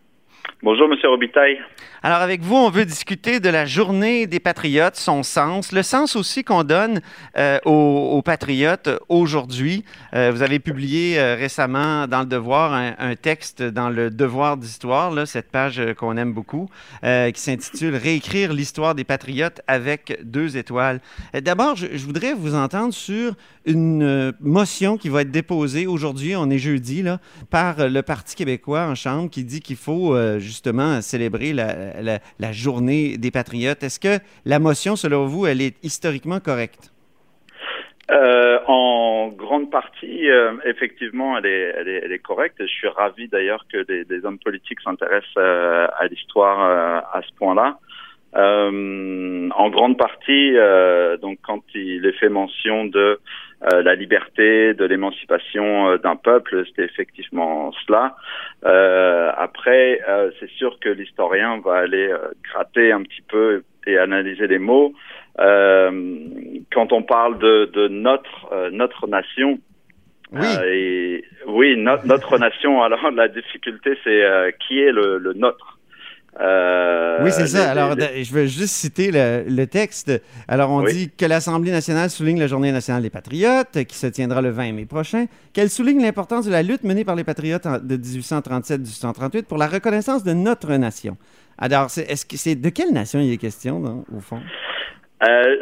Bonjour, 0.62 0.86
M. 0.90 0.98
Robitaille. 1.04 1.58
Alors, 2.04 2.18
avec 2.18 2.42
vous, 2.42 2.56
on 2.56 2.68
veut 2.68 2.84
discuter 2.84 3.38
de 3.38 3.48
la 3.48 3.64
journée 3.64 4.26
des 4.26 4.40
patriotes, 4.40 4.96
son 4.96 5.22
sens, 5.22 5.70
le 5.70 5.84
sens 5.84 6.16
aussi 6.16 6.42
qu'on 6.42 6.64
donne 6.64 7.00
euh, 7.38 7.60
aux, 7.64 8.20
patriotes 8.22 8.90
aujourd'hui. 9.08 9.84
Euh, 10.12 10.32
vous 10.34 10.42
avez 10.42 10.58
publié 10.58 11.20
euh, 11.20 11.36
récemment 11.36 12.08
dans 12.08 12.22
Le 12.22 12.26
Devoir 12.26 12.72
un, 12.72 13.14
texte 13.14 13.62
dans 13.62 13.88
le 13.88 14.10
Devoir 14.10 14.56
d'histoire, 14.56 15.12
cette 15.28 15.52
page 15.52 15.80
qu'on 15.96 16.16
aime 16.16 16.32
beaucoup, 16.32 16.68
qui 17.02 17.40
s'intitule 17.40 17.94
Réécrire 17.94 18.52
l'histoire 18.52 18.96
des 18.96 19.04
patriotes 19.04 19.60
avec 19.68 20.18
deux 20.24 20.56
étoiles. 20.56 21.00
D'abord, 21.40 21.76
je, 21.76 21.86
voudrais 21.98 22.34
vous 22.34 22.56
entendre 22.56 22.92
sur 22.92 23.34
une 23.64 24.32
motion 24.40 24.96
qui 24.96 25.08
va 25.08 25.22
être 25.22 25.30
déposée 25.30 25.86
aujourd'hui, 25.86 26.34
on 26.34 26.50
est 26.50 26.58
jeudi, 26.58 27.04
par 27.50 27.88
le 27.88 28.02
Parti 28.02 28.34
québécois 28.34 28.86
en 28.86 28.96
Chambre 28.96 29.30
qui 29.30 29.44
dit 29.44 29.60
qu'il 29.60 29.76
faut 29.76 30.16
justement 30.40 31.00
célébrer 31.00 31.52
la 31.52 31.91
la, 32.00 32.52
journée 32.52 33.16
des 33.18 33.30
patriotes. 33.30 33.82
Est-ce 33.82 34.00
que 34.00 34.22
la 34.44 34.58
motion, 34.58 34.96
selon 34.96 35.26
vous, 35.26 35.46
elle 35.46 35.60
est 35.60 35.76
historiquement 35.84 36.40
correcte? 36.40 36.92
Euh, 38.10 38.58
en 38.66 39.28
grande 39.28 39.70
partie, 39.70 40.28
euh, 40.28 40.52
effectivement, 40.64 41.38
elle 41.38 41.46
est, 41.46 42.18
correcte. 42.18 42.56
Je 42.60 42.66
suis 42.66 42.88
ravi 42.88 43.28
d'ailleurs 43.28 43.64
que 43.72 43.82
des, 43.84 44.24
hommes 44.24 44.38
politiques 44.38 44.80
s'intéressent 44.80 45.32
euh, 45.38 45.86
à 45.98 46.06
l'histoire 46.06 46.58
à 47.12 47.22
ce 47.22 47.34
point-là. 47.36 47.78
En 48.34 49.70
grande 49.70 49.98
partie, 49.98 50.54
donc 51.20 51.38
quand 51.42 51.62
il 51.74 52.06
est 52.06 52.18
fait 52.18 52.28
mention 52.28 52.86
de 52.86 53.18
euh, 53.70 53.80
la 53.82 53.94
liberté, 53.94 54.74
de 54.74 54.84
l'émancipation 54.84 55.90
euh, 55.90 55.96
d'un 55.96 56.16
peuple, 56.16 56.64
c'était 56.66 56.84
effectivement 56.84 57.70
cela. 57.86 58.16
Euh, 58.64 59.30
après, 59.36 60.00
c'est 60.40 60.50
sûr 60.50 60.80
que 60.80 60.88
l'historien 60.88 61.60
va 61.64 61.76
aller 61.76 62.12
gratter 62.42 62.90
un 62.90 63.02
petit 63.02 63.22
peu 63.22 63.62
et 63.86 63.98
analyser 63.98 64.48
les 64.48 64.58
mots. 64.58 64.94
quand 65.36 66.92
on 66.92 67.02
parle 67.02 67.38
de, 67.38 67.70
de 67.72 67.88
notre 67.88 68.70
notre 68.70 69.06
nation, 69.06 69.58
oui, 70.32 70.46
et, 70.66 71.24
oui 71.46 71.76
notre 71.76 72.38
nation. 72.38 72.82
Alors 72.86 73.10
la 73.12 73.28
difficulté, 73.28 73.96
c'est 74.02 74.56
qui 74.66 74.80
est 74.80 74.92
le, 74.92 75.18
le 75.18 75.34
nôtre? 75.34 75.78
Euh, 76.40 77.18
oui, 77.22 77.30
c'est 77.30 77.46
ça. 77.46 77.70
Alors, 77.70 77.94
je 77.98 78.32
veux 78.32 78.46
juste 78.46 78.74
citer 78.74 79.10
le, 79.12 79.64
texte. 79.66 80.10
Alors, 80.48 80.70
on 80.70 80.82
dit 80.82 81.10
que 81.10 81.26
l'Assemblée 81.26 81.70
nationale 81.70 82.10
souligne 82.10 82.38
la 82.38 82.46
Journée 82.46 82.72
nationale 82.72 83.02
des 83.02 83.10
patriotes, 83.10 83.84
qui 83.86 83.96
se 83.96 84.06
tiendra 84.06 84.40
le 84.40 84.50
20 84.50 84.72
mai 84.72 84.86
prochain, 84.86 85.26
qu'elle 85.52 85.68
souligne 85.68 86.02
l'importance 86.02 86.46
de 86.46 86.50
la 86.50 86.62
lutte 86.62 86.84
menée 86.84 87.04
par 87.04 87.16
les 87.16 87.24
patriotes 87.24 87.66
de 87.66 87.96
1837-1838 87.96 89.44
pour 89.44 89.58
la 89.58 89.66
reconnaissance 89.66 90.24
de 90.24 90.32
notre 90.32 90.72
nation. 90.72 91.16
Alors, 91.58 91.86
est-ce 91.86 92.24
que 92.24 92.36
c'est 92.36 92.54
de 92.54 92.68
quelle 92.70 92.92
nation 92.92 93.20
il 93.20 93.32
est 93.32 93.36
question, 93.36 94.04
au 94.14 94.20
fond? 94.20 94.40
Euh, 95.22 95.56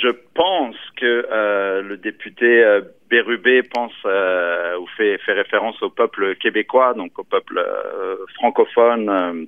je, 0.00 0.08
pense 0.34 0.76
que 0.96 1.26
euh, 1.30 1.82
le 1.82 1.96
député 1.98 2.80
Bérubé 3.10 3.62
pense 3.62 3.92
ou 4.04 4.86
fait, 4.96 5.18
fait 5.18 5.32
référence 5.34 5.80
au 5.82 5.90
peuple 5.90 6.34
québécois, 6.36 6.94
donc 6.94 7.18
au 7.18 7.24
peuple 7.24 7.64
francophone 8.34 9.46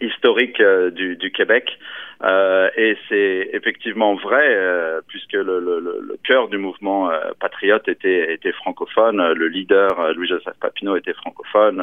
historique 0.00 0.60
euh, 0.60 0.90
du, 0.90 1.16
du, 1.16 1.30
Québec. 1.30 1.78
Euh, 2.24 2.70
et 2.76 2.96
c'est 3.08 3.50
effectivement 3.52 4.14
vrai, 4.14 4.48
euh, 4.48 5.00
puisque 5.06 5.34
le, 5.34 5.60
le, 5.60 5.80
le, 5.80 6.16
cœur 6.24 6.48
du 6.48 6.56
mouvement 6.56 7.10
euh, 7.10 7.32
patriote 7.38 7.88
était, 7.88 8.32
était 8.32 8.52
francophone, 8.52 9.32
le 9.32 9.48
leader 9.48 10.14
Louis-Joseph 10.14 10.56
Papineau 10.60 10.96
était 10.96 11.12
francophone, 11.12 11.82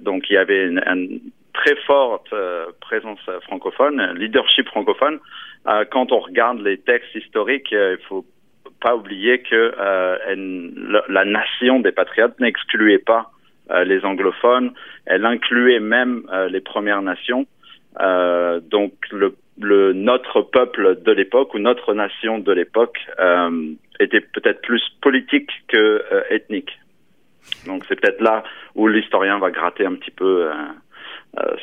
donc 0.00 0.28
il 0.28 0.34
y 0.34 0.36
avait 0.36 0.66
une, 0.66 0.82
une 0.86 1.20
très 1.54 1.76
forte 1.86 2.32
présence 2.80 3.20
francophone, 3.42 4.12
leadership 4.16 4.68
francophone. 4.68 5.18
quand 5.90 6.12
on 6.12 6.20
regarde 6.20 6.60
les 6.60 6.78
textes 6.78 7.14
historiques, 7.14 7.72
il 7.72 7.98
faut 8.06 8.26
pas 8.80 8.94
oublier 8.94 9.40
que 9.40 9.74
la 11.08 11.24
nation 11.24 11.80
des 11.80 11.92
patriotes 11.92 12.38
n'excluait 12.38 12.98
pas 12.98 13.30
euh, 13.30 13.37
les 13.84 14.04
anglophones. 14.04 14.72
Elle 15.06 15.24
incluait 15.24 15.80
même 15.80 16.22
euh, 16.32 16.48
les 16.48 16.60
Premières 16.60 17.02
Nations. 17.02 17.46
Euh, 18.00 18.60
donc 18.60 18.92
notre 19.60 20.42
peuple 20.42 21.02
de 21.02 21.12
l'époque 21.12 21.52
ou 21.54 21.58
notre 21.58 21.92
nation 21.92 22.38
de 22.38 22.52
l'époque 22.52 22.96
était 23.98 24.20
peut-être 24.20 24.60
plus 24.62 24.82
politique 25.00 25.50
que 25.66 26.04
ethnique. 26.30 26.78
Donc 27.66 27.84
c'est 27.88 28.00
peut-être 28.00 28.20
là 28.20 28.44
où 28.76 28.86
l'historien 28.86 29.40
va 29.40 29.50
gratter 29.50 29.84
un 29.84 29.94
petit 29.94 30.12
peu 30.12 30.48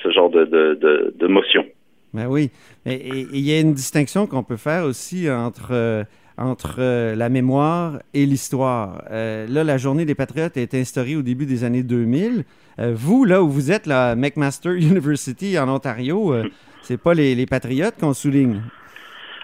ce 0.04 0.12
genre 0.12 0.30
de, 0.30 0.44
de, 0.44 0.74
de, 0.74 1.14
de 1.16 1.28
motion. 1.28 1.66
Ben 2.14 2.28
oui. 2.28 2.52
Et 2.86 3.08
il 3.10 3.48
y 3.48 3.56
a 3.56 3.62
une 3.62 3.74
distinction 3.74 4.28
qu'on 4.28 4.44
peut 4.44 4.58
faire 4.58 4.84
aussi 4.84 5.32
entre 5.32 6.06
entre 6.38 6.78
euh, 6.80 7.16
la 7.16 7.30
mémoire 7.30 8.00
et 8.14 8.26
l'histoire. 8.26 9.04
Euh, 9.12 9.46
là, 9.50 9.64
la 9.64 9.78
journée 9.78 10.06
des 10.06 10.16
patriotes 10.16 10.58
été 10.58 10.80
instaurée 10.80 11.16
au 11.16 11.22
début 11.22 11.46
des 11.46 11.64
années 11.64 11.84
2000. 11.84 12.44
Euh, 12.80 12.92
vous, 12.94 13.26
là 13.26 13.42
où 13.42 13.50
vous 13.50 13.72
êtes, 13.72 13.86
la 13.86 14.16
McMaster 14.16 14.70
University 14.76 15.58
en 15.58 15.70
Ontario, 15.70 16.36
c'est 16.82 17.02
pas 17.02 17.14
les, 17.14 17.46
patriotes 17.46 17.96
qu'on 18.00 18.14
souligne. 18.14 18.62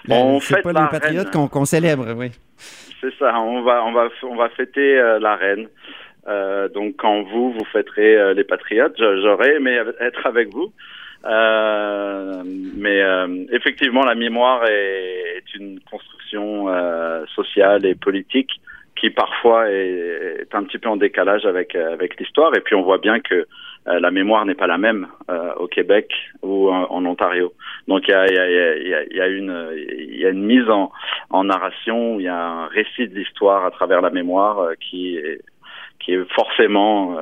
c'est 0.06 0.62
pas 0.62 0.74
les 0.74 0.88
patriotes 0.92 1.32
qu'on 1.32 1.66
célèbre, 1.66 2.14
oui. 2.16 2.32
C'est 3.00 3.14
ça. 3.18 3.40
On 3.40 3.64
va, 3.64 3.84
on 3.86 3.94
va, 3.94 4.10
on 4.24 4.36
va 4.36 4.50
fêter 4.50 4.96
la 5.20 5.36
reine. 5.36 5.68
donc, 6.74 6.96
quand 6.98 7.24
vous, 7.24 7.54
vous 7.54 7.66
fêterez 7.72 8.34
les 8.36 8.44
patriotes, 8.44 8.96
j'aurais 8.98 9.56
aimé 9.56 9.80
être 10.00 10.28
avec 10.28 10.54
vous. 10.54 10.72
Euh, 11.26 12.44
mais 12.76 13.02
euh, 13.02 13.46
effectivement, 13.52 14.04
la 14.04 14.16
mémoire 14.16 14.66
est, 14.66 15.44
une 15.54 15.80
construction 15.82 16.70
euh, 16.70 17.26
sociale 17.36 17.86
et 17.86 17.94
politique 17.94 18.50
qui 18.96 19.10
parfois 19.10 19.70
est, 19.70 20.48
un 20.54 20.64
petit 20.64 20.78
peu 20.78 20.88
en 20.88 20.96
décalage 20.96 21.46
avec 21.46 21.76
avec 21.76 22.20
l'histoire. 22.20 22.56
Et 22.56 22.62
puis 22.62 22.76
on 22.76 22.84
voit 22.84 23.00
bien 23.00 23.20
que 23.20 23.48
la 23.86 24.12
mémoire 24.12 24.46
n'est 24.46 24.56
pas 24.56 24.68
la 24.68 24.78
même 24.78 25.08
au 25.58 25.68
Québec 25.68 26.14
ou 26.44 26.70
en, 26.70 27.06
Ontario. 27.06 27.52
Donc 27.88 28.08
il 28.08 28.12
y 28.12 28.14
a, 28.14 28.32
y, 28.32 28.38
a, 28.38 28.78
y, 28.78 28.94
a, 28.94 29.04
y 29.12 29.22
a, 29.22 29.28
une 29.28 29.70
il 29.76 30.20
y 30.20 30.26
a 30.26 30.30
une 30.30 30.44
mise 30.44 30.70
en, 30.70 30.92
en 31.32 31.46
narration, 31.46 32.20
il 32.20 32.26
y 32.26 32.28
a 32.28 32.48
un 32.48 32.68
récit 32.68 33.08
de 33.08 33.16
l'histoire 33.16 33.66
à 33.66 33.72
travers 33.72 34.02
la 34.02 34.12
mémoire 34.12 34.70
qui 34.80 35.18
est 35.18 35.42
qui 36.00 36.14
est 36.14 36.34
forcément 36.34 37.18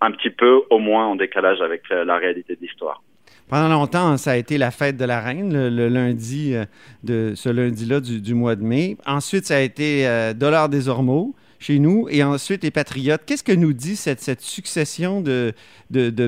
un 0.00 0.10
petit 0.12 0.30
peu 0.30 0.62
au 0.70 0.78
moins 0.78 1.06
en 1.06 1.16
décalage 1.16 1.60
avec 1.60 1.88
la 1.90 2.16
réalité 2.16 2.54
de 2.54 2.60
l'histoire. 2.60 3.02
Pendant 3.48 3.68
longtemps, 3.68 4.16
ça 4.16 4.32
a 4.32 4.36
été 4.36 4.56
la 4.56 4.70
fête 4.70 4.96
de 4.96 5.04
la 5.04 5.20
reine, 5.20 5.52
le, 5.52 5.88
lundi 5.88 6.54
euh, 6.54 7.34
ce 7.34 7.48
lundi-là 7.48 8.00
du, 8.00 8.34
mois 8.34 8.56
de 8.56 8.62
mai. 8.62 8.96
Ensuite, 9.06 9.46
ça 9.46 9.56
a 9.56 9.60
été 9.60 10.06
euh, 10.06 10.32
Dollar 10.32 10.68
des 10.68 10.88
Ormeaux. 10.88 11.34
chez 11.58 11.78
nous, 11.78 12.08
et 12.10 12.24
ensuite 12.24 12.64
les 12.64 12.70
Patriotes. 12.70 13.22
Qu'est-ce 13.24 13.44
que 13.44 13.52
nous 13.52 13.72
dit 13.72 13.96
cette, 13.96 14.40
succession 14.40 15.20
de, 15.20 15.54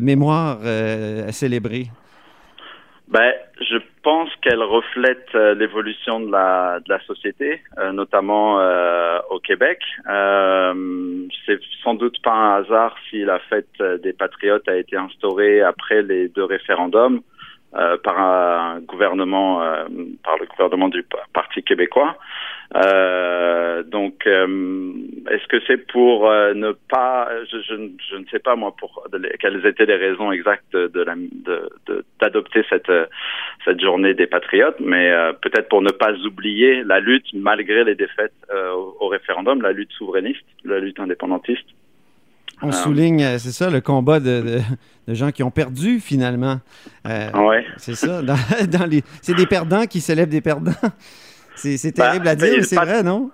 mémoires 0.01 0.61
à 0.65 1.33
célébrer? 1.33 1.91
Ben, 3.15 3.33
je 3.61 3.77
pense 4.03 4.29
qu'elle 4.43 4.61
reflète 4.61 5.29
euh, 5.37 5.55
l'évolution 5.55 6.19
de 6.19 6.33
la, 6.33 6.81
de 6.85 6.93
la 6.93 7.01
société, 7.05 7.63
euh, 7.79 7.93
notamment 7.93 8.59
euh, 8.59 9.21
au 9.31 9.39
Québec. 9.39 9.79
c'est 11.47 11.61
sans 11.85 11.95
doute 11.95 12.21
pas 12.25 12.33
un 12.33 12.57
hasard 12.57 12.97
si 13.09 13.25
la 13.25 13.39
fête 13.39 13.81
des 14.03 14.13
patriotes 14.13 14.69
a 14.69 14.75
été 14.75 14.97
instaurée 14.97 15.63
après 15.63 16.03
les 16.03 16.29
deux 16.29 16.43
référendums 16.43 17.21
par 18.03 18.19
un 18.19 18.81
gouvernement, 18.81 19.59
par 20.23 20.39
le 20.39 20.47
gouvernement 20.47 20.89
du 20.89 21.05
Parti 21.33 21.63
québécois. 21.63 22.17
Euh, 22.77 23.83
donc, 23.85 24.27
euh, 24.27 24.93
est-ce 25.31 25.47
que 25.47 25.59
c'est 25.67 25.87
pour 25.87 26.29
euh, 26.29 26.55
ne 26.55 26.73
pas, 26.73 27.29
je, 27.51 27.59
je, 27.61 28.17
ne 28.17 28.25
sais 28.31 28.41
pas 28.41 28.57
moi 28.57 28.75
pour 28.77 29.07
quelles 29.39 29.65
étaient 29.65 29.87
les 29.87 29.97
raisons 29.97 30.33
exactes 30.33 30.73
de 30.73 31.05
d'adopter 32.21 32.61
de, 32.61 32.67
cette 32.69 32.93
cette 33.65 33.81
journée 33.81 34.15
des 34.15 34.27
patriotes, 34.27 34.81
mais 34.81 35.13
peut-être 35.41 35.69
pour 35.69 35.83
ne 35.83 35.91
pas 35.91 36.15
oublier 36.27 36.83
la 36.83 37.01
lutte 37.01 37.33
malgré 37.35 37.85
les 37.85 37.95
défaites 37.95 38.35
au, 38.53 38.97
au, 39.01 39.09
référendum, 39.09 39.63
la 39.63 39.73
lutte 39.73 39.93
souverainiste, 39.93 40.45
la 40.65 40.81
lutte 40.81 40.99
indépendantiste. 40.99 41.67
On 42.63 42.73
souligne, 42.73 43.39
c'est 43.39 43.53
ça, 43.53 43.71
le 43.71 43.81
combat 43.81 44.21
de, 44.21 44.61
de, 45.09 45.15
gens 45.15 45.31
qui 45.31 45.43
ont 45.43 45.51
perdu 45.51 46.01
finalement. 46.01 46.61
ouais. 47.05 47.67
C'est 47.77 47.95
ça. 47.95 48.23
Dans, 48.23 48.37
dans 48.71 48.87
les, 48.87 49.03
c'est 49.23 49.35
des 49.35 49.47
perdants 49.47 49.87
qui 49.87 50.01
célèbrent 50.01 50.33
des 50.33 50.41
perdants. 50.41 50.73
C'est 51.57 51.97
bah, 51.97 52.09
terrible 52.09 52.29
à 52.29 52.35
dire, 52.35 52.53
mais 52.57 52.63
c'est 52.63 52.75
vrai, 52.75 53.05
non? 53.05 53.31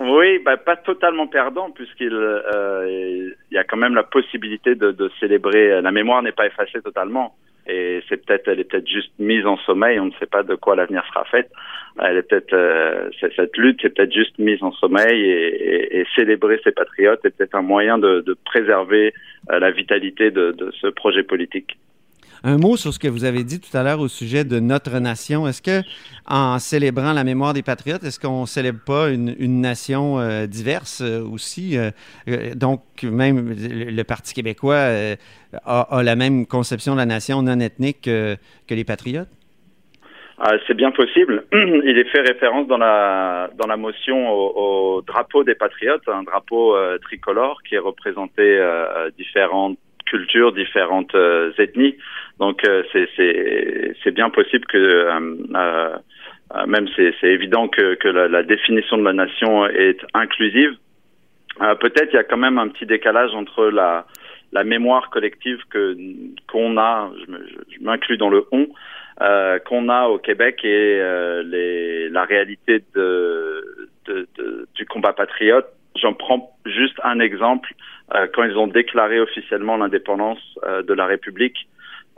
Oui, 0.00 0.38
bah, 0.38 0.56
pas 0.56 0.76
totalement 0.76 1.26
perdant, 1.26 1.70
puisqu'il 1.70 2.14
euh, 2.14 3.34
y 3.50 3.58
a 3.58 3.64
quand 3.64 3.76
même 3.76 3.94
la 3.94 4.02
possibilité 4.02 4.74
de, 4.74 4.92
de 4.92 5.10
célébrer. 5.20 5.82
La 5.82 5.92
mémoire 5.92 6.22
n'est 6.22 6.32
pas 6.32 6.46
effacée 6.46 6.80
totalement. 6.80 7.36
Et 7.66 8.02
c'est 8.08 8.24
peut-être, 8.24 8.48
elle 8.48 8.60
est 8.60 8.64
peut-être 8.64 8.88
juste 8.88 9.12
mise 9.18 9.44
en 9.46 9.58
sommeil. 9.58 10.00
On 10.00 10.06
ne 10.06 10.12
sait 10.18 10.26
pas 10.26 10.42
de 10.42 10.54
quoi 10.54 10.74
l'avenir 10.74 11.04
sera 11.08 11.24
fait. 11.24 11.50
Elle 11.98 12.18
est 12.18 12.22
peut-être, 12.22 12.54
euh, 12.54 13.10
cette 13.36 13.56
lutte 13.56 13.84
est 13.84 13.90
peut-être 13.90 14.12
juste 14.12 14.38
mise 14.38 14.62
en 14.62 14.72
sommeil 14.72 15.22
et, 15.22 16.06
célébrer 16.16 16.60
ces 16.64 16.72
patriotes 16.72 17.24
est 17.24 17.30
peut-être 17.30 17.54
un 17.54 17.62
moyen 17.62 17.98
de, 17.98 18.36
préserver 18.44 19.12
euh, 19.50 19.58
la 19.58 19.70
vitalité 19.70 20.30
de, 20.30 20.54
ce 20.80 20.86
projet 20.88 21.22
politique. 21.22 21.78
Un 22.42 22.56
mot 22.56 22.78
sur 22.78 22.94
ce 22.94 22.98
que 22.98 23.06
vous 23.06 23.24
avez 23.24 23.44
dit 23.44 23.60
tout 23.60 23.76
à 23.76 23.82
l'heure 23.82 24.00
au 24.00 24.08
sujet 24.08 24.44
de 24.44 24.60
notre 24.60 24.98
nation. 24.98 25.46
Est-ce 25.46 25.60
que, 25.60 25.82
en 26.26 26.58
célébrant 26.58 27.12
la 27.12 27.22
mémoire 27.22 27.52
des 27.52 27.62
patriotes, 27.62 28.02
est-ce 28.02 28.18
qu'on 28.18 28.46
célèbre 28.46 28.80
pas 28.80 29.10
une, 29.10 29.60
nation 29.60 30.18
euh, 30.18 30.46
diverse 30.46 31.02
aussi 31.02 31.76
Donc, 32.54 32.82
même 33.02 33.54
le 33.54 34.02
Parti 34.04 34.32
québécois 34.32 34.90
a, 35.64 36.02
la 36.02 36.16
même 36.16 36.46
conception 36.46 36.94
de 36.94 36.98
la 36.98 37.06
nation 37.06 37.42
non 37.42 37.60
ethnique 37.60 38.02
que, 38.02 38.38
les 38.70 38.84
patriotes? 38.84 39.28
Ah, 40.42 40.56
c'est 40.66 40.74
bien 40.74 40.90
possible. 40.90 41.44
Il 41.52 41.98
est 41.98 42.08
fait 42.08 42.22
référence 42.22 42.66
dans 42.66 42.78
la 42.78 43.50
dans 43.56 43.66
la 43.66 43.76
motion 43.76 44.30
au, 44.30 45.02
drapeau 45.02 45.44
des 45.44 45.54
patriotes, 45.54 46.08
un 46.08 46.22
drapeau 46.22 46.76
tricolore 47.02 47.62
qui 47.62 47.74
est 47.74 47.78
représenté 47.78 48.58
différentes 49.18 49.78
cultures, 50.06 50.52
différentes 50.52 51.14
ethnies. 51.58 51.96
Donc 52.40 52.66
euh, 52.66 52.82
c'est 54.02 54.14
bien 54.14 54.30
possible 54.30 54.64
que 54.66 54.78
euh, 54.78 55.20
euh, 55.54 56.66
même 56.66 56.88
c'est 56.96 57.14
évident 57.22 57.68
que, 57.68 57.94
que 57.94 58.08
la, 58.08 58.28
la, 58.28 58.42
définition 58.42 58.96
de 58.96 59.04
la 59.04 59.12
nation 59.12 59.66
est 59.66 59.98
inclusive. 60.14 60.72
Peut-être 61.58 62.08
il 62.12 62.16
y 62.16 62.18
a 62.18 62.24
quand 62.24 62.38
même 62.38 62.56
un 62.56 62.68
petit 62.68 62.86
décalage 62.86 63.34
entre 63.34 63.66
la, 63.66 64.06
la 64.52 64.64
mémoire 64.64 65.10
collective 65.10 65.58
que 65.68 65.94
qu'on 66.50 66.78
a, 66.78 67.10
je 67.28 67.84
m'inclus 67.84 68.16
dans 68.16 68.30
le 68.30 68.46
on, 68.50 68.68
euh, 69.20 69.58
qu'on 69.58 69.88
a 69.88 70.06
au 70.06 70.18
Québec 70.18 70.60
et 70.64 70.98
euh, 71.00 71.42
les, 71.42 72.08
la 72.08 72.24
réalité 72.24 72.82
de, 72.94 73.88
de, 74.06 74.28
de, 74.36 74.68
du 74.74 74.86
combat 74.86 75.12
patriote. 75.12 75.66
J'en 75.96 76.14
prends 76.14 76.56
juste 76.66 76.98
un 77.02 77.20
exemple. 77.20 77.72
Euh, 78.14 78.26
quand 78.34 78.44
ils 78.44 78.56
ont 78.56 78.66
déclaré 78.66 79.20
officiellement 79.20 79.76
l'indépendance 79.76 80.40
de 80.86 80.94
la 80.94 81.06
République, 81.06 81.66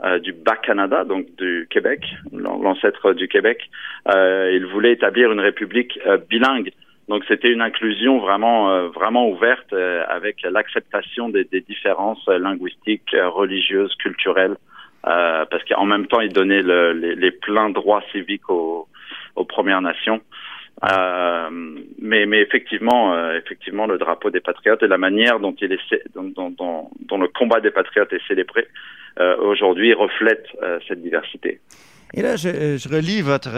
euh, 0.03 0.19
du 0.19 0.33
Bas-Canada, 0.33 1.05
donc 1.05 1.27
du 1.37 1.65
Québec, 1.69 2.03
l'ancêtre 2.33 3.13
du 3.13 3.29
Québec. 3.29 3.69
Euh, 4.13 4.51
il 4.53 4.65
voulait 4.65 4.91
établir 4.91 5.31
une 5.31 5.39
république 5.39 5.97
euh, 6.05 6.17
bilingue. 6.17 6.73
Donc 7.07 7.23
c'était 7.25 7.49
une 7.49 7.61
inclusion 7.61 8.19
vraiment 8.19 8.69
euh, 8.69 8.89
vraiment 8.89 9.29
ouverte 9.29 9.71
avec 10.09 10.41
l'acceptation 10.41 11.29
des, 11.29 11.45
des, 11.45 11.61
différences 11.61 12.27
linguistiques, 12.27 13.15
religieuses, 13.15 13.95
culturelles, 13.95 14.57
parce 15.03 15.63
qu'en 15.65 15.85
même 15.85 16.07
temps 16.07 16.21
il 16.21 16.31
donnait 16.31 16.61
le, 16.61 16.93
les, 16.93 17.15
les, 17.15 17.31
pleins 17.31 17.69
droits 17.69 18.03
civiques 18.11 18.49
aux, 18.49 18.87
aux 19.35 19.45
Premières 19.45 19.81
Nations. 19.81 20.21
Euh, 20.83 21.49
mais, 21.99 22.25
mais 22.25 22.41
effectivement, 22.41 23.13
euh, 23.13 23.37
effectivement, 23.37 23.85
le 23.85 23.97
drapeau 23.97 24.31
des 24.31 24.41
patriotes 24.41 24.83
et 24.83 24.87
la 24.87 24.97
manière 24.97 25.39
dont 25.39 25.55
il 25.61 25.71
est, 25.71 25.79
dont, 26.13 26.49
dont, 26.49 26.89
dont 26.99 27.17
le 27.17 27.27
combat 27.27 27.61
des 27.61 27.71
patriotes 27.71 28.11
est 28.11 28.27
célébré 28.27 28.67
euh, 29.19 29.37
aujourd'hui 29.37 29.93
reflète 29.93 30.47
cette 30.87 31.01
diversité. 31.01 31.59
Et 32.13 32.21
là, 32.21 32.35
je, 32.35 32.77
je 32.77 32.89
relis 32.89 33.21
votre, 33.21 33.49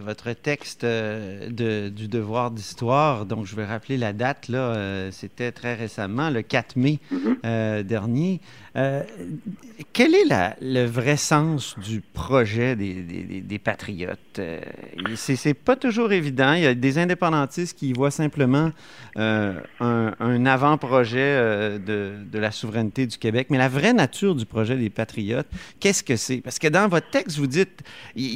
votre 0.00 0.32
texte 0.32 0.84
de, 0.84 1.88
du 1.88 2.08
devoir 2.08 2.50
d'histoire. 2.50 3.24
Donc, 3.24 3.46
je 3.46 3.56
vais 3.56 3.64
rappeler 3.64 3.96
la 3.96 4.12
date. 4.12 4.48
Là, 4.48 5.10
c'était 5.10 5.52
très 5.52 5.74
récemment, 5.74 6.30
le 6.30 6.42
4 6.42 6.76
mai 6.76 6.98
mm-hmm. 7.10 7.82
dernier. 7.82 8.40
Euh, 8.76 9.02
quel 9.92 10.14
est 10.16 10.24
la, 10.24 10.56
le 10.60 10.84
vrai 10.84 11.16
sens 11.16 11.78
du 11.78 12.00
projet 12.00 12.74
des, 12.74 12.94
des, 13.02 13.40
des 13.40 13.58
patriotes? 13.60 14.18
Euh, 14.40 14.60
c'est 15.14 15.54
pas 15.54 15.76
toujours 15.76 16.12
évident. 16.12 16.54
Il 16.54 16.62
y 16.62 16.66
a 16.66 16.74
des 16.74 16.98
indépendantistes 16.98 17.78
qui 17.78 17.92
voient 17.92 18.10
simplement 18.10 18.72
euh, 19.16 19.60
un, 19.78 20.14
un 20.18 20.46
avant-projet 20.46 21.18
euh, 21.20 21.78
de, 21.78 22.14
de, 22.24 22.38
la 22.40 22.50
souveraineté 22.50 23.06
du 23.06 23.16
Québec. 23.16 23.46
Mais 23.50 23.58
la 23.58 23.68
vraie 23.68 23.92
nature 23.92 24.34
du 24.34 24.44
projet 24.44 24.76
des 24.76 24.90
patriotes, 24.90 25.46
qu'est-ce 25.78 26.02
que 26.02 26.16
c'est? 26.16 26.38
Parce 26.38 26.58
que 26.58 26.66
dans 26.66 26.88
votre 26.88 27.10
texte, 27.10 27.38
vous 27.38 27.46
dites 27.46 27.84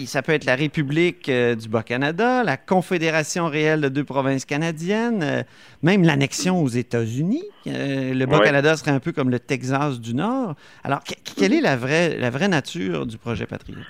ça 0.06 0.22
peut 0.22 0.32
être 0.32 0.44
la 0.44 0.54
République 0.54 1.28
euh, 1.28 1.54
du 1.54 1.68
Bas-Canada, 1.68 2.44
la 2.44 2.56
Confédération 2.56 3.46
réelle 3.46 3.80
de 3.80 3.88
deux 3.88 4.04
provinces 4.04 4.44
canadiennes, 4.44 5.44
même 5.82 6.04
l'annexion 6.04 6.62
aux 6.62 6.68
États-Unis. 6.68 7.44
le 7.66 8.24
Bas-Canada 8.26 8.76
serait 8.76 8.90
un 8.90 9.00
peu 9.00 9.12
comme 9.12 9.30
le 9.30 9.38
Texas 9.38 10.00
du 10.00 10.14
Nord. 10.14 10.54
Alors, 10.84 11.00
quelle 11.36 11.54
est 11.54 11.60
la 11.60 11.76
vraie, 11.76 12.16
la 12.18 12.30
vraie 12.30 12.48
nature 12.48 13.06
du 13.06 13.18
projet 13.18 13.46
Patriote? 13.46 13.84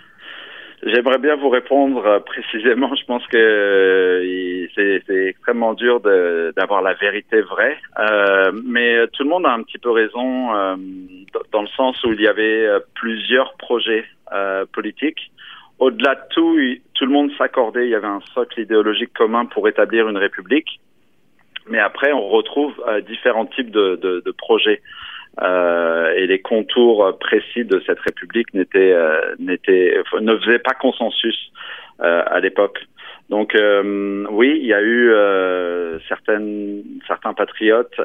J'aimerais 0.85 1.19
bien 1.19 1.35
vous 1.35 1.49
répondre 1.49 2.07
euh, 2.07 2.21
précisément. 2.21 2.95
Je 2.95 3.05
pense 3.05 3.27
que 3.27 3.37
euh, 3.37 4.67
c'est 4.75 5.27
extrêmement 5.27 5.75
dur 5.75 6.01
d'avoir 6.01 6.83
la 6.83 6.95
vérité 6.95 7.41
vraie, 7.41 7.77
euh, 7.99 8.53
mais 8.65 9.07
tout 9.09 9.25
le 9.25 9.29
monde 9.29 9.45
a 9.45 9.53
un 9.53 9.63
petit 9.63 9.79
peu 9.79 9.91
raison 9.91 10.49
dans 11.53 11.63
le 11.63 11.69
sens 11.77 12.03
où 12.05 12.13
il 12.13 12.21
y 12.21 12.29
avait 12.29 12.69
plusieurs 12.95 13.55
projets 13.55 14.05
politiques. 14.73 15.33
Au-delà 15.79 16.15
de 16.15 16.21
tout, 16.31 16.59
tout 16.95 17.07
le 17.07 17.13
monde 17.13 17.31
s'accordait. 17.39 17.87
Il 17.87 17.91
y 17.91 17.95
avait 17.95 18.07
un 18.07 18.23
socle 18.35 18.61
idéologique 18.61 19.13
commun 19.15 19.47
pour 19.47 19.69
établir 19.69 20.09
une 20.09 20.17
république. 20.17 20.81
Mais 21.69 21.79
après, 21.79 22.13
on 22.13 22.27
retrouve 22.29 22.73
différents 23.07 23.47
types 23.47 23.71
de, 23.71 23.97
de, 23.97 24.23
de 24.25 24.31
projets. 24.31 24.81
Euh, 25.41 26.13
et 26.17 26.27
les 26.27 26.41
contours 26.41 27.17
précis 27.19 27.65
de 27.65 27.81
cette 27.87 28.01
république 28.01 28.53
n'étaient 28.55 28.93
euh, 28.93 29.37
n'étaient 29.39 30.03
ne 30.21 30.37
faisaient 30.37 30.59
pas 30.59 30.75
consensus 30.75 31.53
euh, 32.01 32.23
à 32.27 32.41
l'époque. 32.41 32.81
Donc 33.31 33.55
oui, 34.31 34.59
il 34.59 34.67
y 34.67 34.73
a 34.73 34.83
eu 34.83 35.13
certaines 36.09 36.83
certains 37.07 37.35
patriotes 37.35 38.01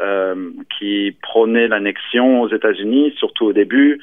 qui 0.77 1.15
prônaient 1.21 1.69
l'annexion 1.69 2.41
aux 2.41 2.49
États-Unis, 2.49 3.13
surtout 3.17 3.45
au 3.45 3.53
début. 3.53 4.01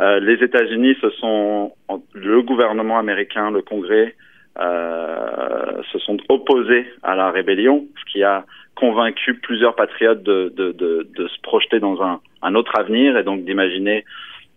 Les 0.00 0.42
États-Unis 0.42 0.96
sont 1.20 1.72
le 2.14 2.42
gouvernement 2.42 2.98
américain, 2.98 3.50
le 3.50 3.62
Congrès 3.62 4.14
se 4.58 5.98
sont 5.98 6.16
opposés 6.28 6.86
à 7.02 7.14
la 7.14 7.30
rébellion, 7.30 7.86
ce 7.98 8.12
qui 8.12 8.22
a 8.22 8.44
convaincu 8.80 9.34
plusieurs 9.34 9.74
patriotes 9.74 10.22
de, 10.22 10.52
de, 10.56 10.72
de, 10.72 11.06
de 11.16 11.28
se 11.28 11.40
projeter 11.42 11.80
dans 11.80 12.02
un, 12.02 12.20
un, 12.42 12.54
autre 12.54 12.78
avenir 12.78 13.16
et 13.16 13.22
donc 13.22 13.44
d'imaginer 13.44 14.04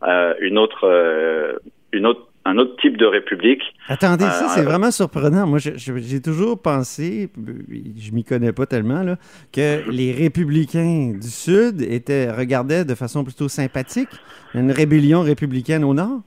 euh, 0.04 0.34
une 0.40 0.58
autre, 0.58 0.86
euh, 0.88 1.54
une 1.92 2.06
autre 2.06 2.28
un 2.46 2.58
autre 2.58 2.76
type 2.82 2.98
de 2.98 3.06
république. 3.06 3.62
Attendez, 3.88 4.26
ça, 4.26 4.48
c'est 4.50 4.62
euh, 4.62 4.66
vraiment 4.66 4.92
surprenant. 4.92 5.48
Moi, 5.48 5.60
j'ai 5.60 6.22
toujours 6.22 6.62
pensé, 6.62 7.30
je 7.38 8.12
m'y 8.12 8.24
connais 8.24 8.52
pas 8.52 8.66
tellement, 8.66 9.04
là, 9.04 9.18
que 9.52 9.90
les 9.90 10.12
républicains 10.12 11.14
du 11.20 11.30
Sud 11.30 11.82
étaient 11.82 12.32
regardaient 12.32 12.86
de 12.86 12.96
façon 12.96 13.24
plutôt 13.24 13.48
sympathique 13.48 14.10
une 14.54 14.72
rébellion 14.72 15.22
républicaine 15.22 15.84
au 15.84 15.94
Nord. 15.94 16.22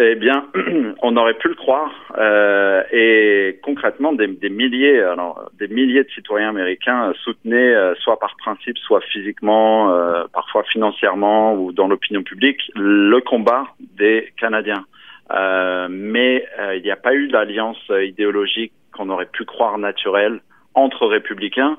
Eh 0.00 0.14
bien, 0.14 0.46
on 1.02 1.16
aurait 1.16 1.34
pu 1.34 1.48
le 1.48 1.56
croire. 1.56 1.90
Euh, 2.16 2.82
et 2.92 3.58
concrètement, 3.64 4.12
des, 4.12 4.28
des, 4.28 4.48
milliers, 4.48 5.00
alors 5.00 5.50
des 5.58 5.66
milliers 5.66 6.04
de 6.04 6.10
citoyens 6.10 6.50
américains 6.50 7.12
soutenaient, 7.24 7.74
euh, 7.74 7.94
soit 7.96 8.18
par 8.20 8.36
principe, 8.36 8.78
soit 8.78 9.00
physiquement, 9.12 9.92
euh, 9.92 10.24
parfois 10.32 10.62
financièrement 10.64 11.54
ou 11.54 11.72
dans 11.72 11.88
l'opinion 11.88 12.22
publique, 12.22 12.60
le 12.76 13.18
combat 13.20 13.64
des 13.80 14.32
Canadiens. 14.38 14.84
Mais 15.30 16.46
il 16.74 16.82
n'y 16.82 16.90
a 16.90 16.96
pas 16.96 17.14
eu 17.14 17.28
d'alliance 17.28 17.82
idéologique 17.90 18.72
qu'on 18.92 19.10
aurait 19.10 19.26
pu 19.26 19.44
croire 19.44 19.78
naturelle 19.78 20.40
entre 20.74 21.06
républicains. 21.06 21.78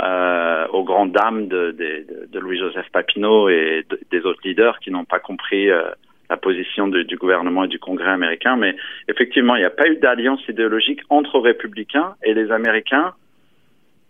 Euh, 0.00 0.66
aux 0.68 0.84
grandes 0.84 1.10
dames 1.10 1.48
de, 1.48 1.72
de, 1.72 2.28
de 2.30 2.38
Louis-Joseph 2.38 2.86
Papineau 2.92 3.48
et 3.48 3.84
des 4.12 4.24
autres 4.24 4.40
leaders 4.44 4.78
qui 4.78 4.92
n'ont 4.92 5.04
pas 5.04 5.18
compris 5.18 5.68
euh, 5.68 5.82
la 6.30 6.36
position 6.36 6.86
du 6.86 7.16
gouvernement 7.16 7.64
et 7.64 7.68
du 7.68 7.80
Congrès 7.80 8.08
américain. 8.08 8.56
Mais 8.56 8.76
effectivement, 9.08 9.56
il 9.56 9.58
n'y 9.58 9.64
a 9.64 9.70
pas 9.70 9.88
eu 9.88 9.96
d'alliance 9.96 10.40
idéologique 10.48 11.00
entre 11.10 11.40
républicains 11.40 12.14
et 12.22 12.34
les 12.34 12.52
Américains, 12.52 13.14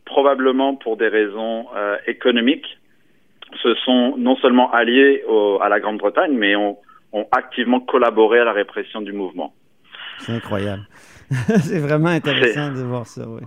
probablement 0.05 0.75
pour 0.75 0.99
des 0.99 1.09
raisons 1.09 1.67
euh, 1.75 1.97
économiques, 2.07 2.79
se 3.63 3.75
sont 3.77 4.17
non 4.19 4.37
seulement 4.37 4.71
alliés 4.71 5.25
à 5.63 5.69
la 5.71 5.81
Grande-Bretagne, 5.81 6.35
mais 6.35 6.55
ont, 6.57 6.77
ont 7.13 7.27
activement 7.33 7.81
collaboré 7.81 8.41
à 8.41 8.45
la 8.45 8.53
répression 8.53 9.01
du 9.01 9.13
mouvement. 9.13 9.55
C'est 10.19 10.33
incroyable. 10.33 10.87
c'est 11.63 11.79
vraiment 11.79 12.09
intéressant 12.09 12.73
de 12.73 12.83
voir 12.83 13.07
ça. 13.07 13.23
Oui. 13.27 13.41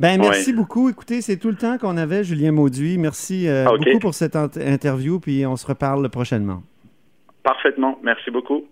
Ben, 0.00 0.18
merci 0.18 0.52
beaucoup. 0.52 0.88
Écoutez, 0.88 1.20
c'est 1.20 1.36
tout 1.36 1.48
le 1.48 1.56
temps 1.56 1.78
qu'on 1.78 1.96
avait, 1.96 2.24
Julien 2.24 2.52
Mauduit. 2.52 2.98
Merci 2.98 3.46
euh, 3.48 3.66
ah, 3.66 3.76
beaucoup 3.76 3.98
pour 4.00 4.14
cette 4.14 4.36
interview, 4.36 5.20
puis 5.20 5.44
on 5.46 5.56
se 5.56 5.66
reparle 5.66 6.08
prochainement. 6.08 6.62
Parfaitement. 7.42 7.98
Merci 8.02 8.30
beaucoup. 8.30 8.64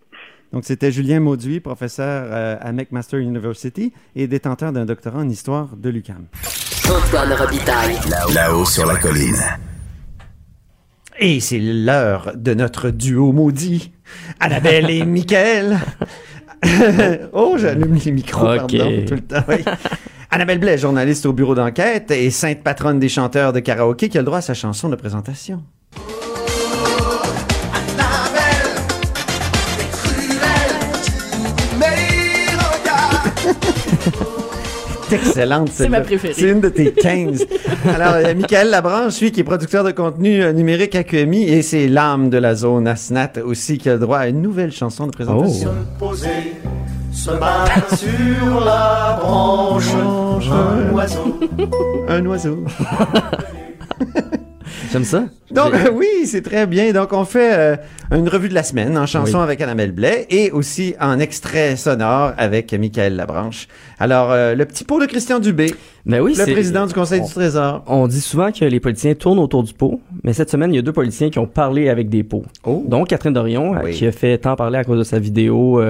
Donc, 0.53 0.65
c'était 0.65 0.91
Julien 0.91 1.21
Mauduit, 1.21 1.61
professeur 1.61 2.27
euh, 2.31 2.57
à 2.61 2.73
McMaster 2.73 3.19
University 3.19 3.93
et 4.17 4.27
détenteur 4.27 4.73
d'un 4.73 4.85
doctorat 4.85 5.21
en 5.21 5.29
histoire 5.29 5.77
de 5.77 5.89
l'UQAM. 5.89 6.27
Antoine 6.91 7.33
Robitaille. 7.33 7.97
Là-haut 8.35 8.67
sur 8.67 8.87
la 8.87 8.97
colline. 8.97 9.72
Et 11.25 11.39
c'est 11.39 11.61
l'heure 11.61 12.33
de 12.35 12.53
notre 12.53 12.91
duo 12.91 13.31
maudit, 13.31 13.93
Annabelle 14.41 14.91
et 14.91 15.05
Michael. 15.05 15.79
oh, 17.33 17.55
j'allume 17.57 17.95
les 17.95 18.11
micros, 18.11 18.45
pardon, 18.45 19.05
tout 19.07 19.15
le 19.15 19.21
temps. 19.21 19.45
Annabelle 20.33 20.59
Blais, 20.59 20.79
journaliste 20.79 21.25
au 21.25 21.33
bureau 21.33 21.55
d'enquête 21.55 22.11
et 22.11 22.29
sainte 22.33 22.65
patronne 22.65 22.99
des 22.99 23.09
chanteurs 23.09 23.53
de 23.53 23.61
karaoké, 23.61 24.09
qui 24.09 24.19
a 24.19 24.21
le 24.21 24.25
droit 24.25 24.39
à 24.39 24.43
sa 24.43 24.55
chanson 24.55 24.89
de 24.89 24.97
présentation. 24.97 25.63
Excellente. 35.13 35.71
C'est 35.73 35.89
ma 35.89 36.01
préférée. 36.01 36.35
C'est 36.37 36.49
une 36.51 36.61
de 36.61 36.69
tes 36.69 36.93
15. 36.93 37.47
Alors, 37.95 38.21
il 38.21 38.27
y 38.27 38.31
a 38.31 38.35
Michael 38.35 38.71
Labranche, 38.71 39.21
lui, 39.21 39.33
qui 39.33 39.41
est 39.41 39.45
producteur 39.45 39.85
de 39.85 39.91
contenu 39.91 40.43
euh, 40.43 40.53
numérique 40.53 40.95
à 40.95 41.05
QMI, 41.05 41.49
et 41.49 41.63
c'est 41.63 41.89
l'âme 41.89 42.31
de 42.31 42.39
la 42.39 42.55
zone 42.55 42.87
Asnat 42.87 43.33
aussi 43.45 43.79
qui 43.79 43.89
a 43.89 43.95
le 43.95 43.99
droit 43.99 44.19
à 44.19 44.29
une 44.29 44.43
nouvelle 44.43 44.73
chanson 44.73 45.07
de 45.07 45.13
présentation. 45.13 45.71
Oh. 45.73 45.95
Se 45.95 45.99
poser, 45.99 46.29
se 47.13 47.31
battre 47.31 47.97
sur 47.97 48.61
la 48.65 49.19
branche, 49.21 49.93
un 49.95 50.93
oiseau. 50.93 51.41
un 52.09 52.27
oiseau. 52.27 52.65
J'aime 54.93 55.05
ça. 55.05 55.25
Donc, 55.51 55.73
oui, 55.95 56.27
c'est 56.27 56.43
très 56.43 56.67
bien. 56.67 56.93
Donc, 56.93 57.15
on 57.15 57.25
fait 57.25 57.55
euh, 57.55 57.77
une 58.11 58.29
revue 58.29 58.51
de 58.51 58.55
la 58.55 58.63
semaine 58.63 58.99
en 58.99 59.07
chanson 59.07 59.41
avec 59.41 59.63
Annabelle 59.63 59.93
Blais 59.93 60.27
et 60.29 60.51
aussi 60.51 60.95
en 61.01 61.19
extrait 61.19 61.77
sonore 61.77 62.33
avec 62.37 62.75
Michael 62.75 63.17
Labranche. 63.17 63.69
Alors, 63.99 64.31
euh, 64.33 64.55
le 64.55 64.67
petit 64.67 64.85
pot 64.85 65.01
de 65.01 65.07
Christian 65.07 65.39
Dubé. 65.39 65.75
Ben 66.05 66.21
oui, 66.21 66.35
le 66.37 66.53
président 66.53 66.87
du 66.87 66.95
Conseil 66.95 67.21
du 67.21 67.31
Trésor. 67.31 67.85
On 67.87 68.09
dit 68.09 68.21
souvent 68.21 68.51
que 68.51 68.65
les 68.65 68.81
politiciens 68.81 69.15
tournent 69.15 69.39
autour 69.39 69.63
du 69.63 69.73
pot, 69.73 70.01
mais 70.25 70.33
cette 70.33 70.51
semaine, 70.51 70.73
il 70.73 70.77
y 70.77 70.79
a 70.79 70.83
deux 70.83 70.93
politiciens 70.93 71.31
qui 71.31 71.39
ont 71.39 71.47
parlé 71.47 71.89
avec 71.89 72.09
des 72.09 72.25
pots. 72.25 72.45
Oh. 72.65 72.85
Donc, 72.87 73.09
Catherine 73.09 73.33
Dorion, 73.33 73.77
euh, 73.77 73.91
qui 73.91 74.07
a 74.07 74.13
fait 74.13 74.39
tant 74.39 74.57
parler 74.57 74.79
à 74.79 74.85
cause 74.85 74.99
de 74.99 75.05
sa 75.05 75.19
vidéo, 75.19 75.81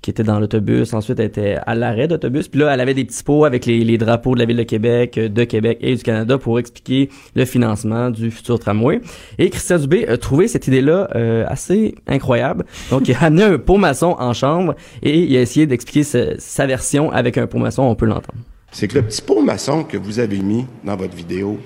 qui 0.00 0.10
était 0.10 0.24
dans 0.24 0.40
l'autobus, 0.40 0.92
ensuite 0.94 1.20
elle 1.20 1.26
était 1.26 1.58
à 1.64 1.74
l'arrêt 1.74 2.08
d'autobus, 2.08 2.48
puis 2.48 2.60
là, 2.60 2.74
elle 2.74 2.80
avait 2.80 2.94
des 2.94 3.04
petits 3.04 3.22
pots 3.22 3.44
avec 3.44 3.66
les, 3.66 3.84
les, 3.84 3.98
drapeaux 3.98 4.34
de 4.34 4.40
la 4.40 4.46
ville 4.46 4.56
de 4.56 4.62
Québec, 4.62 5.14
de 5.14 5.44
Québec 5.44 5.78
et 5.80 5.94
du 5.94 6.02
Canada 6.02 6.38
pour 6.38 6.58
expliquer 6.58 7.08
le 7.34 7.44
financement 7.44 8.10
du 8.10 8.30
futur 8.30 8.58
tramway. 8.58 9.00
Et 9.38 9.50
Christian 9.50 9.78
Dubé 9.78 10.06
a 10.08 10.16
trouvé 10.16 10.48
cette 10.48 10.66
idée-là 10.66 11.08
euh, 11.14 11.44
assez 11.48 11.94
incroyable. 12.06 12.64
Donc, 12.90 13.08
il 13.08 13.14
a 13.14 13.24
amené 13.24 13.44
un 13.44 13.58
pot 13.58 13.78
maçon 13.78 14.16
en 14.18 14.32
chambre 14.32 14.74
et 15.02 15.18
il 15.18 15.36
a 15.36 15.40
essayé 15.40 15.66
d'expliquer 15.66 16.04
sa, 16.38 16.66
version 16.66 17.10
avec 17.10 17.38
un 17.38 17.46
pot 17.46 17.58
maçon. 17.58 17.82
On 17.82 17.94
peut 17.94 18.06
l'entendre. 18.06 18.38
C'est 18.72 18.88
que 18.88 18.94
le 18.94 19.02
petit 19.02 19.20
pot 19.20 19.42
maçon 19.42 19.84
que 19.84 19.98
vous 19.98 20.18
avez 20.18 20.38
mis 20.38 20.66
dans 20.82 20.96
votre 20.96 21.14
vidéo, 21.14 21.60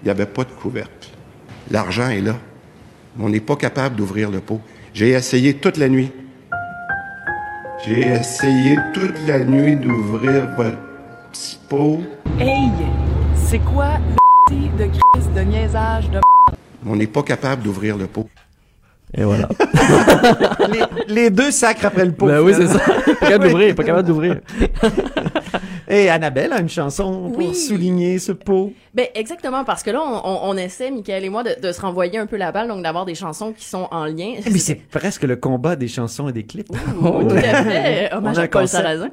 il 0.00 0.06
n'y 0.06 0.10
avait 0.10 0.26
pas 0.26 0.44
de 0.44 0.50
couvercle. 0.50 1.10
L'argent 1.70 2.08
est 2.08 2.22
là. 2.22 2.36
On 3.20 3.28
n'est 3.28 3.40
pas 3.40 3.56
capable 3.56 3.96
d'ouvrir 3.96 4.30
le 4.30 4.40
pot. 4.40 4.60
J'ai 4.94 5.10
essayé 5.10 5.54
toute 5.54 5.76
la 5.76 5.90
nuit. 5.90 6.10
J'ai 7.84 8.00
essayé 8.00 8.78
toute 8.94 9.14
la 9.26 9.44
nuit 9.44 9.76
d'ouvrir 9.76 10.48
votre 10.56 10.78
petit 11.30 11.58
pot. 11.68 12.00
Hey! 12.40 12.70
C'est 13.36 13.58
quoi 13.58 13.98
le 14.50 14.84
de 14.84 14.90
crise 14.90 15.30
de 15.34 15.40
niaisage 15.42 16.10
de 16.10 16.20
on 16.86 16.96
n'est 16.96 17.06
pas 17.06 17.22
capable 17.22 17.62
d'ouvrir 17.62 17.96
le 17.96 18.06
pot. 18.06 18.28
Et 19.14 19.24
voilà. 19.24 19.48
les, 21.08 21.30
deux 21.30 21.50
sacres 21.50 21.86
après 21.86 22.04
le 22.04 22.12
pot. 22.12 22.26
Ben 22.26 22.40
oui, 22.40 22.52
c'est 22.54 22.66
ça. 22.66 22.78
Pas 22.78 23.14
capable 23.14 23.48
d'ouvrir, 23.48 23.74
pas 23.74 23.84
capable 23.84 24.08
d'ouvrir. 24.08 24.40
Et 25.90 26.10
Annabelle 26.10 26.52
a 26.52 26.60
une 26.60 26.68
chanson 26.68 27.30
pour 27.30 27.54
souligner 27.54 28.18
ce 28.18 28.32
pot. 28.32 28.72
Ben 28.94 29.06
exactement, 29.14 29.64
parce 29.64 29.82
que 29.82 29.90
là, 29.90 30.02
on, 30.02 30.56
essaie, 30.56 30.90
Michael 30.90 31.24
et 31.24 31.28
moi, 31.30 31.44
de, 31.44 31.72
se 31.72 31.80
renvoyer 31.80 32.18
un 32.18 32.26
peu 32.26 32.36
la 32.36 32.52
balle, 32.52 32.68
donc 32.68 32.82
d'avoir 32.82 33.06
des 33.06 33.14
chansons 33.14 33.52
qui 33.52 33.64
sont 33.64 33.88
en 33.90 34.04
lien. 34.04 34.34
Mais 34.50 34.58
c'est 34.58 34.74
presque 34.74 35.22
le 35.22 35.36
combat 35.36 35.76
des 35.76 35.88
chansons 35.88 36.28
et 36.28 36.32
des 36.32 36.44
clips. 36.44 36.68
Oh, 37.02 37.22
tout 37.28 37.36
à 37.36 37.64
fait. 37.64 38.12
Hommage 38.12 38.38
à 38.38 38.48
Paul 38.48 38.68
Sarrazin. 38.68 39.10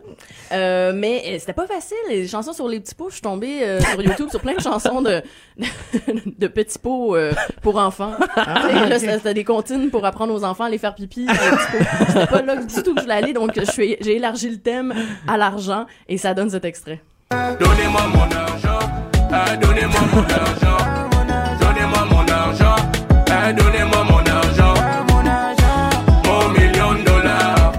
Euh, 0.51 0.91
mais 0.93 1.23
euh, 1.25 1.37
c'était 1.39 1.53
pas 1.53 1.67
facile. 1.67 1.97
Les 2.09 2.27
chansons 2.27 2.53
sur 2.53 2.67
les 2.67 2.79
petits 2.79 2.95
pots, 2.95 3.09
je 3.09 3.15
suis 3.15 3.21
tombée 3.21 3.63
euh, 3.63 3.79
sur 3.79 4.01
YouTube 4.01 4.29
sur 4.29 4.41
plein 4.41 4.55
de 4.55 4.61
chansons 4.61 5.01
de, 5.01 5.21
de, 6.37 6.47
petits 6.47 6.79
pots 6.79 7.15
pour 7.61 7.77
enfants. 7.77 8.13
Ah, 8.35 8.67
c'était 8.97 9.33
des 9.33 9.43
comptines 9.43 9.89
pour 9.89 10.05
apprendre 10.05 10.33
aux 10.33 10.43
enfants 10.43 10.65
à 10.65 10.69
les 10.69 10.77
faire 10.77 10.95
pipi. 10.95 11.27
C'était 12.07 12.27
pas 12.27 12.41
là 12.41 12.57
du 12.57 12.83
tout 12.83 12.93
que 12.93 12.99
je 12.99 13.03
voulais 13.03 13.15
aller, 13.15 13.33
donc 13.33 13.51
j'ai 13.75 14.15
élargi 14.15 14.49
le 14.49 14.57
thème 14.57 14.93
à 15.27 15.37
l'argent 15.37 15.85
et 16.09 16.17
ça 16.17 16.33
donne 16.33 16.49
cette 16.49 16.64
extrait. 16.65 16.99
Donnez-moi 17.31 18.01
mon 18.13 18.29
argent, 18.35 18.79
donnez-moi 19.61 20.01
mon 20.13 20.23
argent, 20.23 20.77
donnez-moi 21.59 22.05
mon 22.11 22.27
argent, 22.27 22.75
donnez-moi 23.57 24.03
mon 24.09 24.25
argent, 24.27 24.73
mon 26.25 26.49
million 26.49 26.93
de 26.93 27.03
dollars. 27.03 27.71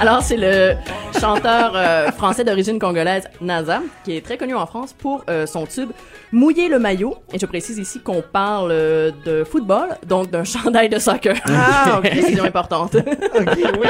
Alors, 0.00 0.22
c'est 0.22 0.36
le 0.36 0.74
chanteur 1.20 1.72
euh, 1.74 2.10
français 2.12 2.44
d'origine 2.44 2.78
congolaise 2.78 3.24
Naza, 3.40 3.82
qui 4.04 4.16
est 4.16 4.24
très 4.24 4.38
connu 4.38 4.54
en 4.54 4.66
France 4.66 4.94
pour 4.96 5.24
euh, 5.28 5.46
son 5.46 5.66
tube 5.66 5.90
Mouiller 6.32 6.68
le 6.68 6.78
maillot. 6.78 7.16
Et 7.32 7.38
je 7.38 7.46
précise 7.46 7.78
ici 7.78 8.00
qu'on 8.00 8.22
parle 8.22 8.70
euh, 8.70 9.10
de 9.26 9.44
football, 9.44 9.88
donc 10.06 10.30
d'un 10.30 10.44
chandail 10.44 10.88
de 10.88 10.98
soccer. 10.98 11.36
Ah, 11.46 11.98
ok. 11.98 12.10
Décision 12.14 12.44
importante. 12.44 12.94
ok, 12.94 13.58
oui. 13.80 13.88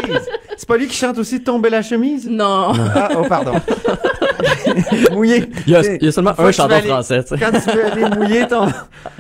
C'est 0.57 0.67
pas 0.69 0.77
lui 0.77 0.89
qui 0.89 0.97
chante 0.97 1.19
aussi 1.19 1.43
Tomber 1.43 1.71
la 1.71 1.83
chemise? 1.83 2.29
Non. 2.29 2.73
Ah, 2.95 3.09
oh, 3.17 3.25
pardon. 3.29 3.53
mouiller. 5.13 5.45
Il 5.67 5.73
y, 5.73 5.77
a, 5.77 5.83
il 5.95 6.05
y 6.05 6.09
a 6.09 6.13
seulement 6.13 6.35
un 6.39 6.53
chanteur 6.53 6.83
français. 6.83 7.25
Quand 7.31 7.51
tu 7.53 7.77
veux 7.77 7.85
aller 7.87 8.17
mouiller 8.17 8.47
ton, 8.47 8.67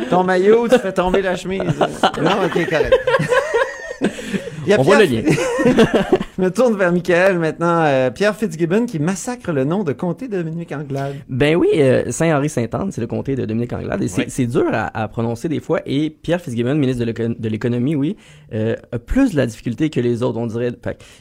ton 0.08 0.24
maillot, 0.24 0.68
tu 0.68 0.78
fais 0.78 0.92
tomber 0.92 1.22
la 1.22 1.36
chemise. 1.36 1.62
non, 2.20 2.32
ok, 2.44 2.68
correct. 2.68 2.98
On 4.78 4.82
voit 4.82 4.98
le 4.98 5.04
lien. 5.04 5.22
Je 6.40 6.46
me 6.46 6.50
tourne 6.50 6.74
vers 6.74 6.90
Michael 6.90 7.38
maintenant. 7.38 7.82
Euh, 7.84 8.10
Pierre 8.10 8.34
Fitzgibbon 8.34 8.86
qui 8.86 8.98
massacre 8.98 9.52
le 9.52 9.64
nom 9.64 9.84
de 9.84 9.92
comté 9.92 10.26
de 10.26 10.38
Dominique 10.38 10.72
Anglade. 10.72 11.16
Ben 11.28 11.54
oui, 11.54 11.68
euh, 11.74 12.10
Saint-Henri-Sainte-Anne, 12.10 12.90
c'est 12.92 13.02
le 13.02 13.06
comté 13.06 13.36
de 13.36 13.44
Dominique 13.44 13.74
Anglade. 13.74 14.02
Et 14.02 14.08
c'est 14.08 14.46
dur 14.46 14.70
à, 14.72 15.08
prononcer 15.08 15.50
des 15.50 15.60
fois. 15.60 15.80
Et 15.84 16.08
Pierre 16.08 16.40
Fitzgibbon, 16.40 16.76
ministre 16.76 17.04
de 17.04 17.48
l'économie, 17.50 17.94
oui, 17.94 18.16
euh, 18.54 18.74
a 18.90 18.98
plus 18.98 19.32
de 19.32 19.36
la 19.36 19.44
difficulté 19.44 19.90
que 19.90 20.00
les 20.00 20.22
autres, 20.22 20.38
on 20.38 20.46
dirait. 20.46 20.72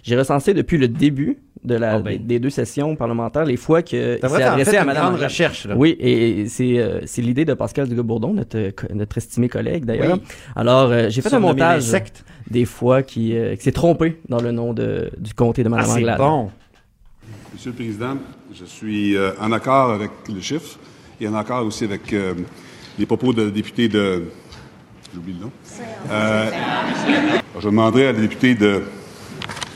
J'ai 0.03 0.15
recensé 0.15 0.53
depuis 0.53 0.77
le 0.77 0.87
début 0.87 1.39
de 1.63 1.75
la, 1.75 1.95
ah, 1.95 1.99
ben. 1.99 2.19
des, 2.25 2.39
deux 2.39 2.49
sessions 2.49 2.95
parlementaires 2.95 3.45
les 3.45 3.57
fois 3.57 3.81
que 3.81 4.17
c'est 4.21 4.43
adressé 4.43 4.77
à 4.77 4.85
Madame 4.85 5.15
recherche. 5.15 5.67
Oui, 5.75 5.97
et 5.99 6.47
c'est 6.47 7.01
c'est 7.05 7.21
l'idée 7.21 7.45
de 7.45 7.53
Pascal 7.53 7.87
Dugas-Bourdon, 7.87 8.33
notre 8.33 8.71
notre 8.93 9.17
estimé 9.17 9.49
collègue 9.49 9.85
d'ailleurs. 9.85 10.19
Alors 10.55 11.09
j'ai 11.09 11.21
fait 11.21 11.33
un 11.33 11.39
montage 11.39 11.91
des 12.49 12.65
fois 12.65 13.03
qui, 13.03 13.35
qui 13.57 13.63
s'est 13.63 13.71
trompé 13.71 14.19
dans 14.27 14.41
le 14.41 14.51
nom 14.51 14.73
de 14.73 15.11
du 15.17 15.33
comté 15.33 15.63
de 15.63 15.69
Mme 15.69 15.85
ah, 15.87 15.93
Anglade. 15.93 16.17
bon. 16.17 16.49
Monsieur 17.53 17.71
le 17.71 17.75
Président, 17.75 18.15
je 18.53 18.63
suis 18.63 19.17
euh, 19.17 19.31
en 19.39 19.51
accord 19.51 19.91
avec 19.91 20.11
le 20.27 20.39
chiffre 20.39 20.77
et 21.19 21.27
en 21.27 21.33
accord 21.33 21.65
aussi 21.65 21.83
avec 21.83 22.13
euh, 22.13 22.33
les 22.97 23.05
propos 23.05 23.33
de 23.33 23.43
la 23.43 23.51
députée 23.51 23.89
de... 23.89 24.23
J'oublie 25.13 25.33
le 25.33 25.39
nom. 25.39 25.51
Euh, 26.11 26.51
je 27.59 27.65
demanderai 27.65 28.07
à 28.07 28.11
la 28.13 28.21
députée 28.21 28.55
de 28.55 28.83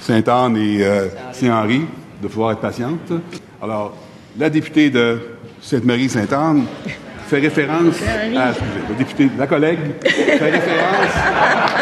Sainte-Anne 0.03 0.57
et 0.57 0.85
Saint-Henri 1.31 1.81
de 2.21 2.27
pouvoir 2.27 2.51
être 2.51 2.59
patiente. 2.59 3.11
Alors, 3.61 3.95
la 4.37 4.49
députée 4.49 4.89
de 4.89 5.19
Sainte-Marie-Sainte-Anne 5.61 6.65
fait 7.27 7.39
référence 7.39 8.01
à, 8.01 8.49
excusez, 8.49 8.81
la 8.89 8.95
députée, 8.97 9.29
la 9.37 9.47
collègue 9.47 9.79
fait 10.03 10.49
référence 10.49 11.13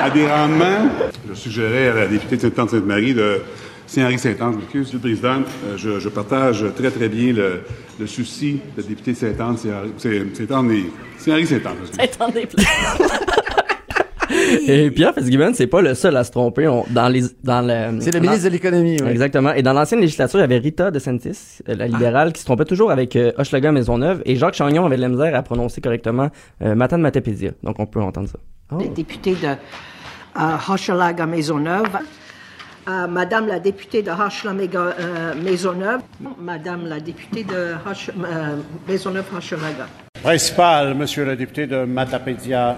à 0.01 0.09
des 0.09 0.27
rendements. 0.27 0.89
Je 1.27 1.33
suggérais 1.33 1.89
à 1.89 1.93
la 1.95 2.07
députée 2.07 2.37
de 2.37 2.41
Sainte-Anne-Sainte-Marie 2.41 3.13
de 3.13 3.41
Saint-Henri-Saint-Anne, 3.87 4.59
Monsieur 4.73 4.93
le 4.93 4.99
Président, 4.99 5.41
euh, 5.65 5.75
je, 5.75 5.99
je, 5.99 6.07
partage 6.07 6.63
très, 6.77 6.91
très 6.91 7.09
bien 7.09 7.33
le, 7.33 7.63
le 7.99 8.07
souci 8.07 8.61
de 8.77 8.81
la 8.81 8.87
députée 8.87 9.11
de 9.11 9.17
Sainte-Anne, 9.17 9.57
Saint-Anne 9.97 10.71
et 10.71 10.85
Saint-Henri-Sainte-Anne. 11.17 11.75
Sainte-Anne 11.91 12.33
Et 14.67 14.91
Pierre 14.91 15.13
Fitzgibbon, 15.13 15.51
c'est 15.53 15.67
pas 15.67 15.81
le 15.81 15.93
seul 15.93 16.15
à 16.17 16.23
se 16.23 16.31
tromper. 16.31 16.67
On, 16.67 16.85
dans 16.89 17.07
les, 17.07 17.23
dans 17.43 17.61
le, 17.61 17.99
c'est 18.01 18.13
le 18.13 18.19
ministre 18.19 18.45
de 18.45 18.49
l'économie, 18.49 18.97
oui. 19.01 19.09
Exactement. 19.09 19.53
Et 19.53 19.61
dans 19.61 19.73
l'ancienne 19.73 20.01
législature, 20.01 20.39
il 20.39 20.41
y 20.41 20.45
avait 20.45 20.57
Rita 20.57 20.91
DeSantis, 20.91 21.59
euh, 21.69 21.75
la 21.75 21.87
libérale, 21.87 22.27
ah. 22.29 22.31
qui 22.31 22.41
se 22.41 22.45
trompait 22.45 22.65
toujours 22.65 22.91
avec 22.91 23.15
euh, 23.15 23.31
Hochelaga 23.37 23.71
Maisonneuve. 23.71 24.21
Et 24.25 24.35
Jacques 24.35 24.55
Chagnon 24.55 24.85
avait 24.85 24.97
de 24.97 25.01
la 25.01 25.09
misère 25.09 25.35
à 25.35 25.43
prononcer 25.43 25.81
correctement 25.81 26.29
euh, 26.61 26.75
Matane 26.75 27.01
Matapédia. 27.01 27.51
Donc, 27.63 27.79
on 27.79 27.85
peut 27.85 28.01
entendre 28.01 28.29
ça. 28.29 28.39
Oh. 28.71 28.77
Les 28.79 28.89
députés 28.89 29.35
de 29.35 29.47
euh, 29.47 30.55
Hochelaga 30.69 31.25
Maisonneuve. 31.25 31.87
Euh, 32.87 33.05
Madame 33.05 33.45
la 33.47 33.59
députée 33.59 34.01
de 34.01 34.09
Hochelaga 34.09 34.79
euh, 34.79 35.33
Maisonneuve. 35.35 36.01
Madame 36.39 36.87
la 36.87 36.99
députée 36.99 37.43
de 37.43 37.75
Hoche, 37.87 38.09
euh, 38.09 38.55
Maisonneuve-Hochelaga. 38.87 39.87
Principal, 40.23 40.95
Monsieur 40.95 41.25
le 41.25 41.35
député 41.35 41.67
de 41.67 41.85
Matapédia. 41.85 42.77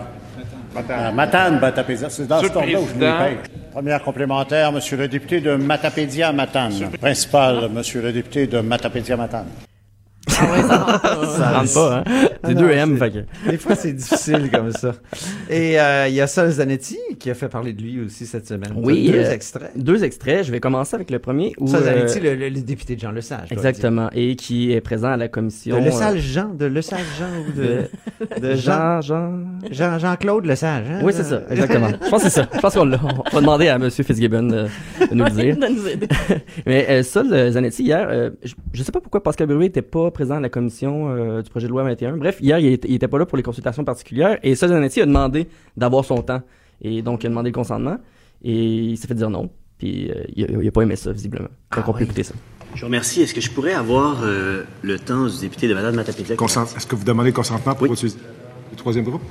Matane. 0.73 1.15
Matane, 1.15 1.59
Matapédia. 1.59 2.09
C'est 2.09 2.27
dans 2.27 2.41
ce 2.41 2.45
ordre-là 2.47 2.79
où 2.81 2.87
je 2.87 2.93
me 2.95 2.99
paye. 2.99 3.37
Première 3.71 4.03
complémentaire, 4.03 4.71
Monsieur 4.71 4.97
le 4.97 5.07
député 5.07 5.41
de 5.41 5.55
Matapédia, 5.55 6.31
Matane. 6.31 6.89
Principal, 6.99 7.69
Monsieur 7.69 8.01
le 8.01 8.11
député 8.11 8.47
de 8.47 8.59
Matapédia, 8.59 9.17
Matane. 9.17 9.47
Ah 10.39 10.51
ouais, 10.51 10.61
ça 10.61 10.77
rentre 10.77 11.01
pas. 11.01 11.27
ça 11.27 11.51
rentre 11.59 11.73
pas, 11.73 11.97
hein? 11.97 12.27
C'est 12.43 12.55
deux 12.55 12.69
M, 12.71 12.97
fait 12.97 13.11
que... 13.11 13.49
Des 13.49 13.57
fois, 13.57 13.75
c'est 13.75 13.93
difficile 13.93 14.49
comme 14.51 14.71
ça. 14.71 14.93
Et 15.49 15.79
euh, 15.79 16.07
il 16.07 16.15
y 16.15 16.21
a 16.21 16.27
Sol 16.27 16.49
Zanetti 16.49 16.97
qui 17.19 17.29
a 17.29 17.33
fait 17.33 17.49
parler 17.49 17.73
de 17.73 17.81
lui 17.81 18.01
aussi 18.01 18.25
cette 18.25 18.47
semaine. 18.47 18.73
Oui. 18.75 19.09
Deux 19.11 19.19
euh, 19.19 19.31
extraits. 19.31 19.71
Deux 19.75 20.03
extraits. 20.03 20.45
Je 20.45 20.51
vais 20.51 20.59
commencer 20.59 20.95
avec 20.95 21.09
le 21.11 21.19
premier. 21.19 21.53
Où, 21.59 21.67
Sol 21.67 21.83
Zanetti, 21.83 22.19
euh, 22.19 22.21
le, 22.23 22.35
le, 22.35 22.49
le, 22.49 22.61
député 22.61 22.95
de 22.95 23.01
Jean 23.01 23.11
Lesage. 23.11 23.51
Exactement. 23.51 24.09
Et 24.13 24.35
qui 24.35 24.73
est 24.73 24.81
présent 24.81 25.09
à 25.09 25.17
la 25.17 25.27
commission. 25.27 25.77
De 25.79 25.83
Lesage 25.83 26.19
Jean, 26.19 26.53
de 26.53 26.65
Lesage 26.65 27.05
Jean 27.17 27.25
ou 27.47 27.51
de, 27.51 28.39
de 28.41 28.55
Jean, 28.55 29.01
Jean, 29.01 29.31
Jean, 29.71 29.99
Jean-Claude 29.99 30.45
Lesage. 30.45 30.85
Hein? 30.89 30.99
Oui, 31.03 31.13
c'est 31.15 31.23
ça. 31.23 31.41
Exactement. 31.49 31.89
Je 31.89 32.09
pense 32.09 32.23
que 32.23 32.29
c'est 32.29 32.41
ça. 32.41 32.47
Je 32.53 32.59
pense 32.59 32.73
qu'on 32.73 32.85
l'a. 32.85 32.99
On 33.03 33.35
va 33.35 33.41
demander 33.41 33.67
à 33.69 33.75
M. 33.75 33.89
Fitzgibbon 33.89 34.43
de, 34.43 34.65
de 35.09 35.13
nous 35.13 35.23
le 35.23 35.31
dire. 35.31 35.57
de 35.57 35.67
nous 35.67 35.87
aider. 35.87 36.07
Mais 36.65 36.87
euh, 36.89 37.03
Sol 37.03 37.51
Zanetti, 37.51 37.83
hier, 37.83 38.07
euh, 38.09 38.31
je, 38.43 38.53
je 38.73 38.83
sais 38.83 38.91
pas 38.91 38.99
pourquoi 39.01 39.21
Pascal 39.23 39.47
Bruy 39.47 39.67
était 39.67 39.81
pas 39.81 40.11
présent 40.11 40.22
à 40.31 40.39
la 40.39 40.49
commission 40.49 41.09
euh, 41.09 41.41
du 41.41 41.49
projet 41.49 41.67
de 41.67 41.71
loi 41.71 41.83
21. 41.83 42.17
Bref, 42.17 42.37
hier, 42.41 42.59
il 42.59 42.67
était, 42.73 42.87
il 42.87 42.95
était 42.95 43.07
pas 43.07 43.17
là 43.19 43.25
pour 43.25 43.37
les 43.37 43.43
consultations 43.43 43.83
particulières 43.83 44.37
et 44.43 44.55
Sol 44.55 44.69
Zanetti 44.69 45.01
a 45.01 45.05
demandé 45.05 45.47
d'avoir 45.77 46.05
son 46.05 46.21
temps. 46.21 46.41
Et 46.81 47.01
donc, 47.01 47.23
il 47.23 47.27
a 47.27 47.29
demandé 47.29 47.49
le 47.49 47.53
consentement 47.55 47.97
et 48.43 48.53
il 48.91 48.97
s'est 48.97 49.07
fait 49.07 49.13
dire 49.15 49.29
non. 49.29 49.49
Puis, 49.77 50.09
euh, 50.11 50.23
il, 50.35 50.45
a, 50.45 50.47
il 50.61 50.67
a 50.67 50.71
pas 50.71 50.81
aimé 50.81 50.95
ça, 50.95 51.11
visiblement. 51.11 51.45
Donc, 51.47 51.51
Ah 51.71 51.83
on 51.87 51.91
peut 51.91 51.99
oui. 51.99 52.03
écouter 52.05 52.23
ça. 52.23 52.33
Je 52.75 52.79
vous 52.81 52.85
remercie. 52.87 53.21
Est-ce 53.21 53.33
que 53.33 53.41
je 53.41 53.51
pourrais 53.51 53.73
avoir 53.73 54.21
euh, 54.23 54.63
le 54.81 54.97
temps 54.99 55.27
du 55.27 55.39
député 55.39 55.67
de 55.67 55.73
Madame 55.73 55.95
Matapédia? 55.95 56.35
Consent- 56.35 56.75
Est-ce 56.75 56.87
que 56.87 56.95
vous 56.95 57.03
demandez 57.03 57.29
le 57.29 57.35
consentement 57.35 57.75
pour 57.75 57.87
le 57.87 57.95
troisième 58.75 59.03
groupe? 59.05 59.21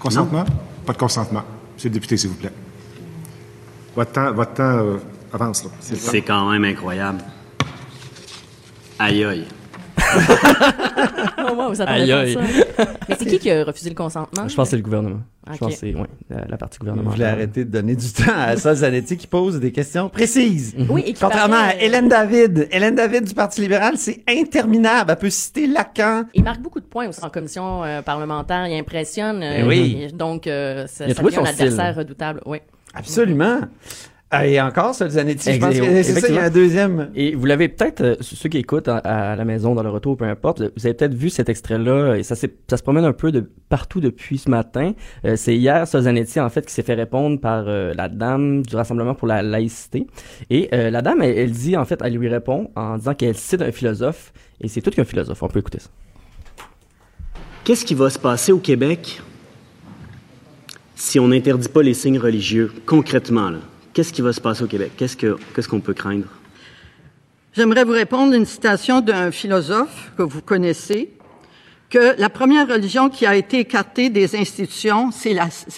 Consentement? 0.00 0.44
Pas 0.84 0.92
de 0.92 0.98
consentement. 0.98 1.42
Monsieur 1.74 1.88
le 1.88 1.94
député, 1.94 2.16
s'il 2.16 2.30
vous 2.30 2.36
plaît. 2.36 2.52
Votre 3.96 4.12
temps, 4.12 4.32
votre 4.32 4.54
temps 4.54 4.62
euh, 4.78 4.96
avance. 5.32 5.66
C'est 5.80 6.22
quand 6.22 6.50
même 6.50 6.64
incroyable. 6.64 7.18
Aïe 8.98 9.24
aïe. 9.24 9.44
Oh, 9.98 11.54
wow, 11.54 11.68
vous 11.70 11.80
attendez 11.80 12.00
Aïe, 12.02 12.10
pas 12.10 12.18
aïe. 12.20 12.32
ça. 12.34 12.40
Mais 13.08 13.16
c'est 13.18 13.26
qui 13.26 13.38
qui 13.38 13.50
a 13.50 13.64
refusé 13.64 13.88
le 13.90 13.94
consentement? 13.94 14.48
Je 14.48 14.54
pense 14.54 14.66
que 14.66 14.70
c'est 14.70 14.76
le 14.76 14.82
gouvernement. 14.82 15.20
Je 15.52 15.58
pense 15.58 15.72
que 15.74 15.78
c'est 15.78 15.94
ouais, 15.94 16.06
la, 16.30 16.44
la 16.48 16.56
partie 16.56 16.78
Vous 16.78 16.86
gouvernementale. 16.86 17.16
voulez 17.18 17.28
arrêter 17.28 17.64
de 17.66 17.70
donner 17.70 17.94
du 17.96 18.10
temps 18.12 18.32
à 18.34 18.56
Sol 18.56 18.76
Zanetti 18.76 19.16
qui 19.18 19.26
pose 19.26 19.60
des 19.60 19.72
questions 19.72 20.08
précises. 20.08 20.74
Oui, 20.88 21.02
et 21.06 21.12
qui 21.12 21.20
Contrairement 21.20 21.56
paraît- 21.56 21.78
à 21.78 21.82
Hélène 21.82 22.08
David. 22.08 22.68
Hélène 22.70 22.94
David 22.94 23.24
du 23.24 23.34
Parti 23.34 23.60
libéral, 23.60 23.94
c'est 23.98 24.22
interminable. 24.28 25.10
Elle 25.10 25.16
peut 25.18 25.30
citer 25.30 25.66
Lacan. 25.66 26.24
Il 26.34 26.44
marque 26.44 26.60
beaucoup 26.60 26.80
de 26.80 26.86
points 26.86 27.08
aussi 27.08 27.22
en 27.24 27.28
commission 27.30 27.84
euh, 27.84 28.00
parlementaire. 28.02 28.66
Il 28.66 28.78
impressionne. 28.78 29.42
euh, 29.42 29.58
Ben 29.60 29.66
oui. 29.68 29.98
et 30.02 30.08
Donc, 30.12 30.46
euh, 30.46 30.86
ça, 30.86 31.04
Il 31.06 31.10
a 31.10 31.14
ça 31.14 31.20
trouvé 31.22 31.36
devient 31.36 31.48
un 31.48 31.52
style. 31.52 31.66
adversaire 31.66 31.96
redoutable. 31.96 32.40
Oui. 32.46 32.58
Absolument. 32.94 33.60
Ah, 34.36 34.46
Et 34.46 34.60
encore, 34.60 34.94
Sol 34.94 35.10
Zanetti, 35.10 35.52
je 35.52 35.60
pense 35.60 35.78
que 35.78 36.02
c'est 36.02 36.20
ça, 36.20 36.28
il 36.28 36.34
y 36.34 36.38
a 36.38 36.44
un 36.44 36.50
deuxième. 36.50 37.10
Et 37.14 37.34
vous 37.34 37.46
l'avez 37.46 37.68
peut-être, 37.68 38.00
euh, 38.00 38.16
ceux 38.20 38.48
qui 38.48 38.58
écoutent 38.58 38.88
à, 38.88 38.98
à 38.98 39.36
la 39.36 39.44
maison, 39.44 39.74
dans 39.74 39.82
le 39.82 39.90
retour, 39.90 40.16
peu 40.16 40.24
importe, 40.24 40.60
vous 40.60 40.86
avez 40.86 40.94
peut-être 40.94 41.14
vu 41.14 41.30
cet 41.30 41.48
extrait-là, 41.48 42.16
et 42.16 42.22
ça, 42.24 42.34
ça 42.34 42.76
se 42.76 42.82
promène 42.82 43.04
un 43.04 43.12
peu 43.12 43.30
de 43.30 43.48
partout 43.68 44.00
depuis 44.00 44.38
ce 44.38 44.50
matin. 44.50 44.92
Euh, 45.24 45.36
c'est 45.36 45.56
hier, 45.56 45.86
Sozanetti, 45.86 46.40
en 46.40 46.48
fait, 46.48 46.66
qui 46.66 46.72
s'est 46.72 46.82
fait 46.82 46.94
répondre 46.94 47.40
par 47.40 47.64
euh, 47.68 47.92
la 47.94 48.08
dame 48.08 48.62
du 48.62 48.74
Rassemblement 48.74 49.14
pour 49.14 49.28
la 49.28 49.42
laïcité. 49.42 50.06
Et 50.50 50.68
euh, 50.72 50.90
la 50.90 51.00
dame, 51.00 51.22
elle, 51.22 51.38
elle 51.38 51.50
dit, 51.52 51.76
en 51.76 51.84
fait, 51.84 52.00
elle 52.04 52.14
lui 52.14 52.28
répond 52.28 52.70
en 52.74 52.98
disant 52.98 53.14
qu'elle 53.14 53.36
cite 53.36 53.62
un 53.62 53.72
philosophe, 53.72 54.32
et 54.60 54.68
c'est 54.68 54.80
tout 54.80 54.90
qu'un 54.90 55.04
philosophe. 55.04 55.42
On 55.42 55.48
peut 55.48 55.60
écouter 55.60 55.78
ça. 55.78 55.90
Qu'est-ce 57.62 57.84
qui 57.84 57.94
va 57.94 58.10
se 58.10 58.18
passer 58.18 58.52
au 58.52 58.58
Québec 58.58 59.22
si 60.96 61.18
on 61.18 61.28
n'interdit 61.28 61.68
pas 61.68 61.82
les 61.82 61.94
signes 61.94 62.18
religieux, 62.18 62.72
concrètement? 62.86 63.50
là? 63.50 63.58
Qu'est-ce 63.94 64.12
qui 64.12 64.22
va 64.22 64.32
se 64.32 64.40
passer 64.40 64.64
au 64.64 64.66
Québec? 64.66 64.92
Qu'est-ce 64.96 65.16
que- 65.16 65.36
qu'est-ce 65.54 65.68
qu'on 65.68 65.80
peut 65.80 65.94
craindre? 65.94 66.26
J'aimerais 67.52 67.84
vous 67.84 67.92
répondre 67.92 68.34
une 68.34 68.44
citation 68.44 69.00
d'un 69.00 69.30
philosophe 69.30 70.10
que 70.18 70.22
vous 70.24 70.42
connaissez, 70.42 71.12
que 71.88 72.16
la 72.18 72.28
première 72.28 72.66
religion 72.66 73.08
qui 73.08 73.24
a 73.24 73.36
été 73.36 73.60
écartée 73.60 74.10
des 74.10 74.34
institutions, 74.34 75.12
c'est 75.12 75.36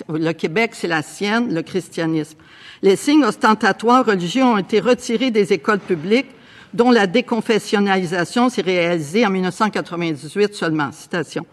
le 0.08 0.32
Québec, 0.32 0.70
c'est 0.72 0.88
la 0.88 1.02
sienne, 1.02 1.52
le 1.52 1.60
christianisme. 1.60 2.38
Les 2.80 2.96
signes 2.96 3.24
ostentatoires 3.24 4.06
religieux 4.06 4.44
ont 4.44 4.56
été 4.56 4.80
retirés 4.80 5.30
des 5.30 5.52
écoles 5.52 5.80
publiques, 5.80 6.30
dont 6.72 6.90
la 6.90 7.06
déconfessionnalisation 7.06 8.48
s'est 8.48 8.62
réalisée 8.62 9.26
en 9.26 9.30
1998 9.30 10.54
seulement. 10.54 10.90
Citation. 10.92 11.44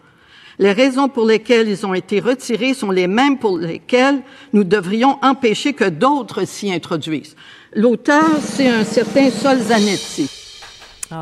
Les 0.58 0.72
raisons 0.72 1.08
pour 1.08 1.26
lesquelles 1.26 1.68
ils 1.68 1.84
ont 1.84 1.94
été 1.94 2.20
retirés 2.20 2.74
sont 2.74 2.90
les 2.90 3.06
mêmes 3.06 3.38
pour 3.38 3.58
lesquelles 3.58 4.22
nous 4.52 4.64
devrions 4.64 5.18
empêcher 5.22 5.72
que 5.72 5.88
d'autres 5.88 6.46
s'y 6.46 6.72
introduisent. 6.72 7.36
L'auteur, 7.74 8.24
c'est 8.40 8.68
un 8.68 8.84
certain 8.84 9.30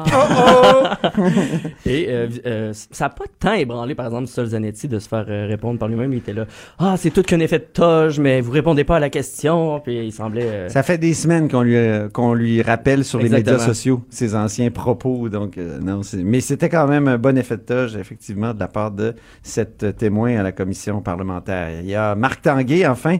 Et 1.86 2.06
euh, 2.08 2.28
euh, 2.46 2.72
ça 2.72 3.06
n'a 3.06 3.08
pas 3.10 3.24
tant 3.38 3.54
ébranlé, 3.54 3.94
par 3.94 4.06
exemple, 4.06 4.26
Sol 4.26 4.46
Zanetti 4.46 4.88
de 4.88 4.98
se 4.98 5.08
faire 5.08 5.24
euh, 5.28 5.46
répondre 5.46 5.78
par 5.78 5.88
lui-même. 5.88 6.12
Il 6.12 6.18
était 6.18 6.32
là, 6.32 6.46
ah, 6.78 6.94
c'est 6.96 7.10
tout 7.10 7.22
qu'un 7.22 7.40
effet 7.40 7.58
de 7.58 7.64
toge, 7.72 8.18
mais 8.18 8.40
vous 8.40 8.52
répondez 8.52 8.84
pas 8.84 8.96
à 8.96 9.00
la 9.00 9.10
question. 9.10 9.80
Puis 9.80 10.06
il 10.06 10.12
semblait. 10.12 10.44
euh, 10.44 10.68
Ça 10.68 10.82
fait 10.82 10.98
des 10.98 11.14
semaines 11.14 11.48
qu'on 11.50 11.62
lui, 11.62 11.76
euh, 11.76 12.08
qu'on 12.08 12.34
lui 12.34 12.62
rappelle 12.62 13.04
sur 13.04 13.18
les 13.18 13.28
médias 13.28 13.58
sociaux 13.58 14.02
ses 14.10 14.34
anciens 14.34 14.70
propos. 14.70 15.28
Donc, 15.28 15.58
euh, 15.58 15.78
non, 15.80 16.00
mais 16.24 16.40
c'était 16.40 16.68
quand 16.68 16.86
même 16.86 17.08
un 17.08 17.18
bon 17.18 17.36
effet 17.36 17.56
de 17.56 17.62
toge, 17.62 17.96
effectivement, 17.96 18.54
de 18.54 18.60
la 18.60 18.68
part 18.68 18.90
de 18.90 19.14
cette 19.42 19.96
témoin 19.96 20.36
à 20.38 20.42
la 20.42 20.52
commission 20.52 21.00
parlementaire. 21.00 21.68
Il 21.82 21.88
y 21.88 21.94
a 21.94 22.14
Marc 22.14 22.42
Tanguay, 22.42 22.86
enfin, 22.86 23.16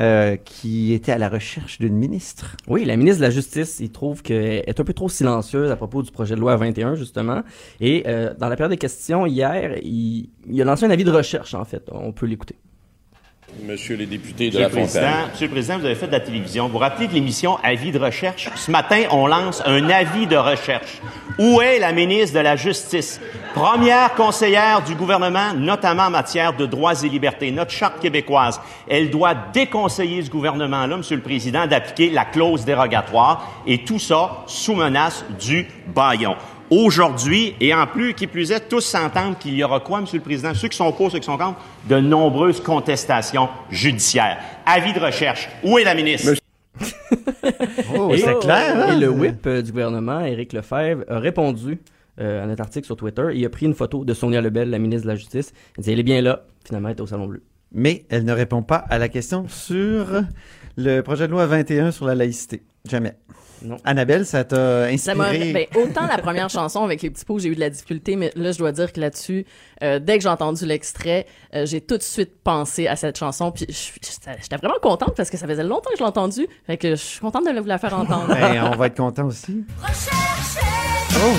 euh, 0.00 0.36
qui 0.36 0.92
était 0.92 1.12
à 1.12 1.18
la 1.18 1.28
recherche 1.28 1.78
d'une 1.78 1.94
ministre. 1.94 2.56
Oui, 2.68 2.84
la 2.84 2.96
ministre 2.96 3.20
de 3.20 3.26
la 3.26 3.30
Justice, 3.30 3.78
il 3.80 3.90
trouve 3.90 4.22
qu'elle 4.22 4.64
est 4.66 4.80
un 4.80 4.84
peu 4.84 4.92
trop 4.92 5.08
silencieuse 5.08 5.70
à 5.70 5.76
propos 5.76 6.02
du 6.02 6.10
projet 6.10 6.34
de 6.34 6.40
loi 6.40 6.56
21, 6.56 6.94
justement. 6.94 7.42
Et 7.80 8.04
euh, 8.06 8.34
dans 8.38 8.48
la 8.48 8.56
période 8.56 8.72
des 8.72 8.78
questions, 8.78 9.26
hier, 9.26 9.76
il, 9.82 10.30
il 10.46 10.60
a 10.60 10.64
lancé 10.64 10.84
un 10.86 10.90
avis 10.90 11.04
de 11.04 11.10
recherche, 11.10 11.54
en 11.54 11.64
fait. 11.64 11.88
On 11.92 12.12
peut 12.12 12.26
l'écouter. 12.26 12.56
Monsieur 13.60 13.96
les 13.96 14.06
députés 14.06 14.50
de 14.50 14.58
Monsieur 14.58 14.60
la 14.60 14.68
le, 14.68 14.72
Président, 14.72 15.00
Fontaine. 15.00 15.30
Monsieur 15.30 15.46
le 15.46 15.52
Président, 15.52 15.78
vous 15.78 15.84
avez 15.84 15.94
fait 15.94 16.06
de 16.06 16.12
la 16.12 16.20
télévision. 16.20 16.66
Vous 16.66 16.72
vous 16.72 16.78
rappelez 16.78 17.06
de 17.06 17.12
l'émission 17.12 17.58
Avis 17.62 17.92
de 17.92 17.98
recherche? 17.98 18.48
Ce 18.56 18.70
matin, 18.70 19.02
on 19.10 19.26
lance 19.26 19.62
un 19.66 19.90
avis 19.90 20.26
de 20.26 20.36
recherche. 20.36 21.00
Où 21.38 21.60
est 21.60 21.78
la 21.78 21.92
ministre 21.92 22.36
de 22.36 22.42
la 22.42 22.56
Justice? 22.56 23.20
Première 23.54 24.14
conseillère 24.14 24.82
du 24.82 24.94
gouvernement, 24.94 25.52
notamment 25.54 26.04
en 26.04 26.10
matière 26.10 26.54
de 26.54 26.64
droits 26.64 27.02
et 27.02 27.08
libertés. 27.08 27.50
Notre 27.50 27.70
charte 27.70 28.00
québécoise, 28.00 28.60
elle 28.88 29.10
doit 29.10 29.34
déconseiller 29.52 30.22
ce 30.22 30.30
gouvernement-là, 30.30 30.96
Monsieur 30.96 31.16
le 31.16 31.22
Président, 31.22 31.66
d'appliquer 31.66 32.10
la 32.10 32.24
clause 32.24 32.64
dérogatoire 32.64 33.62
et 33.66 33.84
tout 33.84 33.98
ça 33.98 34.44
sous 34.46 34.74
menace 34.74 35.24
du 35.38 35.66
baillon. 35.94 36.36
Aujourd'hui, 36.74 37.54
et 37.60 37.74
en 37.74 37.86
plus, 37.86 38.14
qui 38.14 38.26
plus 38.26 38.50
est, 38.50 38.66
tous 38.66 38.80
s'entendent 38.80 39.38
qu'il 39.38 39.52
y 39.52 39.62
aura 39.62 39.80
quoi, 39.80 40.00
Monsieur 40.00 40.16
le 40.16 40.24
Président? 40.24 40.54
Ceux 40.54 40.68
qui 40.68 40.76
sont 40.78 40.90
pour, 40.90 41.10
ceux 41.12 41.18
qui 41.18 41.26
sont 41.26 41.36
contre, 41.36 41.60
de 41.86 41.96
nombreuses 42.00 42.62
contestations 42.62 43.50
judiciaires. 43.70 44.38
Avis 44.64 44.94
de 44.94 44.98
recherche. 44.98 45.50
Où 45.62 45.78
est 45.78 45.84
la 45.84 45.94
ministre? 45.94 46.32
Oh, 47.94 48.10
et, 48.14 48.18
c'est 48.18 48.38
clair, 48.38 48.88
hein? 48.88 48.96
et 48.96 48.98
le 48.98 49.10
whip 49.10 49.46
euh, 49.46 49.60
du 49.60 49.70
gouvernement, 49.72 50.20
Éric 50.20 50.54
Lefebvre, 50.54 51.04
a 51.08 51.18
répondu 51.18 51.78
euh, 52.18 52.42
à 52.42 52.46
notre 52.46 52.62
article 52.62 52.86
sur 52.86 52.96
Twitter. 52.96 53.28
Il 53.34 53.44
a 53.44 53.50
pris 53.50 53.66
une 53.66 53.74
photo 53.74 54.06
de 54.06 54.14
Sonia 54.14 54.40
Lebel, 54.40 54.70
la 54.70 54.78
ministre 54.78 55.02
de 55.02 55.08
la 55.08 55.16
Justice. 55.16 55.52
Il 55.76 55.84
dit, 55.84 55.92
elle 55.92 56.00
est 56.00 56.04
bien 56.04 56.22
là. 56.22 56.44
Finalement, 56.64 56.88
elle 56.88 56.96
est 56.96 57.00
au 57.02 57.06
Salon 57.06 57.26
Bleu. 57.26 57.42
Mais 57.72 58.06
elle 58.08 58.24
ne 58.24 58.32
répond 58.32 58.62
pas 58.62 58.76
à 58.76 58.96
la 58.96 59.10
question 59.10 59.46
sur 59.48 60.06
le 60.78 61.02
projet 61.02 61.26
de 61.26 61.32
loi 61.32 61.44
21 61.44 61.90
sur 61.90 62.06
la 62.06 62.14
laïcité. 62.14 62.62
Jamais. 62.88 63.14
Annabelle, 63.84 64.26
ça 64.26 64.44
t'a 64.44 64.96
Ça 64.98 65.14
m'a- 65.14 65.28
inspiré? 65.28 65.52
ben, 65.52 65.82
autant 65.82 66.06
la 66.06 66.18
première 66.18 66.48
chanson 66.50 66.82
avec 66.84 67.02
les 67.02 67.10
petits 67.10 67.24
pots, 67.24 67.38
j'ai 67.38 67.48
eu 67.48 67.54
de 67.54 67.60
la 67.60 67.70
difficulté, 67.70 68.16
mais 68.16 68.30
là, 68.36 68.52
je 68.52 68.58
dois 68.58 68.72
dire 68.72 68.92
que 68.92 69.00
là-dessus, 69.00 69.44
euh, 69.82 69.98
dès 69.98 70.16
que 70.18 70.22
j'ai 70.22 70.28
entendu 70.28 70.64
l'extrait, 70.66 71.26
euh, 71.54 71.66
j'ai 71.66 71.80
tout 71.80 71.96
de 71.98 72.02
suite 72.02 72.32
pensé 72.42 72.86
à 72.88 72.96
cette 72.96 73.18
chanson. 73.18 73.52
Puis 73.52 73.66
je- 73.68 73.74
j'étais 74.42 74.56
vraiment 74.56 74.78
contente 74.82 75.14
parce 75.16 75.30
que 75.30 75.36
ça 75.36 75.46
faisait 75.46 75.64
longtemps 75.64 75.90
que 75.90 75.96
je 75.96 76.02
l'ai 76.02 76.08
entendue. 76.08 76.46
Fait 76.66 76.76
que 76.76 76.90
je 76.90 76.94
suis 77.02 77.20
contente 77.20 77.44
de 77.46 77.60
vous 77.60 77.66
la 77.66 77.78
faire 77.78 77.98
entendre. 77.98 78.28
Ben, 78.28 78.70
on 78.72 78.76
va 78.76 78.86
être 78.86 78.96
content 78.96 79.26
aussi. 79.26 79.64
Oh! 81.14 81.36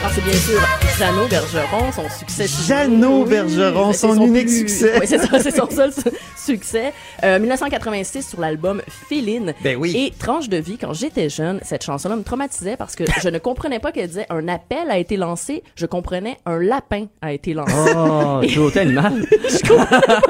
Alors, 0.00 0.12
c'est 0.14 0.20
bien 0.24 0.32
sûr 0.32 0.60
Jeannot 1.02 1.26
Bergeron, 1.28 1.90
son 1.90 2.08
succès. 2.08 2.46
Jeannot 2.68 3.24
Bergeron, 3.24 3.92
son 3.92 4.22
unique 4.24 4.48
succès. 4.48 4.92
Oui, 5.00 5.06
c'est 5.08 5.18
ça, 5.18 5.40
c'est 5.40 5.50
son 5.50 5.68
seul 5.68 5.92
su- 5.92 6.02
succès. 6.36 6.92
Euh, 7.24 7.40
1986 7.40 8.28
sur 8.28 8.40
l'album 8.40 8.80
Féline. 9.08 9.52
Ben 9.64 9.76
oui. 9.76 9.96
Et 9.96 10.12
Tranche 10.16 10.48
de 10.48 10.58
vie, 10.58 10.78
quand 10.78 10.92
j'étais 10.92 11.28
jeune, 11.28 11.58
cette 11.64 11.82
chanson-là 11.82 12.14
me 12.14 12.22
traumatisait 12.22 12.76
parce 12.76 12.94
que 12.94 13.02
je 13.20 13.28
ne 13.28 13.38
comprenais 13.38 13.80
pas 13.80 13.90
qu'elle 13.90 14.06
disait 14.06 14.26
un 14.30 14.46
appel 14.46 14.90
a 14.92 14.98
été 14.98 15.16
lancé, 15.16 15.64
je 15.74 15.86
comprenais 15.86 16.36
un 16.46 16.60
lapin 16.60 17.06
a 17.20 17.32
été 17.32 17.52
lancé. 17.52 17.72
Oh, 17.96 18.38
Et- 18.44 18.46
cruauté 18.46 18.78
animale. 18.80 19.26
Je 19.48 19.68
comprenais 19.68 20.20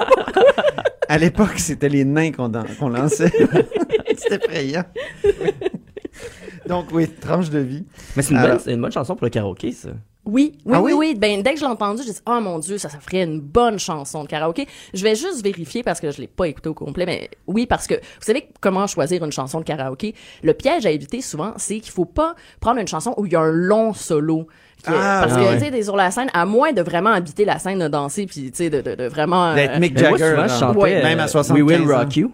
À 1.07 1.19
l'époque, 1.19 1.59
c'était 1.59 1.91
les 1.91 2.07
nains 2.07 2.33
qu'on 2.33 2.89
lançait. 2.89 3.31
c'était 4.17 4.37
effrayant. 4.37 4.85
Donc, 6.67 6.87
oui, 6.93 7.09
tranche 7.09 7.51
de 7.51 7.59
vie. 7.59 7.85
Mais 8.17 8.23
c'est 8.23 8.31
une, 8.31 8.39
Alors- 8.39 8.53
bonne- 8.53 8.61
c'est 8.65 8.73
une 8.73 8.81
bonne 8.81 8.93
chanson 8.93 9.15
pour 9.17 9.27
le 9.27 9.31
karaoké, 9.31 9.73
ça. 9.73 9.91
Oui, 10.25 10.53
oui, 10.65 10.73
Ah 10.77 10.81
oui, 10.81 10.93
oui? 10.93 11.09
oui. 11.11 11.15
Ben, 11.19 11.43
dès 11.43 11.53
que 11.55 11.59
je 11.59 11.65
l'ai 11.65 11.71
entendu, 11.71 12.03
j'ai 12.07 12.13
dit, 12.13 12.21
oh 12.27 12.39
mon 12.41 12.61
Dieu, 12.61 12.79
ça, 12.79 12.89
ça 12.89 12.99
ferait 13.01 13.25
une 13.25 13.41
bonne 13.41 13.79
chanson 13.81 14.23
de 14.23 14.29
karaoké. 14.29 14.69
Je 14.95 15.03
vais 15.03 15.17
juste 15.17 15.43
vérifier 15.43 15.83
parce 15.83 15.99
que 16.01 16.13
je 16.13 16.21
l'ai 16.21 16.29
pas 16.29 16.47
écouté 16.47 16.69
au 16.69 16.75
complet, 16.75 17.07
mais 17.07 17.29
oui, 17.49 17.67
parce 17.67 17.89
que 17.89 17.95
vous 17.95 18.01
savez 18.21 18.49
comment 18.61 18.87
choisir 18.87 19.25
une 19.25 19.33
chanson 19.33 19.59
de 19.59 19.65
karaoké? 19.65 20.15
Le 20.45 20.55
piège 20.55 20.87
à 20.87 20.91
éviter 20.93 21.21
souvent, 21.23 21.55
c'est 21.57 21.81
qu'il 21.81 21.91
faut 21.93 22.05
pas 22.05 22.37
prendre 22.61 22.79
une 22.81 22.87
chanson 22.87 23.15
où 23.17 23.27
il 23.27 23.33
y 23.33 23.37
a 23.37 23.41
un 23.41 23.51
long 23.51 23.93
solo. 23.95 24.47
Qui 24.85 24.91
est- 24.91 24.95
Ah, 24.97 25.21
parce 25.25 25.33
ah 25.35 25.41
que, 25.41 25.45
ouais. 25.65 25.71
tu 25.71 25.77
sais, 25.77 25.83
sur 25.83 25.97
la 25.97 26.11
scène, 26.13 26.29
à 26.35 26.47
moins 26.47 26.73
de 26.73 26.83
vraiment 26.83 27.11
habiter 27.11 27.45
la 27.45 27.59
scène 27.59 27.81
de 27.81 27.89
danser, 27.89 28.27
puis, 28.27 28.51
tu 28.53 28.57
sais, 28.57 28.71
de, 28.71 28.81
de, 28.81 28.95
de 28.95 29.05
vraiment... 29.09 29.55
D'être 29.55 29.75
euh, 29.77 29.79
Mick 29.81 29.93
moi, 30.01 30.11
Jagger. 30.19 30.31
souvent, 30.31 30.43
je 30.43 30.49
genre. 30.49 30.59
chantais 30.59 30.79
Ouais. 30.81 31.03
Même 31.03 31.19
à 31.21 31.25
euh, 31.25 31.29
75 31.29 31.63
We 31.63 31.63
Will 31.81 31.91
ans. 31.93 31.99
Rock 31.99 32.17
You. 32.17 32.33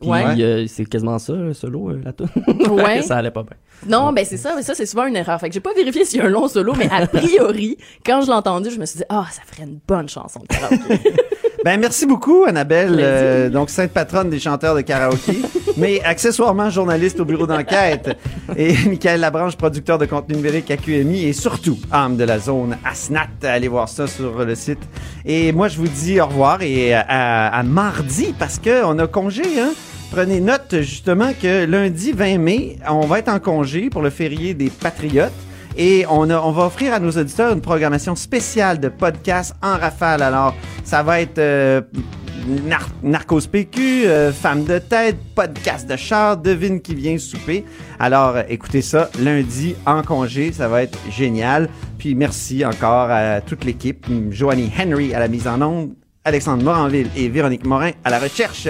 Puis, 0.00 0.10
Ouais. 0.10 0.24
euh, 0.42 0.66
c'est 0.66 0.84
quasiment 0.84 1.18
ça, 1.18 1.32
le 1.34 1.54
solo, 1.54 1.90
euh, 1.90 2.00
la 2.04 2.12
tune. 2.12 2.26
Ouais. 2.70 3.00
ça 3.02 3.16
allait 3.16 3.30
pas 3.30 3.42
bien. 3.44 3.56
Non, 3.88 4.12
ben 4.12 4.24
c'est 4.24 4.36
ça, 4.36 4.54
mais 4.56 4.62
ça 4.62 4.74
c'est 4.74 4.86
souvent 4.86 5.06
une 5.06 5.16
erreur. 5.16 5.38
Fait 5.40 5.48
que 5.48 5.54
j'ai 5.54 5.60
pas 5.60 5.74
vérifié 5.74 6.04
s'il 6.04 6.18
y 6.20 6.22
a 6.22 6.26
un 6.26 6.30
long 6.30 6.48
solo, 6.48 6.74
mais 6.76 6.88
a 6.90 7.06
priori, 7.06 7.76
quand 8.04 8.22
je 8.22 8.26
l'ai 8.26 8.32
entendu, 8.32 8.70
je 8.70 8.78
me 8.78 8.86
suis 8.86 8.98
dit 8.98 9.04
ah, 9.08 9.26
ça 9.30 9.42
ferait 9.46 9.64
une 9.64 9.78
bonne 9.86 10.08
chanson 10.08 10.40
de 10.40 10.46
karaoké. 10.46 11.00
Ben, 11.64 11.80
merci 11.80 12.04
beaucoup, 12.04 12.44
Annabelle. 12.44 12.98
Euh, 13.00 13.48
donc, 13.48 13.70
sainte 13.70 13.90
patronne 13.90 14.28
des 14.28 14.38
chanteurs 14.38 14.74
de 14.74 14.82
karaoké, 14.82 15.40
mais 15.78 16.02
accessoirement 16.04 16.68
journaliste 16.68 17.20
au 17.20 17.24
bureau 17.24 17.46
d'enquête. 17.46 18.18
Et 18.54 18.74
Michael 18.86 19.20
Labranche, 19.20 19.56
producteur 19.56 19.96
de 19.96 20.04
contenu 20.04 20.36
numérique 20.36 20.70
à 20.70 20.76
QMI 20.76 21.24
et 21.24 21.32
surtout 21.32 21.78
âme 21.90 22.18
de 22.18 22.24
la 22.24 22.38
zone 22.38 22.76
ASNAT. 22.84 23.28
Allez 23.44 23.68
voir 23.68 23.88
ça 23.88 24.06
sur 24.06 24.44
le 24.44 24.54
site. 24.54 24.80
Et 25.24 25.52
moi, 25.52 25.68
je 25.68 25.78
vous 25.78 25.88
dis 25.88 26.20
au 26.20 26.26
revoir 26.26 26.60
et 26.60 26.92
à, 26.92 27.48
à 27.48 27.62
mardi 27.62 28.34
parce 28.38 28.58
que 28.58 28.84
on 28.84 28.98
a 28.98 29.06
congé, 29.06 29.44
hein. 29.58 29.72
Prenez 30.14 30.40
note 30.40 30.76
justement 30.82 31.32
que 31.32 31.64
lundi 31.64 32.12
20 32.12 32.38
mai, 32.38 32.76
on 32.88 33.00
va 33.00 33.18
être 33.18 33.28
en 33.28 33.40
congé 33.40 33.90
pour 33.90 34.00
le 34.00 34.10
férié 34.10 34.54
des 34.54 34.70
Patriotes. 34.70 35.32
Et 35.76 36.06
on, 36.08 36.24
va 36.52 36.66
offrir 36.66 36.94
à 36.94 37.00
nos 37.00 37.10
auditeurs 37.10 37.52
une 37.52 37.60
programmation 37.60 38.14
spéciale 38.14 38.78
de 38.78 38.88
podcasts 38.88 39.56
en 39.60 39.76
rafale. 39.76 40.22
Alors, 40.22 40.54
ça 40.84 41.02
va 41.02 41.20
être 41.20 41.38
euh, 41.38 41.80
Nar- 42.64 42.90
Narcos 43.02 43.48
PQ, 43.50 44.06
euh, 44.06 44.32
Femme 44.32 44.62
de 44.62 44.78
tête, 44.78 45.16
podcast 45.34 45.90
de 45.90 45.96
char, 45.96 46.36
devine 46.36 46.80
qui 46.80 46.94
vient 46.94 47.18
souper. 47.18 47.64
Alors, 47.98 48.36
écoutez 48.48 48.82
ça 48.82 49.10
lundi 49.18 49.74
en 49.84 50.02
congé, 50.02 50.52
ça 50.52 50.68
va 50.68 50.84
être 50.84 50.96
génial. 51.10 51.68
Puis 51.98 52.14
merci 52.14 52.64
encore 52.64 53.10
à 53.10 53.40
toute 53.40 53.64
l'équipe, 53.64 54.06
Joanie 54.30 54.70
Henry 54.78 55.12
à 55.12 55.18
la 55.18 55.26
mise 55.26 55.48
en 55.48 55.60
onde, 55.60 55.90
Alexandre 56.24 56.62
Moranville 56.62 57.08
et 57.16 57.28
Véronique 57.28 57.66
Morin 57.66 57.90
à 58.04 58.10
la 58.10 58.20
recherche. 58.20 58.68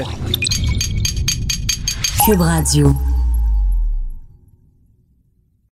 Cube 2.25 2.41
Radio. 2.41 3.14